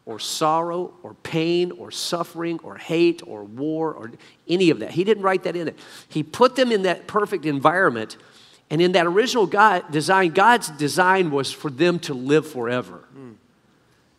or 0.07 0.19
sorrow 0.19 0.93
or 1.03 1.13
pain 1.15 1.69
or 1.71 1.91
suffering 1.91 2.59
or 2.63 2.77
hate 2.77 3.21
or 3.27 3.43
war 3.43 3.93
or 3.93 4.09
any 4.47 4.69
of 4.69 4.79
that. 4.79 4.91
He 4.91 5.03
didn't 5.03 5.21
write 5.21 5.43
that 5.43 5.57
in 5.57 5.67
it. 5.67 5.77
He 6.07 6.23
put 6.23 6.55
them 6.55 6.71
in 6.71 6.83
that 6.83 7.07
perfect 7.07 7.45
environment. 7.45 8.15
And 8.69 8.81
in 8.81 8.93
that 8.93 9.05
original 9.05 9.45
God 9.45 9.91
design, 9.91 10.31
God's 10.31 10.69
design 10.69 11.29
was 11.29 11.51
for 11.51 11.69
them 11.69 11.99
to 11.99 12.13
live 12.13 12.47
forever. 12.47 13.03
Mm. 13.17 13.35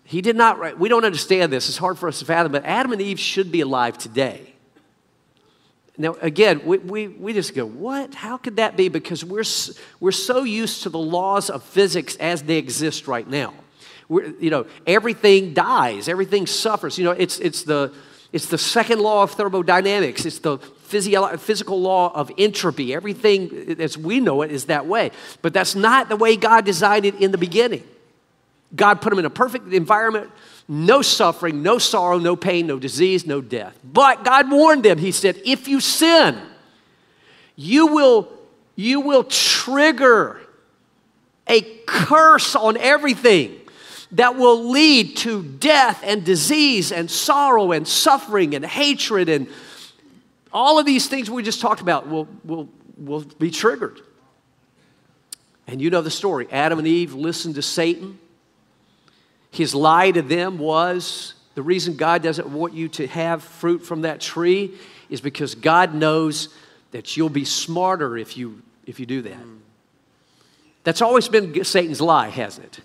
He 0.04 0.20
did 0.20 0.36
not, 0.36 0.58
write- 0.58 0.78
we 0.78 0.90
don't 0.90 1.06
understand 1.06 1.50
this. 1.50 1.68
It's 1.68 1.78
hard 1.78 1.98
for 1.98 2.06
us 2.06 2.18
to 2.18 2.26
fathom, 2.26 2.52
but 2.52 2.66
Adam 2.66 2.92
and 2.92 3.00
Eve 3.00 3.18
should 3.18 3.50
be 3.50 3.62
alive 3.62 3.96
today. 3.96 4.54
Now, 5.96 6.16
again, 6.20 6.60
we, 6.66 6.78
we, 6.78 7.08
we 7.08 7.32
just 7.32 7.54
go, 7.54 7.66
what? 7.66 8.14
How 8.14 8.36
could 8.36 8.56
that 8.56 8.76
be? 8.76 8.88
Because 8.88 9.24
we're, 9.24 9.44
we're 10.00 10.12
so 10.12 10.44
used 10.44 10.82
to 10.82 10.90
the 10.90 10.98
laws 10.98 11.48
of 11.48 11.62
physics 11.62 12.14
as 12.16 12.42
they 12.42 12.56
exist 12.56 13.08
right 13.08 13.28
now. 13.28 13.54
We're, 14.08 14.32
you 14.40 14.50
know, 14.50 14.66
everything 14.86 15.54
dies, 15.54 16.08
everything 16.08 16.46
suffers. 16.46 16.98
You 16.98 17.04
know, 17.04 17.10
it's, 17.10 17.38
it's, 17.38 17.62
the, 17.62 17.92
it's 18.32 18.46
the 18.46 18.58
second 18.58 19.00
law 19.00 19.22
of 19.22 19.32
thermodynamics, 19.32 20.24
it's 20.24 20.38
the 20.38 20.58
physio- 20.58 21.36
physical 21.36 21.80
law 21.80 22.12
of 22.14 22.30
entropy. 22.38 22.94
Everything 22.94 23.76
as 23.78 23.98
we 23.98 24.20
know 24.20 24.42
it 24.42 24.50
is 24.50 24.66
that 24.66 24.86
way. 24.86 25.10
But 25.42 25.52
that's 25.52 25.74
not 25.74 26.08
the 26.08 26.16
way 26.16 26.36
God 26.36 26.64
designed 26.64 27.04
it 27.04 27.16
in 27.16 27.32
the 27.32 27.38
beginning. 27.38 27.84
God 28.74 29.00
put 29.00 29.10
them 29.10 29.18
in 29.18 29.24
a 29.24 29.30
perfect 29.30 29.72
environment, 29.72 30.30
no 30.66 31.00
suffering, 31.00 31.62
no 31.62 31.78
sorrow, 31.78 32.18
no 32.18 32.36
pain, 32.36 32.66
no 32.66 32.78
disease, 32.78 33.26
no 33.26 33.40
death. 33.40 33.78
But 33.82 34.24
God 34.24 34.50
warned 34.50 34.84
them, 34.84 34.98
He 34.98 35.12
said, 35.12 35.40
if 35.44 35.68
you 35.68 35.80
sin, 35.80 36.38
you 37.56 37.88
will, 37.88 38.28
you 38.76 39.00
will 39.00 39.24
trigger 39.24 40.40
a 41.46 41.62
curse 41.86 42.54
on 42.54 42.76
everything 42.76 43.58
that 44.12 44.36
will 44.36 44.70
lead 44.70 45.16
to 45.18 45.42
death 45.42 46.02
and 46.04 46.24
disease 46.24 46.92
and 46.92 47.10
sorrow 47.10 47.72
and 47.72 47.86
suffering 47.86 48.54
and 48.54 48.64
hatred 48.64 49.28
and 49.28 49.48
all 50.52 50.78
of 50.78 50.86
these 50.86 51.08
things 51.08 51.30
we 51.30 51.42
just 51.42 51.60
talked 51.60 51.80
about 51.80 52.08
will, 52.08 52.26
will, 52.44 52.68
will 52.96 53.20
be 53.20 53.50
triggered. 53.50 54.00
And 55.66 55.82
you 55.82 55.90
know 55.90 56.00
the 56.00 56.10
story. 56.10 56.48
Adam 56.50 56.78
and 56.78 56.88
Eve 56.88 57.12
listened 57.12 57.56
to 57.56 57.62
Satan. 57.62 58.18
His 59.50 59.74
lie 59.74 60.10
to 60.10 60.22
them 60.22 60.58
was 60.58 61.34
the 61.54 61.62
reason 61.62 61.96
God 61.96 62.22
doesn't 62.22 62.48
want 62.48 62.72
you 62.72 62.88
to 62.88 63.06
have 63.06 63.42
fruit 63.42 63.84
from 63.84 64.02
that 64.02 64.20
tree 64.20 64.74
is 65.10 65.20
because 65.20 65.54
God 65.54 65.94
knows 65.94 66.48
that 66.92 67.16
you'll 67.16 67.28
be 67.28 67.44
smarter 67.44 68.16
if 68.16 68.36
you, 68.36 68.62
if 68.86 68.98
you 68.98 69.06
do 69.06 69.22
that. 69.22 69.36
That's 70.84 71.02
always 71.02 71.28
been 71.28 71.64
Satan's 71.64 72.00
lie, 72.00 72.28
hasn't 72.28 72.78
it? 72.78 72.80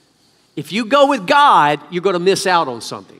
If 0.56 0.72
you 0.72 0.86
go 0.86 1.08
with 1.08 1.26
God, 1.26 1.80
you're 1.90 2.04
going 2.04 2.14
to 2.14 2.20
miss 2.20 2.46
out 2.46 2.68
on 2.68 2.82
something. 2.82 3.20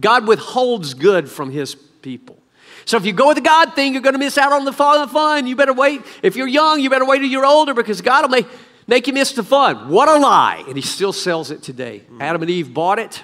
God 0.00 0.26
withholds 0.26 0.94
good 0.94 1.30
from 1.30 1.50
his 1.50 1.74
people. 1.74 2.38
So 2.84 2.96
if 2.96 3.06
you 3.06 3.12
go 3.12 3.28
with 3.28 3.36
the 3.36 3.42
God 3.42 3.74
thing, 3.74 3.92
you're 3.92 4.02
going 4.02 4.14
to 4.14 4.18
miss 4.18 4.36
out 4.36 4.52
on 4.52 4.64
the 4.64 4.72
fun. 4.72 5.46
You 5.46 5.54
better 5.54 5.72
wait. 5.72 6.02
If 6.22 6.36
you're 6.36 6.48
young, 6.48 6.80
you 6.80 6.90
better 6.90 7.04
wait 7.04 7.18
till 7.18 7.28
you're 7.28 7.46
older 7.46 7.74
because 7.74 8.00
God 8.00 8.22
will 8.22 8.30
make, 8.30 8.46
make 8.86 9.06
you 9.06 9.12
miss 9.12 9.32
the 9.32 9.44
fun. 9.44 9.88
What 9.88 10.08
a 10.08 10.16
lie. 10.18 10.64
And 10.66 10.76
he 10.76 10.82
still 10.82 11.12
sells 11.12 11.50
it 11.50 11.62
today. 11.62 12.02
Adam 12.20 12.42
and 12.42 12.50
Eve 12.50 12.74
bought 12.74 12.98
it, 12.98 13.22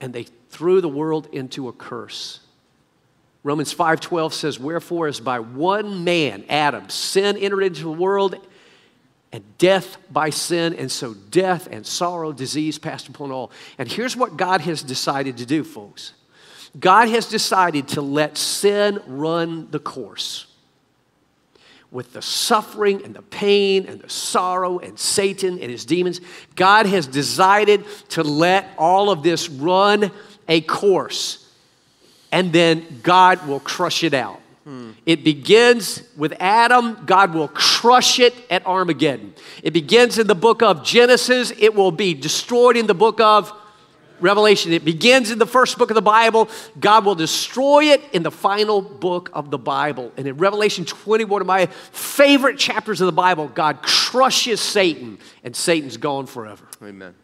and 0.00 0.12
they 0.12 0.26
threw 0.48 0.80
the 0.80 0.88
world 0.88 1.28
into 1.32 1.68
a 1.68 1.72
curse. 1.72 2.40
Romans 3.42 3.74
5:12 3.74 4.32
says, 4.32 4.58
"Wherefore 4.58 5.06
as 5.06 5.20
by 5.20 5.38
one 5.38 6.02
man, 6.02 6.44
Adam, 6.48 6.88
sin 6.88 7.36
entered 7.36 7.62
into 7.62 7.82
the 7.82 7.90
world, 7.90 8.36
and 9.34 9.42
death 9.58 9.96
by 10.12 10.30
sin, 10.30 10.72
and 10.74 10.92
so 10.92 11.12
death 11.12 11.66
and 11.72 11.84
sorrow, 11.84 12.30
disease 12.30 12.78
passed 12.78 13.08
upon 13.08 13.32
all." 13.32 13.50
And 13.78 13.90
here's 13.90 14.16
what 14.16 14.36
God 14.36 14.60
has 14.60 14.80
decided 14.80 15.38
to 15.38 15.46
do, 15.46 15.64
folks. 15.64 16.12
God 16.78 17.08
has 17.08 17.26
decided 17.26 17.88
to 17.88 18.00
let 18.00 18.38
sin 18.38 19.00
run 19.08 19.66
the 19.72 19.80
course. 19.80 20.46
With 21.90 22.12
the 22.12 22.22
suffering 22.22 23.04
and 23.04 23.12
the 23.14 23.22
pain 23.22 23.86
and 23.86 24.00
the 24.00 24.08
sorrow 24.08 24.78
and 24.78 24.98
Satan 24.98 25.58
and 25.58 25.68
his 25.68 25.84
demons, 25.84 26.20
God 26.54 26.86
has 26.86 27.08
decided 27.08 27.84
to 28.10 28.22
let 28.22 28.72
all 28.78 29.10
of 29.10 29.24
this 29.24 29.48
run 29.48 30.12
a 30.48 30.60
course 30.60 31.44
and 32.30 32.52
then 32.52 33.00
God 33.04 33.46
will 33.46 33.60
crush 33.60 34.02
it 34.02 34.12
out. 34.12 34.40
It 35.04 35.24
begins 35.24 36.02
with 36.16 36.34
Adam, 36.40 37.04
God 37.04 37.34
will 37.34 37.48
crush 37.48 38.18
it 38.18 38.34
at 38.50 38.66
Armageddon. 38.66 39.34
It 39.62 39.72
begins 39.72 40.18
in 40.18 40.26
the 40.26 40.34
book 40.34 40.62
of 40.62 40.82
Genesis, 40.82 41.52
it 41.58 41.74
will 41.74 41.92
be 41.92 42.14
destroyed 42.14 42.76
in 42.76 42.86
the 42.86 42.94
book 42.94 43.20
of 43.20 43.52
Revelation. 44.20 44.72
It 44.72 44.84
begins 44.84 45.30
in 45.30 45.38
the 45.38 45.46
first 45.46 45.76
book 45.76 45.90
of 45.90 45.96
the 45.96 46.02
Bible. 46.02 46.48
God 46.80 47.04
will 47.04 47.14
destroy 47.14 47.86
it 47.86 48.00
in 48.12 48.22
the 48.22 48.30
final 48.30 48.80
book 48.80 49.28
of 49.34 49.50
the 49.50 49.58
Bible. 49.58 50.12
And 50.16 50.26
in 50.26 50.38
Revelation 50.38 50.84
20, 50.84 51.24
one 51.24 51.42
of 51.42 51.46
my 51.46 51.66
favorite 51.66 52.58
chapters 52.58 53.00
of 53.02 53.06
the 53.06 53.12
Bible, 53.12 53.48
God 53.48 53.82
crushes 53.82 54.60
Satan, 54.60 55.18
and 55.42 55.54
Satan's 55.54 55.98
gone 55.98 56.26
forever. 56.26 56.64
Amen. 56.82 57.14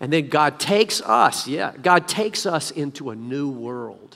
And 0.00 0.12
then 0.12 0.28
God 0.28 0.60
takes 0.60 1.00
us, 1.00 1.48
yeah, 1.48 1.72
God 1.80 2.06
takes 2.06 2.44
us 2.44 2.70
into 2.70 3.08
a 3.08 3.16
new 3.16 3.48
world 3.48 4.15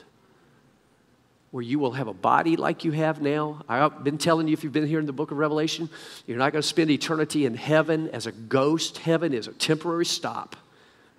where 1.51 1.61
you 1.61 1.79
will 1.79 1.91
have 1.91 2.07
a 2.07 2.13
body 2.13 2.55
like 2.55 2.85
you 2.85 2.91
have 2.91 3.21
now. 3.21 3.61
I've 3.67 4.03
been 4.03 4.17
telling 4.17 4.47
you, 4.47 4.53
if 4.53 4.63
you've 4.63 4.73
been 4.73 4.87
here 4.87 4.99
in 4.99 5.05
the 5.05 5.13
book 5.13 5.31
of 5.31 5.37
Revelation, 5.37 5.89
you're 6.25 6.37
not 6.37 6.53
going 6.53 6.61
to 6.61 6.67
spend 6.67 6.89
eternity 6.89 7.45
in 7.45 7.55
heaven 7.55 8.09
as 8.09 8.25
a 8.25 8.31
ghost. 8.31 8.99
Heaven 8.99 9.33
is 9.33 9.47
a 9.47 9.51
temporary 9.53 10.05
stop 10.05 10.55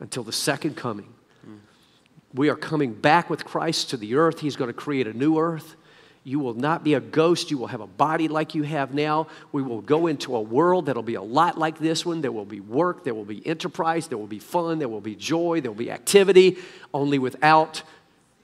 until 0.00 0.24
the 0.24 0.32
second 0.32 0.76
coming. 0.76 1.12
We 2.34 2.48
are 2.48 2.56
coming 2.56 2.94
back 2.94 3.28
with 3.28 3.44
Christ 3.44 3.90
to 3.90 3.98
the 3.98 4.14
earth. 4.14 4.40
He's 4.40 4.56
going 4.56 4.68
to 4.68 4.74
create 4.74 5.06
a 5.06 5.12
new 5.12 5.38
earth. 5.38 5.76
You 6.24 6.38
will 6.38 6.54
not 6.54 6.82
be 6.82 6.94
a 6.94 7.00
ghost. 7.00 7.50
You 7.50 7.58
will 7.58 7.66
have 7.66 7.82
a 7.82 7.86
body 7.86 8.28
like 8.28 8.54
you 8.54 8.62
have 8.62 8.94
now. 8.94 9.26
We 9.50 9.60
will 9.60 9.82
go 9.82 10.06
into 10.06 10.34
a 10.34 10.40
world 10.40 10.86
that'll 10.86 11.02
be 11.02 11.16
a 11.16 11.22
lot 11.22 11.58
like 11.58 11.78
this 11.78 12.06
one. 12.06 12.22
There 12.22 12.32
will 12.32 12.46
be 12.46 12.60
work, 12.60 13.04
there 13.04 13.12
will 13.12 13.26
be 13.26 13.46
enterprise, 13.46 14.08
there 14.08 14.16
will 14.16 14.26
be 14.26 14.38
fun, 14.38 14.78
there 14.78 14.88
will 14.88 15.00
be 15.02 15.16
joy, 15.16 15.60
there 15.60 15.70
will 15.70 15.78
be 15.78 15.90
activity, 15.90 16.56
only 16.94 17.18
without 17.18 17.82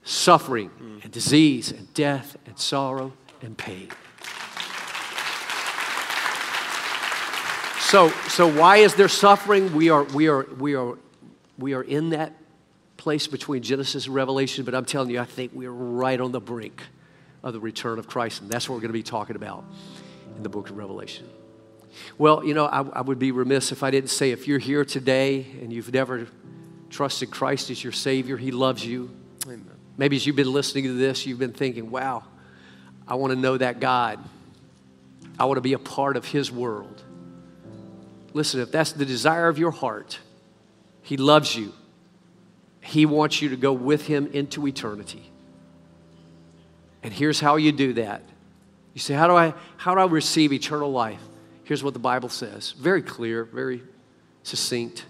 suffering 0.03 0.71
and 1.03 1.11
disease 1.11 1.71
and 1.71 1.93
death 1.93 2.37
and 2.45 2.57
sorrow 2.57 3.13
and 3.41 3.57
pain. 3.57 3.89
So, 7.89 8.09
so 8.27 8.47
why 8.47 8.77
is 8.77 8.93
there 8.93 9.07
suffering? 9.07 9.73
We 9.73 9.89
are, 9.89 10.03
we 10.03 10.27
are, 10.27 10.43
we 10.59 10.75
are, 10.75 10.95
we 11.57 11.73
are 11.73 11.81
in 11.81 12.11
that 12.11 12.33
place 12.97 13.25
between 13.25 13.63
Genesis 13.63 14.05
and 14.05 14.13
Revelation, 14.13 14.63
but 14.63 14.75
I'm 14.75 14.85
telling 14.85 15.09
you, 15.09 15.19
I 15.19 15.25
think 15.25 15.53
we're 15.55 15.71
right 15.71 16.21
on 16.21 16.31
the 16.31 16.39
brink 16.39 16.83
of 17.41 17.53
the 17.53 17.59
return 17.59 17.97
of 17.97 18.07
Christ, 18.07 18.41
and 18.41 18.49
that's 18.49 18.69
what 18.69 18.75
we're 18.75 18.81
going 18.81 18.89
to 18.89 18.93
be 18.93 19.01
talking 19.01 19.35
about 19.35 19.63
in 20.37 20.43
the 20.43 20.49
book 20.49 20.69
of 20.69 20.77
Revelation. 20.77 21.27
Well, 22.17 22.43
you 22.43 22.53
know, 22.53 22.65
I, 22.65 22.81
I 22.81 23.01
would 23.01 23.17
be 23.17 23.31
remiss 23.31 23.71
if 23.71 23.81
I 23.81 23.89
didn't 23.89 24.11
say 24.11 24.31
if 24.31 24.47
you're 24.47 24.59
here 24.59 24.85
today 24.85 25.47
and 25.59 25.73
you've 25.73 25.91
never 25.91 26.27
trusted 26.89 27.31
Christ 27.31 27.71
as 27.71 27.83
your 27.83 27.93
Savior, 27.93 28.37
He 28.37 28.51
loves 28.51 28.85
you. 28.85 29.09
Amen. 29.45 29.78
Maybe 29.99 30.15
as 30.15 30.25
you've 30.25 30.37
been 30.37 30.53
listening 30.53 30.85
to 30.85 30.93
this, 30.93 31.25
you've 31.25 31.39
been 31.39 31.51
thinking, 31.51 31.91
wow, 31.91 32.23
I 33.05 33.15
want 33.15 33.33
to 33.33 33.35
know 33.37 33.57
that 33.57 33.81
God. 33.81 34.17
I 35.37 35.43
want 35.43 35.57
to 35.57 35.61
be 35.61 35.73
a 35.73 35.79
part 35.79 36.15
of 36.15 36.23
His 36.23 36.49
world. 36.49 37.03
Listen, 38.31 38.61
if 38.61 38.71
that's 38.71 38.93
the 38.93 39.05
desire 39.05 39.49
of 39.49 39.59
your 39.59 39.71
heart, 39.71 40.19
He 41.01 41.17
loves 41.17 41.53
you. 41.53 41.73
He 42.79 43.05
wants 43.05 43.41
you 43.41 43.49
to 43.49 43.57
go 43.57 43.73
with 43.73 44.07
Him 44.07 44.27
into 44.27 44.65
eternity. 44.65 45.29
And 47.03 47.13
here's 47.13 47.41
how 47.41 47.57
you 47.57 47.73
do 47.73 47.91
that. 47.93 48.23
You 48.93 49.01
say, 49.01 49.15
how 49.15 49.27
do 49.27 49.35
I, 49.35 49.53
how 49.75 49.95
do 49.95 49.99
I 49.99 50.05
receive 50.05 50.53
eternal 50.53 50.93
life? 50.93 51.19
Here's 51.65 51.83
what 51.83 51.93
the 51.93 51.99
Bible 51.99 52.29
says 52.29 52.71
very 52.71 53.01
clear, 53.01 53.43
very 53.43 53.83
succinct. 54.43 55.03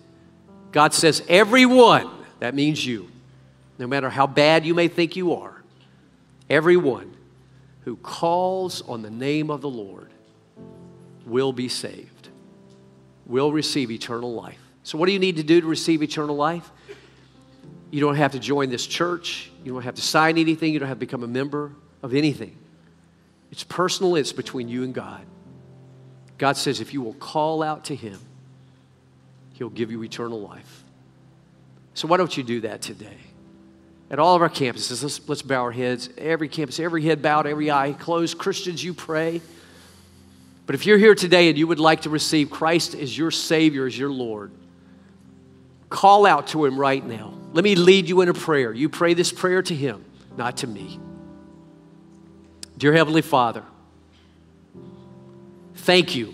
God 0.72 0.96
says, 0.96 1.22
everyone, 1.30 2.10
that 2.40 2.56
means 2.56 2.84
you, 2.84 3.12
no 3.80 3.88
matter 3.88 4.10
how 4.10 4.28
bad 4.28 4.66
you 4.66 4.76
may 4.76 4.90
think 4.90 5.16
you 5.16 5.34
are, 5.34 5.64
everyone 6.50 7.16
who 7.86 7.96
calls 7.96 8.82
on 8.84 9.02
the 9.02 9.10
name 9.10 9.50
of 9.50 9.62
the 9.62 9.70
Lord 9.70 10.12
will 11.26 11.54
be 11.54 11.70
saved, 11.70 12.28
will 13.26 13.54
receive 13.54 13.90
eternal 13.90 14.34
life. 14.34 14.60
So, 14.84 14.98
what 14.98 15.06
do 15.06 15.14
you 15.14 15.20
need 15.20 15.38
to 15.38 15.44
do 15.44 15.62
to 15.62 15.68
receive 15.68 16.04
eternal 16.04 16.36
life? 16.36 16.70
You 17.90 18.02
don't 18.02 18.16
have 18.16 18.34
to 18.34 18.40
join 18.40 18.70
this 18.70 18.86
church. 18.86 19.50
You 19.64 19.74
don't 19.74 19.82
have 19.82 19.96
to 19.96 20.02
sign 20.02 20.38
anything. 20.38 20.74
You 20.74 20.80
don't 20.80 20.90
have 20.90 20.98
to 20.98 21.06
become 21.06 21.24
a 21.24 21.28
member 21.28 21.72
of 22.04 22.14
anything. 22.14 22.58
It's 23.52 23.64
personal, 23.64 24.16
it's 24.16 24.34
between 24.34 24.68
you 24.68 24.84
and 24.84 24.94
God. 24.94 25.26
God 26.38 26.56
says 26.56 26.82
if 26.82 26.94
you 26.94 27.02
will 27.02 27.16
call 27.16 27.64
out 27.64 27.86
to 27.86 27.96
Him, 27.96 28.20
He'll 29.54 29.70
give 29.70 29.90
you 29.90 30.04
eternal 30.04 30.42
life. 30.42 30.84
So, 31.94 32.10
why 32.10 32.18
don't 32.18 32.36
you 32.36 32.44
do 32.44 32.62
that 32.62 32.82
today? 32.82 33.18
At 34.12 34.18
all 34.18 34.36
of 34.36 34.42
our 34.42 34.50
campuses, 34.50 35.04
let's, 35.04 35.30
let's 35.30 35.42
bow 35.42 35.62
our 35.62 35.72
heads. 35.72 36.10
Every 36.18 36.50
campus, 36.50 36.80
every 36.80 37.04
head 37.04 37.22
bowed, 37.22 37.46
every 37.46 37.70
eye 37.70 37.94
closed. 37.94 38.38
Christians, 38.38 38.84
you 38.84 38.94
pray. 38.94 39.42
But 40.66 40.76
if 40.76 40.86
you're 40.86 40.98
here 40.98 41.16
today 41.16 41.50
and 41.50 41.58
you 41.58 41.68
would 41.68 41.80
like 41.80 42.02
to 42.02 42.10
receive 42.10 42.50
Christ 42.50 42.96
as 42.96 43.16
your 43.16 43.32
Savior, 43.32 43.86
as 43.86 43.98
your 43.98 44.10
Lord, 44.10 44.52
call 45.90 46.26
out 46.26 46.48
to 46.48 46.66
Him 46.66 46.80
right 46.80 47.04
now. 47.04 47.34
Let 47.54 47.64
me 47.64 47.76
lead 47.76 48.08
you 48.08 48.22
in 48.22 48.30
a 48.30 48.34
prayer. 48.34 48.72
You 48.72 48.90
pray 48.90 49.14
this 49.14 49.32
prayer 49.32 49.62
to 49.64 49.76
Him, 49.76 50.06
not 50.38 50.58
to 50.58 50.68
me. 50.68 51.00
Dear 52.78 52.94
Heavenly 52.94 53.24
Father, 53.24 53.64
thank 55.76 56.16
you 56.16 56.34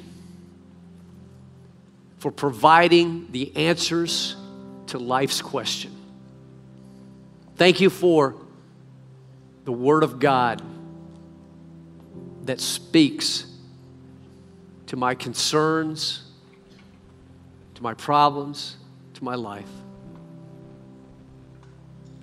for 2.20 2.32
providing 2.32 3.32
the 3.32 3.56
answers 3.56 4.36
to 4.88 5.00
life's 5.00 5.42
question. 5.42 5.95
Thank 7.56 7.80
you 7.80 7.90
for 7.90 8.36
the 9.64 9.72
Word 9.72 10.04
of 10.04 10.20
God 10.20 10.62
that 12.44 12.60
speaks 12.60 13.48
to 14.88 14.96
my 14.96 15.16
concerns, 15.16 16.24
to 17.76 17.84
my 17.84 17.94
problems, 17.94 18.78
to 19.16 19.24
my 19.24 19.36
life. 19.36 19.70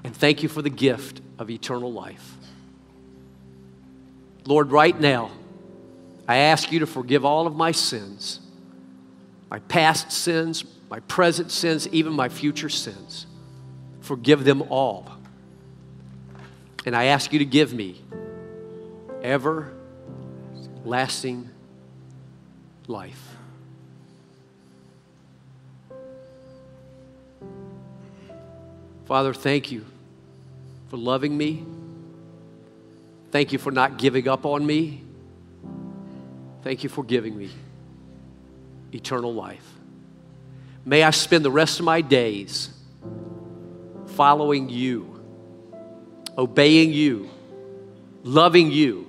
And 0.04 0.14
thank 0.14 0.42
you 0.42 0.48
for 0.48 0.62
the 0.62 0.70
gift 0.70 1.20
of 1.38 1.50
eternal 1.50 1.92
life. 1.92 2.36
Lord, 4.44 4.70
right 4.70 4.98
now, 4.98 5.30
I 6.28 6.36
ask 6.36 6.72
you 6.72 6.80
to 6.80 6.86
forgive 6.86 7.24
all 7.24 7.46
of 7.46 7.54
my 7.54 7.72
sins, 7.72 8.40
my 9.50 9.60
past 9.60 10.12
sins, 10.12 10.64
my 10.90 11.00
present 11.00 11.50
sins, 11.50 11.88
even 11.88 12.12
my 12.12 12.28
future 12.28 12.68
sins. 12.68 13.26
Forgive 14.00 14.44
them 14.44 14.62
all. 14.62 15.11
And 16.84 16.96
I 16.96 17.04
ask 17.04 17.32
you 17.32 17.38
to 17.38 17.44
give 17.44 17.72
me 17.72 18.00
everlasting 19.22 21.48
life. 22.86 23.36
Father, 29.04 29.34
thank 29.34 29.70
you 29.70 29.84
for 30.88 30.96
loving 30.96 31.36
me. 31.36 31.64
Thank 33.30 33.52
you 33.52 33.58
for 33.58 33.70
not 33.70 33.98
giving 33.98 34.28
up 34.28 34.46
on 34.46 34.64
me. 34.64 35.02
Thank 36.62 36.82
you 36.82 36.88
for 36.88 37.02
giving 37.02 37.36
me 37.36 37.50
eternal 38.92 39.34
life. 39.34 39.66
May 40.84 41.02
I 41.02 41.10
spend 41.10 41.44
the 41.44 41.50
rest 41.50 41.78
of 41.78 41.84
my 41.84 42.00
days 42.00 42.70
following 44.06 44.68
you, 44.68 45.11
obeying 46.36 46.92
you, 46.92 47.28
loving 48.22 48.70
you, 48.70 49.06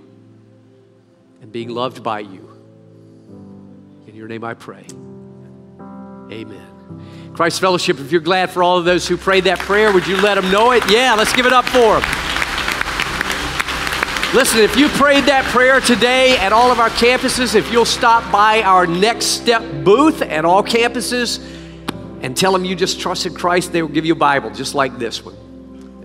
and 1.42 1.52
being 1.52 1.70
loved 1.70 2.04
by 2.04 2.20
you. 2.20 2.50
In 4.08 4.16
your 4.16 4.28
name 4.28 4.44
I 4.44 4.54
pray. 4.54 4.86
Amen. 6.32 6.70
Christ 7.34 7.60
Fellowship, 7.60 8.00
if 8.00 8.12
you're 8.12 8.22
glad 8.22 8.50
for 8.50 8.62
all 8.62 8.78
of 8.78 8.86
those 8.86 9.08
who 9.08 9.18
prayed 9.18 9.46
that 9.46 9.60
prayer, 9.60 9.92
would 9.92 10.08
you 10.08 10.18
let 10.18 10.36
them 10.36 10.52
know 10.52 10.72
it? 10.72 10.84
Yeah, 10.90 11.16
let's 11.16 11.34
give 11.34 11.46
it 11.46 11.54
up 11.54 11.66
for 11.66 12.00
them. 12.00 12.10
Listen, 14.36 14.60
if 14.62 14.76
you 14.76 14.88
prayed 14.90 15.26
that 15.26 15.46
prayer 15.46 15.80
today 15.80 16.38
at 16.38 16.52
all 16.52 16.72
of 16.72 16.80
our 16.80 16.90
campuses, 16.90 17.54
if 17.54 17.72
you'll 17.72 17.86
stop 17.86 18.30
by 18.32 18.64
our 18.64 18.88
Next 18.88 19.26
Step 19.26 19.62
booth 19.84 20.24
at 20.24 20.44
all 20.44 20.64
campuses 20.64 21.40
and 22.22 22.36
tell 22.36 22.52
them 22.52 22.66
you 22.66 22.76
just 22.76 23.00
trusted 23.00 23.36
Christ, 23.36 23.72
they 23.72 23.84
will 23.84 23.90
give 23.90 24.06
you 24.06 24.14
a 24.14 24.16
Bible 24.16 24.50
just 24.50 24.74
like 24.74 24.98
this 24.98 25.24
one 25.24 25.43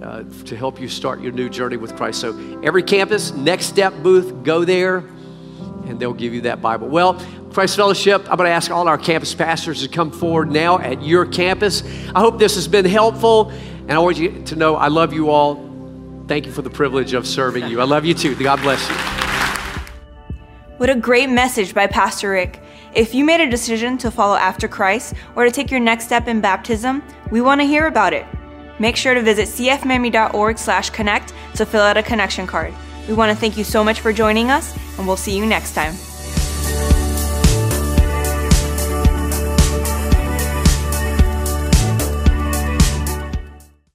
uh, 0.03 0.25
to 0.45 0.57
help 0.57 0.81
you 0.81 0.89
start 0.89 1.21
your 1.21 1.33
new 1.33 1.49
journey 1.49 1.77
with 1.77 1.97
Christ. 1.97 2.21
So, 2.21 2.61
every 2.63 2.83
campus, 2.83 3.33
Next 3.33 3.67
Step 3.67 3.95
booth, 4.03 4.43
go 4.43 4.65
there 4.65 5.05
and 5.89 5.99
they'll 5.99 6.13
give 6.13 6.35
you 6.35 6.43
that 6.43 6.61
Bible. 6.61 6.89
Well, 6.89 7.15
Christ 7.53 7.77
Fellowship, 7.77 8.21
I'm 8.31 8.37
going 8.37 8.49
to 8.49 8.55
ask 8.55 8.71
all 8.71 8.87
our 8.89 8.99
campus 8.99 9.35
pastors 9.35 9.83
to 9.83 9.89
come 9.89 10.11
forward 10.11 10.51
now 10.51 10.79
at 10.79 11.03
your 11.03 11.27
campus. 11.27 11.83
I 12.15 12.21
hope 12.21 12.39
this 12.39 12.55
has 12.57 12.69
been 12.69 12.85
helpful, 12.85 13.51
and 13.51 13.93
I 13.93 13.99
want 13.99 14.19
you 14.19 14.43
to 14.45 14.57
know 14.57 14.77
I 14.77 14.89
love 14.89 15.13
you 15.13 15.31
all. 15.31 15.67
Thank 16.29 16.47
you 16.47 16.53
for 16.53 16.63
the 16.63 16.71
privilege 16.71 17.15
of 17.15 17.27
serving 17.27 17.69
you. 17.69 17.81
I 17.81 17.85
love 17.85 18.05
you 18.05 18.15
too. 18.15 18.35
God 18.37 18.61
bless 18.61 18.87
you. 18.89 18.95
What 20.77 20.91
a 20.91 20.95
great 20.95 21.31
message 21.31 21.75
by 21.75 21.87
Pastor 21.87 22.31
Rick. 22.31 22.61
If 22.95 23.15
you 23.15 23.25
made 23.25 23.41
a 23.41 23.51
decision 23.51 23.99
to 23.99 24.11
follow 24.11 24.37
after 24.37 24.69
Christ 24.69 25.15
or 25.35 25.45
to 25.45 25.51
take 25.51 25.71
your 25.71 25.81
next 25.81 26.05
step 26.05 26.29
in 26.29 26.41
baptism, 26.41 27.03
we 27.31 27.41
want 27.41 27.61
to 27.61 27.67
hear 27.67 27.87
about 27.87 28.13
it. 28.13 28.27
Make 28.79 28.97
sure 28.97 29.15
to 29.15 29.23
visit 29.23 29.49
cfmiami.org/connect 29.49 31.33
to 31.57 31.67
fill 31.67 31.83
out 31.83 31.97
a 31.97 32.03
connection 32.03 32.47
card. 32.47 32.75
We 33.09 33.15
want 33.15 33.31
to 33.31 33.37
thank 33.37 33.57
you 33.57 33.65
so 33.65 33.83
much 33.83 34.01
for 34.01 34.13
joining 34.13 34.51
us, 34.51 34.77
and 34.99 35.07
we'll 35.07 35.17
see 35.17 35.37
you 35.37 35.47
next 35.47 35.75
time. 35.75 35.95